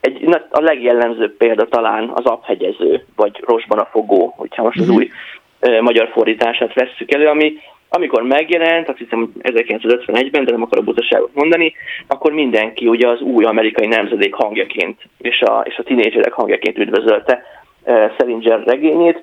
egy, 0.00 0.28
a 0.50 0.60
legjellemzőbb 0.60 1.36
példa 1.36 1.64
talán 1.64 2.10
az 2.14 2.24
abhegyező, 2.24 3.04
vagy 3.16 3.42
rosban 3.46 3.78
a 3.78 3.88
fogó, 3.90 4.34
hogyha 4.36 4.62
most 4.62 4.78
az 4.78 4.88
uh-huh. 4.88 4.96
új 4.96 5.10
magyar 5.80 6.08
fordítását 6.12 6.74
vesszük 6.74 7.14
elő, 7.14 7.26
ami 7.26 7.52
amikor 7.94 8.22
megjelent, 8.22 8.88
azt 8.88 8.98
hiszem 8.98 9.32
1951-ben, 9.42 10.44
de 10.44 10.50
nem 10.50 10.62
akarok 10.62 10.84
butaságot 10.84 11.34
mondani, 11.34 11.74
akkor 12.06 12.32
mindenki 12.32 12.86
ugye 12.86 13.08
az 13.08 13.20
új 13.20 13.44
amerikai 13.44 13.86
nemzedék 13.86 14.34
hangjaként 14.34 15.00
és 15.18 15.40
a, 15.40 15.64
és 15.66 15.78
a 15.78 15.82
tinédzserek 15.82 16.32
hangjaként 16.32 16.78
üdvözölte 16.78 17.42
uh, 17.84 18.10
Salinger 18.18 18.62
regényét. 18.64 19.22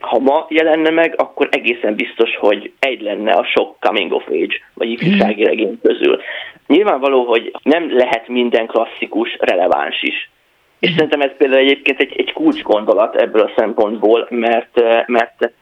Ha 0.00 0.18
ma 0.18 0.46
jelenne 0.48 0.90
meg, 0.90 1.14
akkor 1.16 1.48
egészen 1.50 1.94
biztos, 1.94 2.36
hogy 2.36 2.72
egy 2.78 3.00
lenne 3.00 3.32
a 3.32 3.44
sok 3.44 3.76
coming 3.80 4.12
of 4.12 4.26
age, 4.28 4.54
vagy 4.74 4.90
ifjúsági 4.90 5.44
regény 5.44 5.78
közül. 5.82 6.20
Nyilvánvaló, 6.66 7.24
hogy 7.24 7.52
nem 7.62 7.96
lehet 7.96 8.28
minden 8.28 8.66
klasszikus 8.66 9.36
releváns 9.40 10.02
is. 10.02 10.30
És 10.78 10.90
szerintem 10.90 11.20
ez 11.20 11.36
például 11.36 11.60
egyébként 11.60 12.00
egy, 12.00 12.14
egy 12.16 12.32
kulcsgondolat 12.32 13.16
ebből 13.16 13.42
a 13.42 13.52
szempontból, 13.56 14.26
mert, 14.30 14.80
mert 15.06 15.52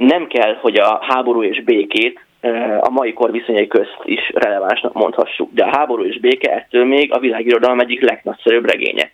nem 0.00 0.26
kell, 0.26 0.54
hogy 0.60 0.76
a 0.76 0.98
háború 1.00 1.42
és 1.42 1.62
békét 1.62 2.20
a 2.80 2.90
mai 2.90 3.12
kor 3.12 3.30
viszonyai 3.30 3.66
közt 3.66 3.98
is 4.04 4.30
relevánsnak 4.34 4.92
mondhassuk, 4.92 5.50
de 5.52 5.64
a 5.64 5.76
háború 5.76 6.04
és 6.04 6.20
béke 6.20 6.52
ettől 6.52 6.84
még 6.84 7.12
a 7.12 7.18
világirodalom 7.18 7.80
egyik 7.80 8.00
legnagyszerűbb 8.00 8.70
regénye. 8.70 9.10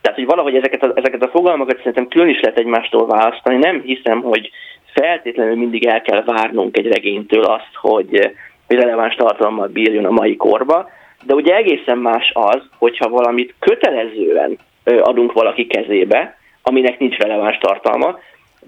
Tehát, 0.00 0.18
hogy 0.18 0.26
valahogy 0.26 0.54
ezeket 0.54 0.82
a, 0.82 0.92
ezeket 0.94 1.22
a 1.22 1.28
fogalmakat 1.28 1.76
szerintem 1.76 2.08
külön 2.08 2.28
is 2.28 2.40
lehet 2.40 2.58
egymástól 2.58 3.06
választani. 3.06 3.56
Nem 3.56 3.80
hiszem, 3.80 4.22
hogy 4.22 4.50
feltétlenül 4.92 5.56
mindig 5.56 5.86
el 5.86 6.02
kell 6.02 6.22
várnunk 6.22 6.76
egy 6.76 6.86
regénytől 6.86 7.44
azt, 7.44 7.74
hogy, 7.74 8.30
hogy 8.66 8.76
releváns 8.76 9.14
tartalommal 9.14 9.66
bírjon 9.66 10.04
a 10.04 10.10
mai 10.10 10.36
korba, 10.36 10.88
de 11.24 11.34
ugye 11.34 11.56
egészen 11.56 11.98
más 11.98 12.30
az, 12.34 12.62
hogyha 12.78 13.08
valamit 13.08 13.54
kötelezően 13.58 14.58
adunk 14.84 15.32
valaki 15.32 15.66
kezébe, 15.66 16.38
aminek 16.62 16.98
nincs 16.98 17.16
releváns 17.16 17.58
tartalma, 17.58 18.18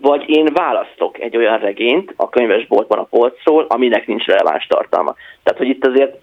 vagy 0.01 0.25
én 0.27 0.45
választok 0.53 1.21
egy 1.21 1.37
olyan 1.37 1.59
regényt 1.59 2.13
a 2.17 2.29
könyvesboltban 2.29 2.99
a 2.99 3.05
polcról, 3.11 3.67
aminek 3.69 4.07
nincs 4.07 4.25
releváns 4.25 4.67
tartalma. 4.67 5.15
Tehát, 5.43 5.59
hogy 5.59 5.69
itt 5.69 5.87
azért 5.87 6.15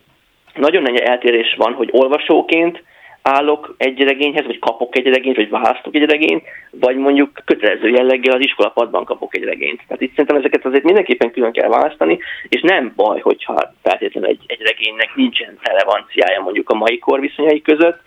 nagyon 0.55 0.81
nagy 0.81 0.97
eltérés 0.97 1.55
van, 1.57 1.73
hogy 1.73 1.89
olvasóként 1.91 2.83
állok 3.21 3.75
egy 3.77 4.01
regényhez, 4.03 4.45
vagy 4.45 4.59
kapok 4.59 4.97
egy 4.97 5.07
regényt, 5.07 5.35
vagy 5.35 5.49
választok 5.49 5.95
egy 5.95 6.09
regényt, 6.09 6.43
vagy 6.71 6.95
mondjuk 6.95 7.29
kötelező 7.45 7.89
jelleggel 7.89 8.35
az 8.35 8.43
iskolapadban 8.43 9.05
kapok 9.05 9.35
egy 9.35 9.43
regényt. 9.43 9.81
Tehát 9.87 10.01
itt 10.01 10.09
szerintem 10.09 10.35
ezeket 10.35 10.65
azért 10.65 10.83
mindenképpen 10.83 11.31
külön 11.31 11.51
kell 11.51 11.69
választani, 11.69 12.19
és 12.49 12.61
nem 12.61 12.93
baj, 12.95 13.19
hogyha 13.19 13.73
feltétlenül 13.83 14.29
egy, 14.29 14.43
egy 14.47 14.61
regénynek 14.61 15.15
nincsen 15.15 15.57
relevanciája 15.61 16.41
mondjuk 16.41 16.69
a 16.69 16.75
mai 16.75 16.99
kor 16.99 17.19
viszonyai 17.19 17.61
között, 17.61 17.99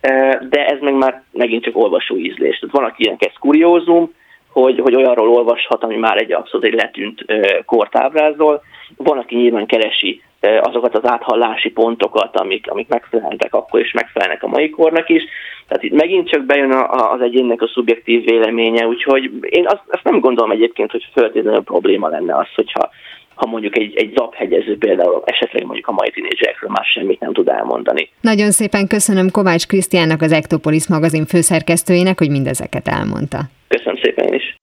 eh, 0.00 0.38
de 0.40 0.66
ez 0.66 0.80
meg 0.80 0.94
már 0.94 1.22
megint 1.32 1.64
csak 1.64 1.76
olvasó 1.76 2.16
ízlés. 2.16 2.58
Tehát 2.58 2.74
van, 2.74 2.84
aki 2.84 3.02
ilyen 3.02 3.16
kezd 3.16 3.38
kuriózum, 3.38 4.12
hogy, 4.52 4.80
hogy 4.80 4.94
olyanról 4.94 5.28
olvashat, 5.28 5.84
ami 5.84 5.96
már 5.96 6.16
egy 6.16 6.32
abszolút 6.32 6.66
egy 6.66 6.74
letűnt 6.74 7.24
kort 7.66 7.96
ábrázol. 7.96 8.62
Van, 8.96 9.18
aki 9.18 9.36
nyilván 9.36 9.66
keresi 9.66 10.22
azokat 10.60 10.96
az 10.96 11.10
áthallási 11.10 11.70
pontokat, 11.70 12.36
amik, 12.36 12.70
amik 12.70 12.88
megfelelnek 12.88 13.54
akkor, 13.54 13.80
és 13.80 13.92
megfelelnek 13.92 14.42
a 14.42 14.48
mai 14.48 14.70
kornak 14.70 15.08
is. 15.08 15.22
Tehát 15.68 15.82
itt 15.82 15.92
megint 15.92 16.28
csak 16.28 16.44
bejön 16.44 16.70
a, 16.70 17.12
az 17.12 17.20
egyénnek 17.20 17.62
a 17.62 17.68
szubjektív 17.68 18.24
véleménye, 18.24 18.86
úgyhogy 18.86 19.30
én 19.40 19.66
azt, 19.66 19.82
azt 19.88 20.04
nem 20.04 20.20
gondolom 20.20 20.50
egyébként, 20.50 20.90
hogy 20.90 21.08
feltétlenül 21.14 21.62
probléma 21.62 22.08
lenne 22.08 22.36
az, 22.36 22.46
hogyha 22.54 22.90
ha 23.34 23.46
mondjuk 23.46 23.78
egy, 23.78 23.96
egy 23.96 24.12
zaphegyező 24.16 24.78
például 24.78 25.22
esetleg 25.24 25.64
mondjuk 25.64 25.88
a 25.88 25.92
mai 25.92 26.10
tinédzserekről 26.10 26.70
már 26.70 26.84
semmit 26.84 27.20
nem 27.20 27.32
tud 27.32 27.48
elmondani. 27.48 28.08
Nagyon 28.20 28.50
szépen 28.50 28.86
köszönöm 28.86 29.30
Kovács 29.30 29.66
Krisztiánnak, 29.66 30.22
az 30.22 30.32
Ektopolis 30.32 30.88
magazin 30.88 31.24
főszerkesztőjének, 31.24 32.18
hogy 32.18 32.30
mindezeket 32.30 32.88
elmondta. 32.88 33.38
Köszönöm 33.76 34.00
szépen 34.02 34.26
én 34.26 34.34
is. 34.34 34.56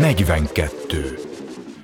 42. 0.00 1.18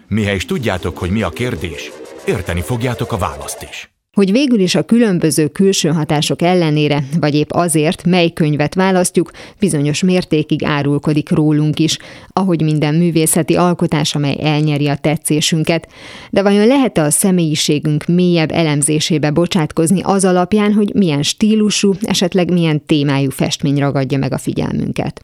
Mihely 0.08 0.34
is 0.34 0.44
tudjátok, 0.44 0.98
hogy 0.98 1.10
mi 1.10 1.22
a 1.22 1.28
kérdés, 1.28 1.90
érteni 2.26 2.60
fogjátok 2.60 3.12
a 3.12 3.18
választ 3.18 3.66
is. 3.70 3.88
hogy 4.12 4.32
végül 4.32 4.58
is 4.60 4.74
a 4.74 4.82
különböző 4.82 5.48
külső 5.48 5.88
hatások 5.88 6.42
ellenére, 6.42 7.02
vagy 7.20 7.34
épp 7.34 7.50
azért, 7.50 8.04
mely 8.04 8.30
könyvet 8.32 8.74
választjuk, 8.74 9.30
bizonyos 9.58 10.02
mértékig 10.02 10.64
árulkodik 10.64 11.30
rólunk 11.30 11.78
is, 11.78 11.98
ahogy 12.32 12.62
minden 12.62 12.94
művészeti 12.94 13.54
alkotás, 13.54 14.14
amely 14.14 14.36
elnyeri 14.40 14.88
a 14.88 14.96
tetszésünket. 14.96 15.88
De 16.30 16.42
vajon 16.42 16.66
lehet-e 16.66 17.02
a 17.02 17.10
személyiségünk 17.10 18.04
mélyebb 18.06 18.50
elemzésébe 18.50 19.30
bocsátkozni 19.30 20.00
az 20.02 20.24
alapján, 20.24 20.72
hogy 20.72 20.94
milyen 20.94 21.22
stílusú, 21.22 21.94
esetleg 22.02 22.52
milyen 22.52 22.86
témájú 22.86 23.30
festmény 23.30 23.78
ragadja 23.78 24.18
meg 24.18 24.32
a 24.32 24.38
figyelmünket? 24.38 25.20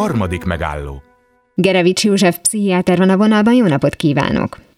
Harmadik 0.00 0.44
megálló. 0.44 1.02
Gerevics 1.54 2.04
József 2.04 2.38
pszichiáter 2.38 2.98
van 2.98 3.10
a 3.10 3.16
vonalban, 3.16 3.54
jó 3.54 3.66
napot 3.66 3.94
kívánok! 3.94 4.69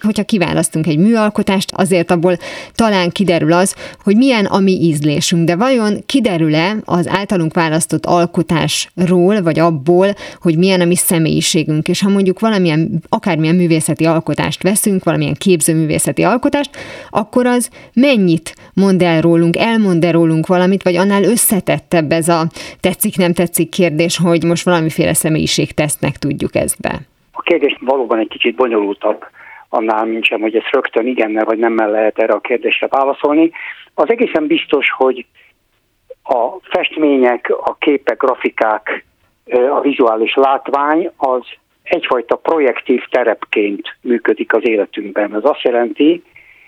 Hogyha 0.00 0.24
kiválasztunk 0.24 0.86
egy 0.86 0.98
műalkotást, 0.98 1.70
azért 1.74 2.10
abból 2.10 2.36
talán 2.74 3.10
kiderül 3.10 3.52
az, 3.52 3.74
hogy 4.04 4.16
milyen 4.16 4.44
a 4.44 4.58
mi 4.58 4.72
ízlésünk, 4.72 5.44
de 5.44 5.56
vajon 5.56 6.02
kiderül-e 6.06 6.76
az 6.84 7.08
általunk 7.08 7.54
választott 7.54 8.06
alkotásról, 8.06 9.42
vagy 9.42 9.58
abból, 9.58 10.08
hogy 10.40 10.58
milyen 10.58 10.80
a 10.80 10.84
mi 10.84 10.96
személyiségünk, 10.96 11.88
és 11.88 12.02
ha 12.02 12.08
mondjuk 12.08 12.40
valamilyen, 12.40 13.02
akármilyen 13.08 13.54
művészeti 13.54 14.04
alkotást 14.04 14.62
veszünk, 14.62 15.04
valamilyen 15.04 15.34
képzőművészeti 15.34 16.22
alkotást, 16.22 16.70
akkor 17.10 17.46
az 17.46 17.70
mennyit 17.94 18.54
mond 18.74 19.02
el 19.02 19.20
rólunk, 19.20 19.56
elmond 19.56 20.04
el 20.04 20.12
rólunk 20.12 20.46
valamit, 20.46 20.82
vagy 20.82 20.96
annál 20.96 21.22
összetettebb 21.22 22.12
ez 22.12 22.28
a 22.28 22.46
tetszik-nem 22.80 23.32
tetszik 23.32 23.68
kérdés, 23.68 24.18
hogy 24.18 24.44
most 24.44 24.64
valamiféle 24.64 25.14
személyiségtesztnek 25.14 26.16
tudjuk 26.16 26.54
ezt 26.54 26.80
be? 26.80 27.00
A 27.32 27.42
kérdés 27.42 27.76
valóban 27.80 28.18
egy 28.18 28.28
kicsit 28.28 28.54
bonyolultabb 28.54 29.24
annál, 29.68 30.04
mint 30.04 30.24
sem, 30.24 30.40
hogy 30.40 30.56
ezt 30.56 30.70
rögtön 30.70 31.06
igennel 31.06 31.44
vagy 31.44 31.58
nemmel 31.58 31.90
lehet 31.90 32.18
erre 32.18 32.32
a 32.32 32.40
kérdésre 32.40 32.86
válaszolni. 32.86 33.50
Az 33.94 34.10
egészen 34.10 34.46
biztos, 34.46 34.90
hogy 34.96 35.26
a 36.22 36.56
festmények, 36.62 37.50
a 37.50 37.76
képek, 37.78 38.16
grafikák, 38.16 39.04
a 39.70 39.80
vizuális 39.80 40.34
látvány 40.34 41.10
az 41.16 41.42
egyfajta 41.82 42.36
projektív 42.36 43.02
terepként 43.10 43.96
működik 44.00 44.52
az 44.52 44.68
életünkben. 44.68 45.34
Ez 45.34 45.44
azt 45.44 45.62
jelenti, 45.62 46.22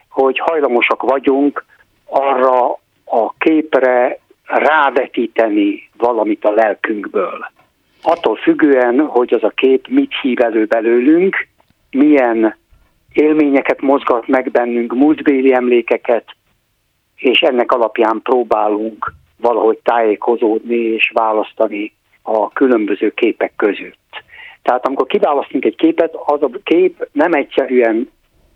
hogy 0.08 0.38
hajlamosak 0.38 1.02
vagyunk 1.02 1.64
arra 2.04 2.78
a 3.04 3.32
képre 3.38 4.18
rávetíteni 4.44 5.90
valamit 5.96 6.44
a 6.44 6.50
lelkünkből. 6.50 7.50
Attól 8.02 8.36
függően, 8.36 9.06
hogy 9.06 9.34
az 9.34 9.44
a 9.44 9.48
kép 9.48 9.88
mit 9.88 10.12
hív 10.22 10.40
elő 10.40 10.64
belőlünk, 10.64 11.48
milyen 11.90 12.56
élményeket 13.12 13.80
mozgat 13.80 14.26
meg 14.26 14.50
bennünk, 14.50 14.94
múltbéli 14.94 15.54
emlékeket, 15.54 16.24
és 17.16 17.40
ennek 17.40 17.72
alapján 17.72 18.20
próbálunk 18.22 19.12
valahogy 19.36 19.78
tájékozódni 19.82 20.76
és 20.76 21.10
választani 21.14 21.92
a 22.22 22.48
különböző 22.48 23.10
képek 23.14 23.52
között. 23.56 23.98
Tehát 24.62 24.86
amikor 24.86 25.06
kiválasztunk 25.06 25.64
egy 25.64 25.76
képet, 25.76 26.14
az 26.24 26.42
a 26.42 26.50
kép 26.62 27.08
nem 27.12 27.32
egyszerűen 27.32 28.10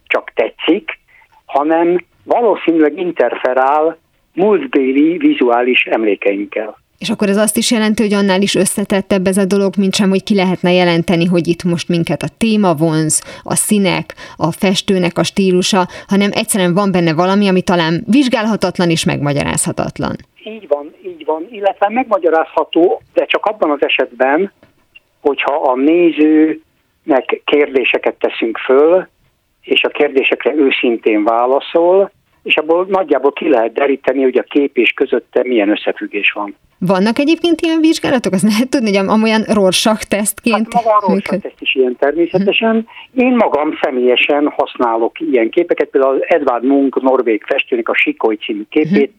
csak 0.06 0.30
tetszik, 0.34 0.98
hanem 1.44 2.04
valószínűleg 2.24 2.98
interferál 2.98 3.98
múltbéli 4.34 5.16
vizuális 5.16 5.84
emlékeinkkel. 5.84 6.82
És 7.04 7.10
akkor 7.10 7.28
ez 7.28 7.36
azt 7.36 7.56
is 7.56 7.70
jelenti, 7.70 8.02
hogy 8.02 8.12
annál 8.12 8.42
is 8.42 8.54
összetettebb 8.54 9.26
ez 9.26 9.36
a 9.36 9.44
dolog, 9.44 9.72
mint 9.78 9.94
sem, 9.94 10.08
hogy 10.08 10.22
ki 10.22 10.34
lehetne 10.34 10.72
jelenteni, 10.72 11.26
hogy 11.26 11.46
itt 11.46 11.64
most 11.64 11.88
minket 11.88 12.22
a 12.22 12.34
téma 12.38 12.74
vonz, 12.74 13.22
a 13.42 13.54
színek, 13.54 14.14
a 14.36 14.50
festőnek 14.52 15.18
a 15.18 15.22
stílusa, 15.22 15.86
hanem 16.06 16.30
egyszerűen 16.32 16.74
van 16.74 16.92
benne 16.92 17.14
valami, 17.14 17.48
ami 17.48 17.62
talán 17.62 18.04
vizsgálhatatlan 18.06 18.90
és 18.90 19.04
megmagyarázhatatlan. 19.04 20.16
Így 20.44 20.68
van, 20.68 20.94
így 21.06 21.24
van, 21.24 21.46
illetve 21.50 21.88
megmagyarázható, 21.88 23.02
de 23.14 23.24
csak 23.24 23.44
abban 23.46 23.70
az 23.70 23.82
esetben, 23.84 24.52
hogyha 25.20 25.54
a 25.54 25.74
nézőnek 25.76 27.42
kérdéseket 27.44 28.14
teszünk 28.14 28.58
föl, 28.58 29.08
és 29.60 29.82
a 29.82 29.88
kérdésekre 29.88 30.54
őszintén 30.54 31.24
válaszol, 31.24 32.10
és 32.44 32.56
abból 32.56 32.86
nagyjából 32.88 33.32
ki 33.32 33.48
lehet 33.48 33.72
deríteni, 33.72 34.22
hogy 34.22 34.38
a 34.38 34.42
kép 34.42 34.76
és 34.76 34.90
közötte 34.90 35.42
milyen 35.44 35.70
összefüggés 35.70 36.32
van. 36.32 36.56
Vannak 36.78 37.18
egyébként 37.18 37.60
ilyen 37.60 37.80
vizsgálatok? 37.80 38.32
Azt 38.32 38.42
lehet 38.42 38.68
tudni, 38.68 38.96
hogy 38.96 39.06
amolyan 39.06 39.42
Rorschach 39.42 40.04
tesztként? 40.08 40.72
Hát 40.72 40.84
maga 40.84 40.96
a 40.96 41.04
Rorschach 41.08 41.42
teszt 41.42 41.60
is 41.60 41.74
ilyen 41.74 41.96
természetesen. 41.98 42.86
Én 43.14 43.34
magam 43.34 43.78
személyesen 43.82 44.52
használok 44.56 45.20
ilyen 45.20 45.50
képeket, 45.50 45.88
például 45.88 46.14
az 46.14 46.24
Edvard 46.26 46.64
Munk, 46.64 47.02
norvég 47.02 47.44
festőnek 47.46 47.88
a 47.88 47.94
Sikoly 47.94 48.36
című 48.36 48.62
képét 48.68 49.12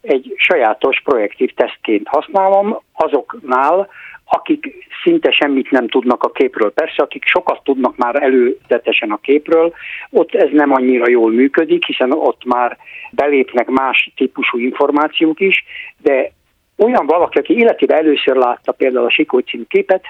egy 0.00 0.34
sajátos 0.36 1.00
projektív 1.04 1.50
tesztként 1.54 2.08
használom 2.08 2.80
azoknál, 2.92 3.88
akik 4.32 4.88
szinte 5.02 5.30
semmit 5.30 5.70
nem 5.70 5.88
tudnak 5.88 6.22
a 6.22 6.30
képről. 6.30 6.72
Persze, 6.72 7.02
akik 7.02 7.24
sokat 7.24 7.60
tudnak 7.64 7.96
már 7.96 8.22
előzetesen 8.22 9.10
a 9.10 9.16
képről, 9.16 9.72
ott 10.10 10.34
ez 10.34 10.48
nem 10.52 10.72
annyira 10.72 11.08
jól 11.08 11.30
működik, 11.30 11.84
hiszen 11.84 12.12
ott 12.12 12.44
már 12.44 12.76
belépnek 13.10 13.66
más 13.68 14.12
típusú 14.16 14.58
információk 14.58 15.40
is, 15.40 15.64
de 16.02 16.32
olyan 16.78 17.06
valaki, 17.06 17.38
aki 17.38 17.58
életében 17.58 17.98
először 17.98 18.36
látta 18.36 18.72
például 18.72 19.06
a 19.06 19.10
Sikó 19.10 19.38
című 19.38 19.64
képet, 19.68 20.04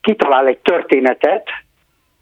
kitalál 0.00 0.46
egy 0.46 0.58
történetet, 0.58 1.48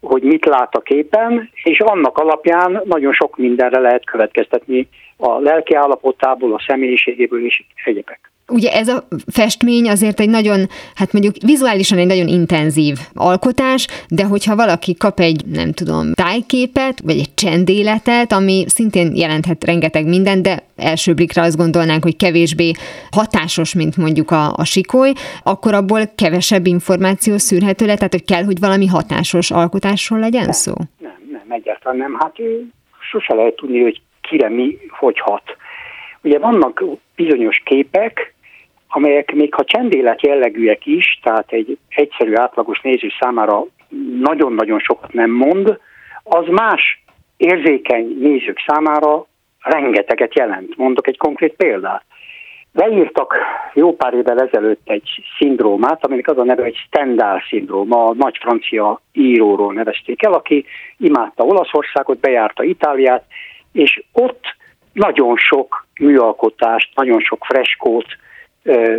hogy 0.01 0.23
mit 0.23 0.45
lát 0.45 0.75
a 0.75 0.81
képen, 0.81 1.49
és 1.63 1.79
annak 1.79 2.17
alapján 2.17 2.81
nagyon 2.83 3.13
sok 3.13 3.37
mindenre 3.37 3.79
lehet 3.79 4.05
következtetni 4.05 4.87
a 5.17 5.39
lelki 5.39 5.73
állapotából, 5.73 6.53
a 6.53 6.63
személyiségéből 6.67 7.45
és 7.45 7.63
egyebek. 7.85 8.31
Ugye 8.47 8.71
ez 8.71 8.87
a 8.87 9.03
festmény 9.27 9.89
azért 9.89 10.19
egy 10.19 10.29
nagyon, 10.29 10.65
hát 10.95 11.13
mondjuk 11.13 11.35
vizuálisan 11.45 11.97
egy 11.97 12.05
nagyon 12.05 12.27
intenzív 12.27 12.97
alkotás, 13.13 13.87
de 14.09 14.23
hogyha 14.23 14.55
valaki 14.55 14.95
kap 14.95 15.19
egy, 15.19 15.45
nem 15.45 15.71
tudom, 15.71 16.13
tájképet, 16.13 16.99
vagy 17.03 17.19
egy 17.19 17.33
csendéletet, 17.33 18.31
ami 18.31 18.65
szintén 18.67 19.15
jelenthet 19.15 19.63
rengeteg 19.63 20.07
minden, 20.07 20.41
de 20.41 20.63
első 20.75 21.13
blikre 21.13 21.41
azt 21.41 21.57
gondolnánk, 21.57 22.03
hogy 22.03 22.15
kevésbé 22.15 22.71
hatásos, 23.11 23.73
mint 23.73 23.97
mondjuk 23.97 24.31
a, 24.31 24.53
a 24.53 24.63
sikoly, 24.63 25.13
akkor 25.43 25.73
abból 25.73 26.01
kevesebb 26.15 26.65
információ 26.65 27.37
szűrhető 27.37 27.85
le, 27.85 27.95
tehát 27.95 28.13
hogy 28.13 28.25
kell, 28.25 28.43
hogy 28.43 28.59
valami 28.59 28.85
hatásos 28.85 29.51
alkotásról 29.51 30.19
legyen 30.19 30.43
nem, 30.43 30.51
szó? 30.51 30.73
Nem, 30.97 31.17
nem, 31.31 31.45
egyáltalán 31.49 31.97
nem. 31.97 32.17
Hát 32.19 32.35
sose 33.11 33.33
lehet 33.33 33.55
tudni, 33.55 33.81
hogy 33.81 34.01
kire 34.21 34.49
mi 34.49 34.77
hogy 34.89 35.19
hat. 35.19 35.43
Ugye 36.21 36.39
vannak 36.39 36.83
bizonyos 37.15 37.61
képek, 37.65 38.34
amelyek 38.95 39.33
még 39.33 39.53
ha 39.53 39.63
csendélet 39.63 40.21
jellegűek 40.21 40.85
is, 40.85 41.19
tehát 41.23 41.51
egy 41.51 41.77
egyszerű 41.89 42.35
átlagos 42.35 42.81
néző 42.81 43.07
számára 43.19 43.63
nagyon-nagyon 44.19 44.79
sokat 44.79 45.13
nem 45.13 45.31
mond, 45.31 45.79
az 46.23 46.47
más 46.47 47.03
érzékeny 47.37 48.17
nézők 48.19 48.63
számára 48.67 49.25
rengeteget 49.59 50.35
jelent. 50.35 50.77
Mondok 50.77 51.07
egy 51.07 51.17
konkrét 51.17 51.53
példát. 51.53 52.03
Leírtak 52.73 53.37
jó 53.73 53.95
pár 53.95 54.13
évvel 54.13 54.39
ezelőtt 54.39 54.81
egy 54.83 55.09
szindrómát, 55.37 56.05
aminek 56.05 56.27
az 56.27 56.37
a 56.37 56.43
neve, 56.43 56.63
hogy 56.63 56.75
Stendhal 56.75 57.43
szindróma, 57.49 58.05
a 58.05 58.13
nagy 58.13 58.37
francia 58.37 59.01
íróról 59.11 59.73
nevezték 59.73 60.23
el, 60.25 60.33
aki 60.33 60.65
imádta 60.97 61.43
Olaszországot, 61.43 62.19
bejárta 62.19 62.63
Itáliát, 62.63 63.23
és 63.71 64.03
ott 64.11 64.43
nagyon 64.93 65.37
sok 65.37 65.87
műalkotást, 65.99 66.89
nagyon 66.95 67.19
sok 67.19 67.45
freskót 67.45 68.05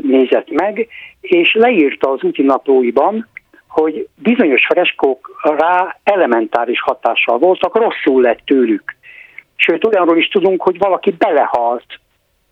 nézett 0.02 0.50
meg, 0.50 0.88
és 1.20 1.54
leírta 1.54 2.10
az 2.10 2.22
úti 2.22 2.42
naplóiban, 2.42 3.28
hogy 3.68 4.08
bizonyos 4.14 4.66
freskók 4.66 5.40
rá 5.42 5.98
elementáris 6.02 6.80
hatással 6.80 7.38
voltak, 7.38 7.76
rosszul 7.76 8.22
lett 8.22 8.40
tőlük. 8.44 8.96
Sőt, 9.56 9.84
olyanról 9.84 10.18
is 10.18 10.28
tudunk, 10.28 10.62
hogy 10.62 10.78
valaki 10.78 11.10
belehalt 11.18 11.86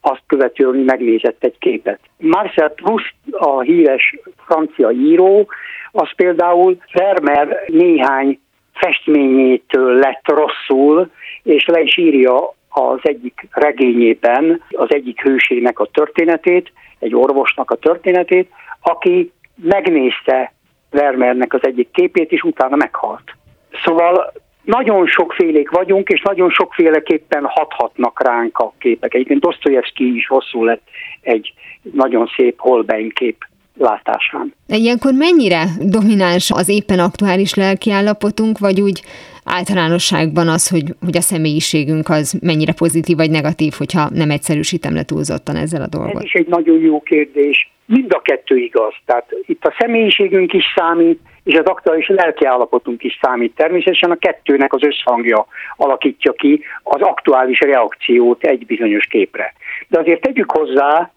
azt 0.01 0.23
követően, 0.27 0.75
hogy 0.75 0.85
megnézett 0.85 1.45
egy 1.45 1.59
képet. 1.59 2.01
Marcel 2.19 2.69
Proust, 2.69 3.15
a 3.31 3.61
híres 3.61 4.17
francia 4.47 4.91
író, 4.91 5.49
az 5.93 6.15
például 6.17 6.77
Vermeer 6.93 7.65
néhány 7.67 8.41
festményétől 8.73 9.95
lett 9.95 10.23
rosszul, 10.25 11.11
és 11.43 11.67
le 11.67 11.81
is 11.81 11.97
írja 11.97 12.55
az 12.75 13.01
egyik 13.03 13.49
regényében 13.51 14.63
az 14.71 14.93
egyik 14.93 15.21
hősének 15.21 15.79
a 15.79 15.89
történetét, 15.93 16.73
egy 16.99 17.15
orvosnak 17.15 17.71
a 17.71 17.77
történetét, 17.77 18.51
aki 18.81 19.33
megnézte 19.63 20.53
Vermeernek 20.91 21.53
az 21.53 21.61
egyik 21.63 21.89
képét, 21.93 22.33
és 22.33 22.43
utána 22.43 22.77
meghalt. 22.77 23.37
Szóval 23.85 24.33
nagyon 24.65 25.07
sokfélék 25.07 25.71
vagyunk, 25.71 26.09
és 26.09 26.23
nagyon 26.23 26.51
sokféleképpen 26.51 27.45
hathatnak 27.45 28.23
ránk 28.23 28.59
a 28.59 28.73
képek. 28.79 29.15
Egyébként 29.15 29.41
Dostoyevsky 29.41 30.17
is 30.17 30.27
hosszú 30.27 30.65
lett 30.65 30.83
egy 31.21 31.53
nagyon 31.93 32.31
szép 32.37 32.61
Holbein 32.61 33.09
kép 33.09 33.37
látásán. 33.79 34.55
Ilyenkor 34.67 35.13
mennyire 35.13 35.65
domináns 35.81 36.51
az 36.51 36.69
éppen 36.69 36.99
aktuális 36.99 37.55
lelkiállapotunk, 37.55 38.59
vagy 38.59 38.81
úgy 38.81 39.03
általánosságban 39.45 40.49
az, 40.49 40.69
hogy, 40.69 40.85
hogy 41.05 41.17
a 41.17 41.21
személyiségünk 41.21 42.09
az 42.09 42.39
mennyire 42.43 42.73
pozitív 42.73 43.17
vagy 43.17 43.31
negatív, 43.31 43.73
hogyha 43.79 44.09
nem 44.13 44.31
egyszerűsítem 44.31 44.95
le 44.95 45.03
túlzottan 45.03 45.57
ezzel 45.57 45.83
a 45.83 45.87
dolgot? 45.87 46.17
Ez 46.17 46.23
is 46.23 46.33
egy 46.33 46.47
nagyon 46.47 46.79
jó 46.79 47.03
kérdés. 47.03 47.73
Mind 47.87 48.13
a 48.13 48.21
kettő 48.21 48.57
igaz. 48.57 48.95
Tehát 49.05 49.27
itt 49.47 49.65
a 49.65 49.75
személyiségünk 49.79 50.53
is 50.53 50.65
számít, 50.77 51.21
és 51.45 51.55
az 51.55 51.65
aktuális 51.65 52.09
lelki 52.09 52.45
állapotunk 52.45 53.03
is 53.03 53.19
számít. 53.23 53.55
Természetesen 53.55 54.11
a 54.11 54.17
kettőnek 54.17 54.73
az 54.73 54.83
összhangja 54.83 55.47
alakítja 55.77 56.33
ki 56.33 56.63
az 56.83 57.01
aktuális 57.01 57.61
reakciót 57.61 58.45
egy 58.45 58.67
bizonyos 58.67 59.07
képre. 59.07 59.53
De 59.89 59.99
azért 59.99 60.21
tegyük 60.21 60.51
hozzá, 60.51 61.13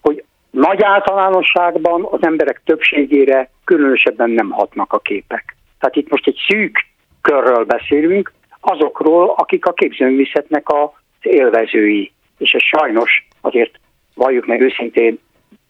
hogy 0.00 0.24
nagy 0.50 0.82
általánosságban 0.82 2.06
az 2.10 2.22
emberek 2.22 2.60
többségére 2.64 3.50
különösebben 3.64 4.30
nem 4.30 4.50
hatnak 4.50 4.92
a 4.92 4.98
képek. 4.98 5.56
Tehát 5.78 5.96
itt 5.96 6.10
most 6.10 6.26
egy 6.26 6.38
szűk 6.48 6.86
körről 7.22 7.64
beszélünk, 7.64 8.32
azokról, 8.60 9.34
akik 9.36 9.66
a 9.66 9.72
képzőművészetnek 9.72 10.68
az 10.68 10.88
élvezői. 11.20 12.12
És 12.38 12.52
ez 12.52 12.62
sajnos 12.62 13.28
azért 13.40 13.80
valljuk 14.14 14.46
meg 14.46 14.60
őszintén 14.60 15.18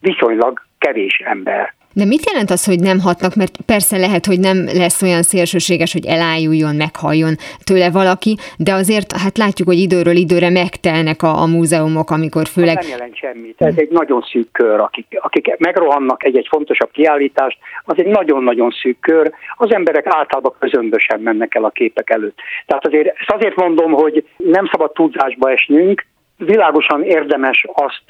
viszonylag 0.01 0.63
kevés 0.79 1.19
ember. 1.25 1.75
De 1.95 2.05
mit 2.05 2.31
jelent 2.31 2.51
az, 2.51 2.65
hogy 2.65 2.81
nem 2.81 3.01
hatnak? 3.01 3.35
Mert 3.35 3.57
persze 3.67 3.97
lehet, 3.97 4.27
hogy 4.27 4.41
nem 4.41 4.65
lesz 4.75 5.03
olyan 5.03 5.23
szélsőséges, 5.23 5.93
hogy 5.93 6.07
elájuljon, 6.07 6.77
meghalljon 6.77 7.35
tőle 7.65 7.91
valaki, 7.91 8.37
de 8.59 8.73
azért 8.73 9.13
hát 9.13 9.39
látjuk, 9.39 9.69
hogy 9.69 9.79
időről 9.79 10.17
időre 10.17 10.51
megtelnek 10.51 11.23
a, 11.23 11.43
a 11.43 11.47
múzeumok, 11.47 12.11
amikor 12.11 12.47
főleg... 12.47 12.75
Nem 12.75 12.89
jelent 12.89 13.17
semmit. 13.17 13.63
Ez 13.63 13.75
egy 13.77 13.91
nagyon 13.91 14.21
szűk 14.31 14.53
kör, 14.53 14.81
akik, 14.81 15.07
akik 15.21 15.57
megrohannak 15.59 16.25
egy-egy 16.25 16.47
fontosabb 16.51 16.91
kiállítást, 16.91 17.59
az 17.85 17.99
egy 17.99 18.07
nagyon-nagyon 18.07 18.71
szűk 18.83 19.01
kör. 19.01 19.33
Az 19.57 19.73
emberek 19.75 20.07
általában 20.07 20.55
közömbösen 20.59 21.21
mennek 21.21 21.55
el 21.55 21.65
a 21.65 21.71
képek 21.71 22.11
előtt. 22.11 22.39
Tehát 22.67 22.87
azért, 22.87 23.07
ezt 23.07 23.31
azért 23.31 23.57
mondom, 23.57 23.93
hogy 23.93 24.25
nem 24.37 24.69
szabad 24.71 24.93
túlzásba 24.93 25.51
esnünk, 25.51 26.07
világosan 26.37 27.03
érdemes 27.03 27.67
azt 27.73 28.03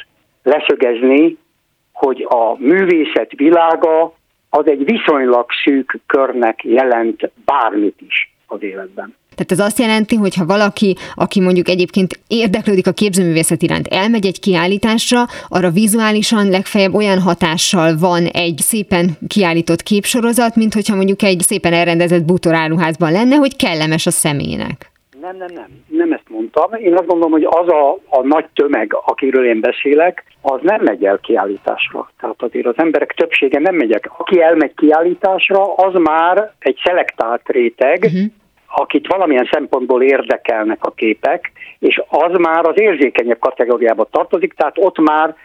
leszögezni, 0.43 1.37
hogy 2.05 2.27
a 2.29 2.57
művészet 2.59 3.33
világa 3.37 4.15
az 4.51 4.67
egy 4.67 4.85
viszonylag 4.85 5.47
szűk 5.65 6.01
körnek 6.07 6.65
jelent 6.65 7.31
bármit 7.45 8.01
is 8.07 8.33
az 8.47 8.63
életben. 8.63 9.15
Tehát 9.35 9.53
ez 9.53 9.59
azt 9.59 9.79
jelenti, 9.79 10.17
hogy 10.17 10.35
ha 10.35 10.45
valaki, 10.47 10.97
aki 11.15 11.41
mondjuk 11.41 11.69
egyébként 11.69 12.21
érdeklődik 12.29 12.87
a 12.87 12.93
képzőművészet 12.93 13.63
iránt, 13.63 13.87
elmegy 13.87 14.27
egy 14.27 14.41
kiállításra, 14.41 15.25
arra 15.49 15.71
vizuálisan 15.71 16.49
legfeljebb 16.49 16.95
olyan 16.95 17.21
hatással 17.21 17.97
van 17.97 18.27
egy 18.27 18.59
szépen 18.59 19.11
kiállított 19.27 19.83
képsorozat, 19.83 20.57
mint 20.57 20.75
hogyha 20.75 20.97
mondjuk 20.97 21.23
egy 21.23 21.41
szépen 21.41 21.73
elrendezett 21.73 22.25
bútoráruházban 22.25 23.13
lenne, 23.13 23.37
hogy 23.37 23.57
kellemes 23.57 24.07
a 24.07 24.11
személynek. 24.11 24.92
Nem, 25.23 25.37
nem, 25.37 25.53
nem. 25.55 25.69
Nem 25.89 26.13
ezt 26.13 26.29
mondtam. 26.29 26.73
Én 26.75 26.93
azt 26.93 27.07
gondolom, 27.07 27.31
hogy 27.31 27.45
az 27.45 27.69
a, 27.69 27.99
a 28.09 28.23
nagy 28.23 28.47
tömeg, 28.55 28.97
akiről 29.05 29.47
én 29.47 29.61
beszélek, 29.61 30.25
az 30.41 30.61
nem 30.63 30.83
megy 30.83 31.05
el 31.05 31.19
kiállításra. 31.19 32.11
Tehát 32.21 32.43
azért 32.43 32.67
az 32.67 32.75
emberek 32.77 33.13
többsége 33.13 33.59
nem 33.59 33.75
megy 33.75 33.93
el. 33.93 34.01
Aki 34.17 34.43
elmegy 34.43 34.75
kiállításra, 34.75 35.75
az 35.75 35.95
már 35.95 36.53
egy 36.59 36.79
szelektált 36.85 37.43
réteg, 37.49 38.03
uh-huh. 38.03 38.23
akit 38.67 39.07
valamilyen 39.07 39.49
szempontból 39.51 40.03
érdekelnek 40.03 40.85
a 40.85 40.91
képek, 40.91 41.53
és 41.79 42.03
az 42.09 42.39
már 42.39 42.67
az 42.67 42.81
érzékenyebb 42.81 43.39
kategóriába 43.39 44.05
tartozik, 44.11 44.53
tehát 44.53 44.79
ott 44.79 44.99
már 44.99 45.37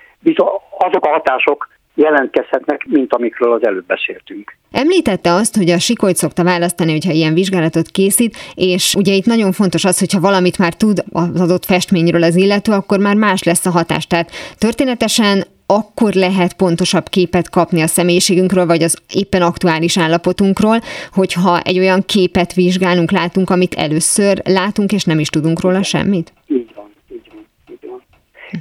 azok 0.77 1.05
a 1.05 1.09
hatások 1.09 1.69
jelentkezhetnek, 1.97 2.85
mint 2.89 3.13
amikről 3.13 3.53
az 3.53 3.65
előbb 3.65 3.85
beszéltünk. 3.85 4.55
Említette 4.71 5.33
azt, 5.33 5.55
hogy 5.55 5.69
a 5.69 5.79
sikolyt 5.79 6.15
szokta 6.15 6.43
választani, 6.43 6.91
hogyha 6.91 7.11
ilyen 7.11 7.33
vizsgálatot 7.33 7.87
készít, 7.87 8.37
és 8.55 8.95
ugye 8.95 9.13
itt 9.13 9.25
nagyon 9.25 9.51
fontos 9.51 9.85
az, 9.85 9.99
hogyha 9.99 10.19
valamit 10.19 10.57
már 10.57 10.73
tud 10.73 11.03
az 11.11 11.41
adott 11.41 11.65
festményről 11.65 12.23
az 12.23 12.35
illető, 12.35 12.71
akkor 12.71 12.99
már 12.99 13.15
más 13.15 13.43
lesz 13.43 13.65
a 13.65 13.69
hatás. 13.69 14.07
Tehát 14.07 14.31
történetesen 14.57 15.43
akkor 15.65 16.13
lehet 16.13 16.53
pontosabb 16.53 17.09
képet 17.09 17.49
kapni 17.49 17.81
a 17.81 17.87
személyiségünkről, 17.87 18.65
vagy 18.65 18.83
az 18.83 19.01
éppen 19.13 19.41
aktuális 19.41 19.97
állapotunkról, 19.97 20.79
hogyha 21.11 21.59
egy 21.59 21.79
olyan 21.79 22.03
képet 22.05 22.53
vizsgálunk, 22.53 23.11
látunk, 23.11 23.49
amit 23.49 23.73
először 23.73 24.41
látunk, 24.43 24.91
és 24.91 25.03
nem 25.03 25.19
is 25.19 25.29
tudunk 25.29 25.61
róla 25.61 25.83
semmit? 25.83 26.33
Így. 26.47 26.66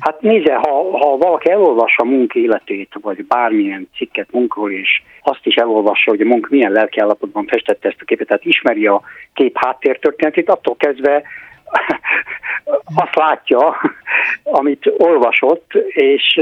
Hát 0.01 0.21
nézze, 0.21 0.55
ha, 0.55 0.99
ha 0.99 1.17
valaki 1.17 1.51
elolvassa 1.51 2.03
a 2.03 2.05
munk 2.05 2.35
életét, 2.35 2.93
vagy 3.01 3.25
bármilyen 3.25 3.89
cikket 3.97 4.33
munkról, 4.33 4.73
és 4.73 5.03
azt 5.23 5.47
is 5.47 5.55
elolvassa, 5.55 6.11
hogy 6.11 6.21
a 6.21 6.25
munk 6.25 6.49
milyen 6.49 6.73
lelki 6.73 7.01
állapotban 7.01 7.47
festette 7.47 7.89
ezt 7.89 8.01
a 8.01 8.05
képet, 8.05 8.27
tehát 8.27 8.45
ismeri 8.45 8.87
a 8.87 9.03
kép 9.35 9.57
háttértörténetét, 9.59 10.51
attól 10.51 10.77
kezdve 10.77 11.23
azt 13.03 13.15
látja, 13.15 13.77
amit 14.61 14.93
olvasott, 14.99 15.75
és 15.89 16.35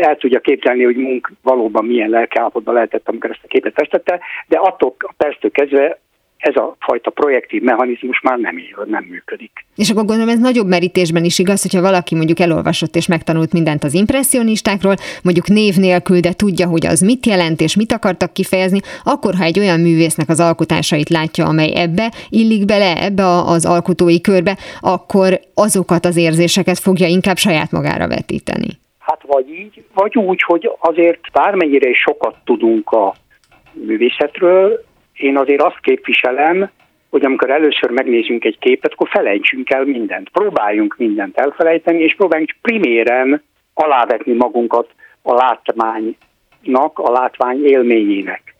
el 0.00 0.16
tudja 0.16 0.40
képzelni, 0.40 0.84
hogy 0.84 0.96
munk 0.96 1.32
valóban 1.42 1.84
milyen 1.84 2.10
lelkiállapotban 2.10 2.74
lehetett, 2.74 3.08
amikor 3.08 3.30
ezt 3.30 3.44
a 3.44 3.48
képet 3.48 3.72
festette, 3.74 4.20
de 4.48 4.58
attól 4.58 4.94
a 4.98 5.12
perctől 5.16 5.50
kezdve 5.50 5.98
ez 6.38 6.56
a 6.56 6.76
fajta 6.80 7.10
projektív 7.10 7.62
mechanizmus 7.62 8.20
már 8.20 8.38
nem 8.38 8.56
él, 8.56 8.84
nem 8.86 9.04
működik. 9.08 9.50
És 9.76 9.90
akkor 9.90 10.04
gondolom 10.04 10.30
ez 10.30 10.38
nagyobb 10.38 10.66
merítésben 10.66 11.24
is 11.24 11.38
igaz, 11.38 11.62
hogyha 11.62 11.80
valaki 11.80 12.14
mondjuk 12.14 12.38
elolvasott 12.40 12.94
és 12.94 13.06
megtanult 13.06 13.52
mindent 13.52 13.84
az 13.84 13.94
impressionistákról, 13.94 14.94
mondjuk 15.22 15.46
név 15.46 15.76
nélkül, 15.76 16.20
de 16.20 16.32
tudja, 16.32 16.68
hogy 16.68 16.86
az 16.86 17.00
mit 17.00 17.26
jelent 17.26 17.60
és 17.60 17.76
mit 17.76 17.92
akartak 17.92 18.32
kifejezni, 18.32 18.80
akkor 19.04 19.34
ha 19.34 19.44
egy 19.44 19.58
olyan 19.58 19.80
művésznek 19.80 20.28
az 20.28 20.40
alkotásait 20.40 21.08
látja, 21.08 21.46
amely 21.46 21.72
ebbe 21.74 22.12
illik 22.28 22.64
bele, 22.64 23.02
ebbe 23.02 23.24
az 23.26 23.66
alkotói 23.66 24.20
körbe, 24.20 24.56
akkor 24.80 25.40
azokat 25.54 26.04
az 26.04 26.16
érzéseket 26.16 26.78
fogja 26.78 27.06
inkább 27.06 27.36
saját 27.36 27.70
magára 27.70 28.08
vetíteni. 28.08 28.68
Hát 28.98 29.20
vagy 29.26 29.48
így, 29.48 29.82
vagy 29.94 30.16
úgy, 30.16 30.42
hogy 30.42 30.70
azért 30.78 31.20
bármennyire 31.32 31.88
is 31.88 31.98
sokat 31.98 32.34
tudunk 32.44 32.90
a 32.90 33.14
művészetről, 33.72 34.84
én 35.18 35.36
azért 35.36 35.62
azt 35.62 35.80
képviselem, 35.80 36.70
hogy 37.10 37.24
amikor 37.24 37.50
először 37.50 37.90
megnézünk 37.90 38.44
egy 38.44 38.58
képet, 38.58 38.92
akkor 38.92 39.08
felejtsünk 39.08 39.70
el 39.70 39.84
mindent. 39.84 40.28
Próbáljunk 40.28 40.94
mindent 40.98 41.38
elfelejteni, 41.38 42.02
és 42.02 42.14
próbáljunk 42.14 42.56
priméren 42.62 43.42
alávetni 43.74 44.32
magunkat 44.32 44.90
a 45.22 45.34
látványnak, 45.34 46.98
a 46.98 47.10
látvány 47.10 47.64
élményének. 47.64 48.56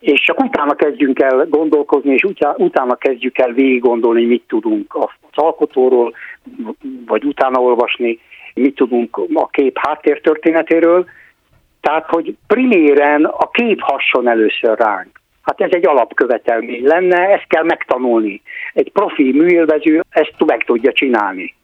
És 0.00 0.20
csak 0.20 0.40
utána 0.40 0.74
kezdjünk 0.74 1.20
el 1.20 1.46
gondolkozni, 1.48 2.12
és 2.12 2.22
utána 2.56 2.94
kezdjük 2.94 3.38
el 3.38 3.52
végig 3.52 3.80
gondolni, 3.80 4.24
mit 4.24 4.44
tudunk 4.46 4.94
az 4.94 5.08
alkotóról, 5.34 6.14
vagy 7.06 7.24
utána 7.24 7.60
olvasni, 7.60 8.18
mit 8.54 8.74
tudunk 8.74 9.16
a 9.34 9.48
kép 9.48 9.78
háttértörténetéről. 9.78 11.06
Tehát, 11.80 12.06
hogy 12.06 12.34
priméren 12.46 13.24
a 13.24 13.50
kép 13.50 13.80
hasson 13.80 14.28
először 14.28 14.78
ránk. 14.78 15.20
Hát 15.42 15.60
ez 15.60 15.70
egy 15.72 15.86
alapkövetelmény 15.86 16.82
lenne, 16.84 17.16
ezt 17.16 17.46
kell 17.46 17.64
megtanulni. 17.64 18.42
Egy 18.72 18.92
profi 18.92 19.32
műélvező 19.32 20.04
ezt 20.10 20.34
meg 20.46 20.64
tudja 20.64 20.92
csinálni. 20.92 21.54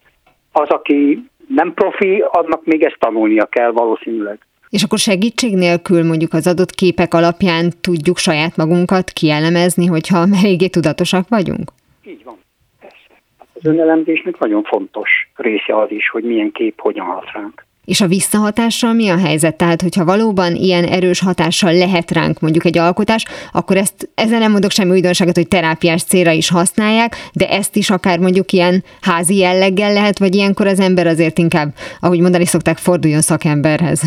Az, 0.53 0.69
aki 0.69 1.29
nem 1.49 1.75
profi, 1.75 2.25
annak 2.31 2.65
még 2.65 2.83
ezt 2.83 2.97
tanulnia 2.99 3.45
kell 3.47 3.71
valószínűleg. 3.71 4.39
És 4.69 4.83
akkor 4.83 4.99
segítség 4.99 5.55
nélkül 5.55 6.05
mondjuk 6.05 6.33
az 6.33 6.47
adott 6.47 6.71
képek 6.71 7.15
alapján 7.15 7.71
tudjuk 7.81 8.19
saját 8.19 8.57
magunkat 8.57 9.11
kielemezni, 9.11 9.87
hogyha 9.87 10.19
eléggé 10.43 10.67
tudatosak 10.69 11.29
vagyunk? 11.29 11.71
Így 12.05 12.25
van, 12.25 12.39
persze. 12.81 13.21
Hát 13.39 13.49
az 13.55 13.67
önelemzésnek 13.67 14.39
nagyon 14.39 14.63
fontos 14.63 15.31
része 15.35 15.77
az 15.79 15.91
is, 15.91 16.09
hogy 16.09 16.25
milyen 16.25 16.53
kép 16.53 16.81
hogyan 16.81 17.07
hat 17.07 17.33
ránk. 17.33 17.66
És 17.87 18.01
a 18.01 18.07
visszahatással 18.07 18.93
mi 18.93 19.09
a 19.09 19.19
helyzet? 19.19 19.57
Tehát, 19.57 19.83
hogyha 19.83 20.05
valóban 20.05 20.55
ilyen 20.55 20.85
erős 20.85 21.21
hatással 21.21 21.73
lehet 21.73 22.11
ránk 22.11 22.41
mondjuk 22.41 22.65
egy 22.65 22.79
alkotás, 22.79 23.25
akkor 23.53 23.77
ezt, 23.77 24.09
ezzel 24.15 24.39
nem 24.39 24.51
mondok 24.51 24.71
semmi 24.71 24.91
újdonságot, 24.91 25.37
hogy 25.37 25.49
terápiás 25.49 26.03
célra 26.03 26.31
is 26.31 26.51
használják, 26.51 27.13
de 27.33 27.49
ezt 27.49 27.77
is 27.77 27.91
akár 27.91 28.19
mondjuk 28.19 28.53
ilyen 28.53 28.85
házi 29.01 29.37
jelleggel 29.37 29.93
lehet, 29.93 30.19
vagy 30.19 30.35
ilyenkor 30.35 30.67
az 30.67 30.81
ember 30.81 31.07
azért 31.07 31.39
inkább, 31.39 31.69
ahogy 32.01 32.21
mondani 32.21 32.47
szokták, 32.47 32.77
forduljon 32.77 33.21
szakemberhez 33.21 34.03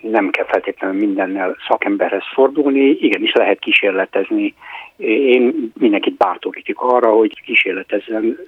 nem 0.00 0.30
kell 0.30 0.44
feltétlenül 0.44 0.98
mindennel 0.98 1.56
szakemberhez 1.68 2.24
fordulni, 2.34 2.80
igenis 2.80 3.32
lehet 3.32 3.58
kísérletezni. 3.58 4.54
Én 4.96 5.72
mindenkit 5.78 6.16
bátorítik 6.16 6.78
arra, 6.78 7.10
hogy 7.10 7.40
kísérletezzen 7.40 8.38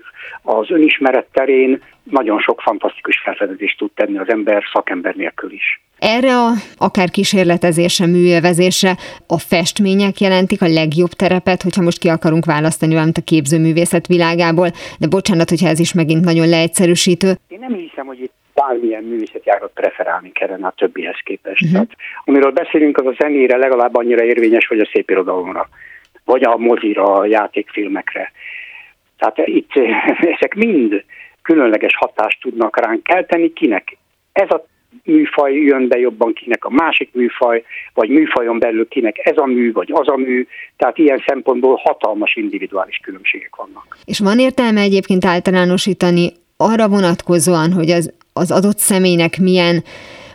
az 0.42 0.70
önismeret 0.70 1.26
terén, 1.32 1.82
nagyon 2.02 2.40
sok 2.40 2.60
fantasztikus 2.60 3.20
felfedezést 3.24 3.78
tud 3.78 3.90
tenni 3.94 4.18
az 4.18 4.28
ember 4.28 4.62
szakember 4.72 5.14
nélkül 5.14 5.52
is. 5.52 5.80
Erre 5.98 6.36
a 6.36 6.50
akár 6.76 7.10
kísérletezésre, 7.10 8.06
művelvezésre 8.06 8.96
a 9.26 9.38
festmények 9.38 10.20
jelentik 10.20 10.62
a 10.62 10.68
legjobb 10.68 11.10
terepet, 11.10 11.62
hogyha 11.62 11.82
most 11.82 11.98
ki 11.98 12.08
akarunk 12.08 12.44
választani 12.44 12.92
valamit 12.92 13.16
a 13.16 13.24
képzőművészet 13.24 14.06
világából, 14.06 14.68
de 14.98 15.08
bocsánat, 15.08 15.48
hogyha 15.48 15.68
ez 15.68 15.78
is 15.78 15.94
megint 15.94 16.24
nagyon 16.24 16.48
leegyszerűsítő. 16.48 17.28
Én 17.48 17.58
nem 17.58 17.74
hiszem, 17.74 18.06
hogy 18.06 18.20
itt 18.20 18.32
bármilyen 18.54 19.02
művészeti 19.02 19.50
ágat 19.50 19.70
preferálni 19.74 20.32
kellene 20.32 20.66
a 20.66 20.74
többihez 20.76 21.20
képest. 21.24 21.62
Uh-huh. 21.62 21.72
Tehát, 21.72 21.96
amiről 22.24 22.50
beszélünk, 22.50 22.98
az 22.98 23.06
a 23.06 23.14
zenére 23.18 23.56
legalább 23.56 23.96
annyira 23.96 24.24
érvényes, 24.24 24.66
vagy 24.66 24.80
a 24.80 24.88
szép 24.92 25.10
irodalomra, 25.10 25.68
vagy 26.24 26.44
a 26.44 26.56
mozira, 26.56 27.14
a 27.14 27.24
játékfilmekre. 27.24 28.32
Tehát 29.18 29.48
itt 29.48 29.70
ezek 30.36 30.54
mind 30.54 31.04
különleges 31.42 31.96
hatást 31.96 32.40
tudnak 32.40 32.80
ránk 32.80 33.02
kelteni, 33.02 33.52
kinek 33.52 33.96
ez 34.32 34.50
a 34.50 34.66
műfaj 35.04 35.54
jön 35.54 35.88
be 35.88 35.98
jobban, 35.98 36.32
kinek 36.32 36.64
a 36.64 36.70
másik 36.70 37.10
műfaj, 37.12 37.64
vagy 37.94 38.08
műfajon 38.08 38.58
belül 38.58 38.88
kinek 38.88 39.18
ez 39.18 39.36
a 39.36 39.46
mű, 39.46 39.72
vagy 39.72 39.90
az 39.92 40.08
a 40.08 40.16
mű, 40.16 40.46
tehát 40.76 40.98
ilyen 40.98 41.22
szempontból 41.26 41.80
hatalmas 41.82 42.36
individuális 42.36 42.96
különbségek 42.96 43.56
vannak. 43.56 43.96
És 44.04 44.18
van 44.18 44.38
értelme 44.38 44.80
egyébként 44.80 45.24
általánosítani 45.24 46.32
arra 46.56 46.88
vonatkozóan, 46.88 47.72
hogy 47.72 47.90
az, 47.90 48.12
az 48.32 48.50
adott 48.50 48.78
személynek 48.78 49.38
milyen 49.38 49.84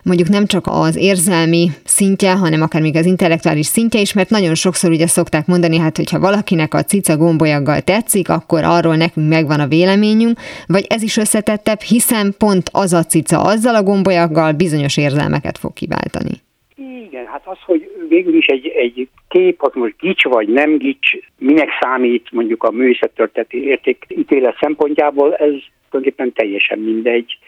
mondjuk 0.08 0.28
nem 0.28 0.46
csak 0.46 0.64
az 0.66 0.96
érzelmi 0.96 1.68
szintje, 1.84 2.32
hanem 2.32 2.62
akár 2.62 2.82
még 2.82 2.96
az 2.96 3.06
intellektuális 3.06 3.66
szintje 3.66 4.00
is, 4.00 4.12
mert 4.12 4.30
nagyon 4.30 4.54
sokszor 4.54 4.90
ugye 4.90 5.06
szokták 5.06 5.46
mondani, 5.46 5.78
hát 5.78 5.96
hogyha 5.96 6.18
valakinek 6.28 6.74
a 6.74 6.82
cica 6.82 7.16
gombolyaggal 7.16 7.80
tetszik, 7.80 8.28
akkor 8.28 8.60
arról 8.64 8.96
nekünk 8.96 9.28
megvan 9.28 9.60
a 9.60 9.66
véleményünk, 9.66 10.36
vagy 10.66 10.84
ez 10.88 11.02
is 11.02 11.16
összetettebb, 11.16 11.80
hiszen 11.80 12.34
pont 12.38 12.66
az 12.72 12.92
a 12.92 13.02
cica 13.02 13.38
azzal 13.40 13.74
a 13.74 13.82
gombolyaggal 13.82 14.52
bizonyos 14.52 14.96
érzelmeket 14.96 15.58
fog 15.58 15.72
kiváltani. 15.72 16.34
Igen, 17.08 17.26
hát 17.26 17.42
az, 17.44 17.58
hogy 17.64 17.90
végül 18.08 18.34
is 18.34 18.46
egy, 18.46 18.66
egy 18.66 19.08
kép, 19.28 19.62
az 19.62 19.72
most 19.74 19.94
gics 19.98 20.24
vagy 20.24 20.48
nem 20.48 20.76
gics, 20.76 21.08
minek 21.38 21.68
számít 21.80 22.26
mondjuk 22.30 22.62
a 22.62 22.70
művészettörténeti 22.70 23.64
értékítélet 23.64 24.56
szempontjából, 24.60 25.34
ez 25.34 25.54
tulajdonképpen 25.90 26.32
teljesen 26.32 26.78
mindegy 26.78 27.38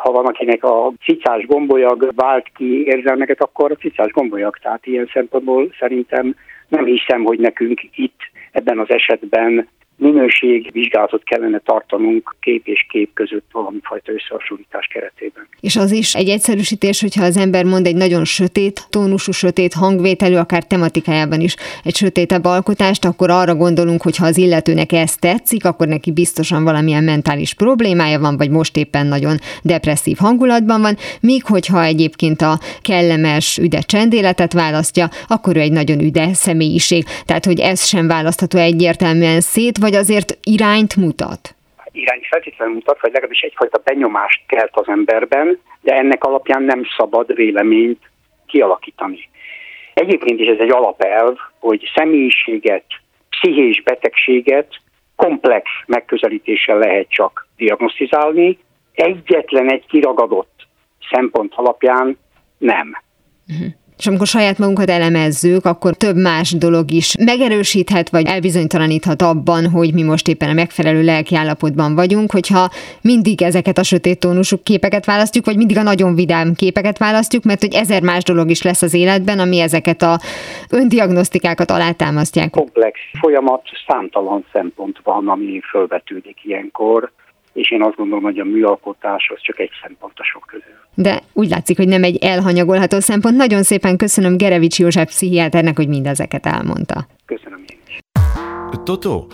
ha 0.00 0.10
van 0.10 0.26
akinek 0.26 0.64
a 0.64 0.92
cicás 1.04 1.46
gombolyag 1.46 2.12
vált 2.14 2.46
ki 2.56 2.84
érzelmeket, 2.84 3.42
akkor 3.42 3.70
a 3.70 3.74
cicás 3.74 4.10
gombolyag. 4.10 4.56
Tehát 4.56 4.86
ilyen 4.86 5.10
szempontból 5.12 5.74
szerintem 5.78 6.34
nem 6.68 6.84
hiszem, 6.84 7.24
hogy 7.24 7.38
nekünk 7.38 7.80
itt 7.94 8.20
ebben 8.52 8.78
az 8.78 8.90
esetben 8.90 9.68
minőségvizsgálatot 10.00 11.24
kellene 11.24 11.58
tartanunk 11.58 12.36
kép 12.40 12.66
és 12.66 12.86
kép 12.88 13.10
között 13.14 13.46
valami 13.52 13.78
fajta 13.82 14.12
összehasonlítás 14.12 14.86
keretében. 14.86 15.48
És 15.60 15.76
az 15.76 15.92
is 15.92 16.14
egy 16.14 16.28
egyszerűsítés, 16.28 17.00
hogyha 17.00 17.24
az 17.24 17.36
ember 17.36 17.64
mond 17.64 17.86
egy 17.86 17.96
nagyon 17.96 18.24
sötét 18.24 18.86
tónusú, 18.90 19.32
sötét 19.32 19.72
hangvételű, 19.72 20.34
akár 20.34 20.64
tematikájában 20.64 21.40
is 21.40 21.56
egy 21.84 21.96
sötétebb 21.96 22.44
alkotást, 22.44 23.04
akkor 23.04 23.30
arra 23.30 23.54
gondolunk, 23.54 24.02
hogy 24.02 24.16
ha 24.16 24.26
az 24.26 24.38
illetőnek 24.38 24.92
ez 24.92 25.14
tetszik, 25.14 25.64
akkor 25.64 25.88
neki 25.88 26.12
biztosan 26.12 26.64
valamilyen 26.64 27.04
mentális 27.04 27.54
problémája 27.54 28.18
van, 28.20 28.36
vagy 28.36 28.50
most 28.50 28.76
éppen 28.76 29.06
nagyon 29.06 29.36
depresszív 29.62 30.16
hangulatban 30.16 30.80
van, 30.80 30.96
míg 31.20 31.44
hogyha 31.44 31.84
egyébként 31.84 32.42
a 32.42 32.58
kellemes, 32.82 33.58
üde 33.58 33.80
csendéletet 33.80 34.52
választja, 34.52 35.08
akkor 35.26 35.56
ő 35.56 35.60
egy 35.60 35.72
nagyon 35.72 36.00
üde 36.00 36.34
személyiség. 36.34 37.04
Tehát, 37.24 37.44
hogy 37.44 37.60
ez 37.60 37.86
sem 37.86 38.06
választható 38.06 38.58
egyértelműen 38.58 39.40
szét, 39.40 39.78
vagy 39.78 39.89
vagy 39.90 39.98
azért 39.98 40.38
irányt 40.42 40.96
mutat? 40.96 41.54
Irányt 41.92 42.26
feltétlenül 42.26 42.74
mutat, 42.74 43.00
vagy 43.00 43.12
legalábbis 43.12 43.40
egyfajta 43.40 43.80
benyomást 43.84 44.42
kelt 44.46 44.70
az 44.72 44.88
emberben, 44.88 45.58
de 45.80 45.94
ennek 45.94 46.24
alapján 46.24 46.62
nem 46.62 46.82
szabad 46.96 47.34
véleményt 47.34 48.10
kialakítani. 48.46 49.28
Egyébként 49.94 50.40
is 50.40 50.46
ez 50.46 50.58
egy 50.58 50.70
alapelv, 50.70 51.36
hogy 51.58 51.90
személyiséget, 51.94 52.84
pszichés 53.30 53.82
betegséget 53.82 54.74
komplex 55.16 55.64
megközelítéssel 55.86 56.78
lehet 56.78 57.08
csak 57.08 57.46
diagnosztizálni, 57.56 58.58
egyetlen 58.92 59.72
egy 59.72 59.86
kiragadott 59.86 60.66
szempont 61.10 61.52
alapján 61.54 62.18
nem. 62.58 63.02
És 64.00 64.06
amikor 64.06 64.26
saját 64.26 64.58
magunkat 64.58 64.90
elemezzük, 64.90 65.64
akkor 65.64 65.94
több 65.94 66.16
más 66.16 66.50
dolog 66.50 66.90
is 66.90 67.16
megerősíthet, 67.24 68.10
vagy 68.10 68.26
elbizonytalaníthat 68.26 69.22
abban, 69.22 69.70
hogy 69.70 69.94
mi 69.94 70.02
most 70.02 70.28
éppen 70.28 70.48
a 70.48 70.52
megfelelő 70.52 71.02
lelki 71.02 71.36
állapotban 71.36 71.94
vagyunk, 71.94 72.32
hogyha 72.32 72.68
mindig 73.02 73.42
ezeket 73.42 73.78
a 73.78 73.82
sötét 73.82 74.18
tónusú 74.20 74.56
képeket 74.62 75.04
választjuk, 75.04 75.44
vagy 75.44 75.56
mindig 75.56 75.78
a 75.78 75.82
nagyon 75.82 76.14
vidám 76.14 76.54
képeket 76.54 76.98
választjuk, 76.98 77.44
mert 77.44 77.60
hogy 77.60 77.74
ezer 77.74 78.02
más 78.02 78.22
dolog 78.22 78.50
is 78.50 78.62
lesz 78.62 78.82
az 78.82 78.94
életben, 78.94 79.38
ami 79.38 79.58
ezeket 79.60 80.02
a 80.02 80.18
öndiagnosztikákat 80.70 81.70
alátámasztják. 81.70 82.50
Komplex 82.50 82.98
folyamat, 83.20 83.62
számtalan 83.86 84.44
szempont 84.52 85.00
van, 85.04 85.28
ami 85.28 85.60
fölvetődik 85.70 86.36
ilyenkor 86.42 87.12
és 87.52 87.70
én 87.70 87.82
azt 87.82 87.96
gondolom, 87.96 88.22
hogy 88.22 88.38
a 88.38 88.44
műalkotás 88.44 89.30
az 89.34 89.40
csak 89.42 89.58
egy 89.58 89.70
szempont 89.82 90.18
a 90.18 90.24
sok 90.24 90.44
közül. 90.46 90.74
De 90.94 91.22
úgy 91.32 91.48
látszik, 91.48 91.76
hogy 91.76 91.88
nem 91.88 92.02
egy 92.02 92.16
elhanyagolható 92.16 93.00
szempont. 93.00 93.36
Nagyon 93.36 93.62
szépen 93.62 93.96
köszönöm 93.96 94.36
Gerevics 94.36 94.78
József 94.78 95.06
pszichiáternek, 95.06 95.76
hogy 95.76 95.88
mindezeket 95.88 96.46
elmondta. 96.46 97.06
Köszönöm 97.24 97.64
én 97.66 97.78
is. 97.86 97.98
Totó, 98.84 99.26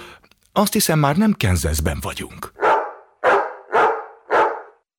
azt 0.52 0.72
hiszem 0.72 0.98
már 0.98 1.16
nem 1.16 1.32
Kenzeszben 1.32 1.96
vagyunk. 2.02 2.52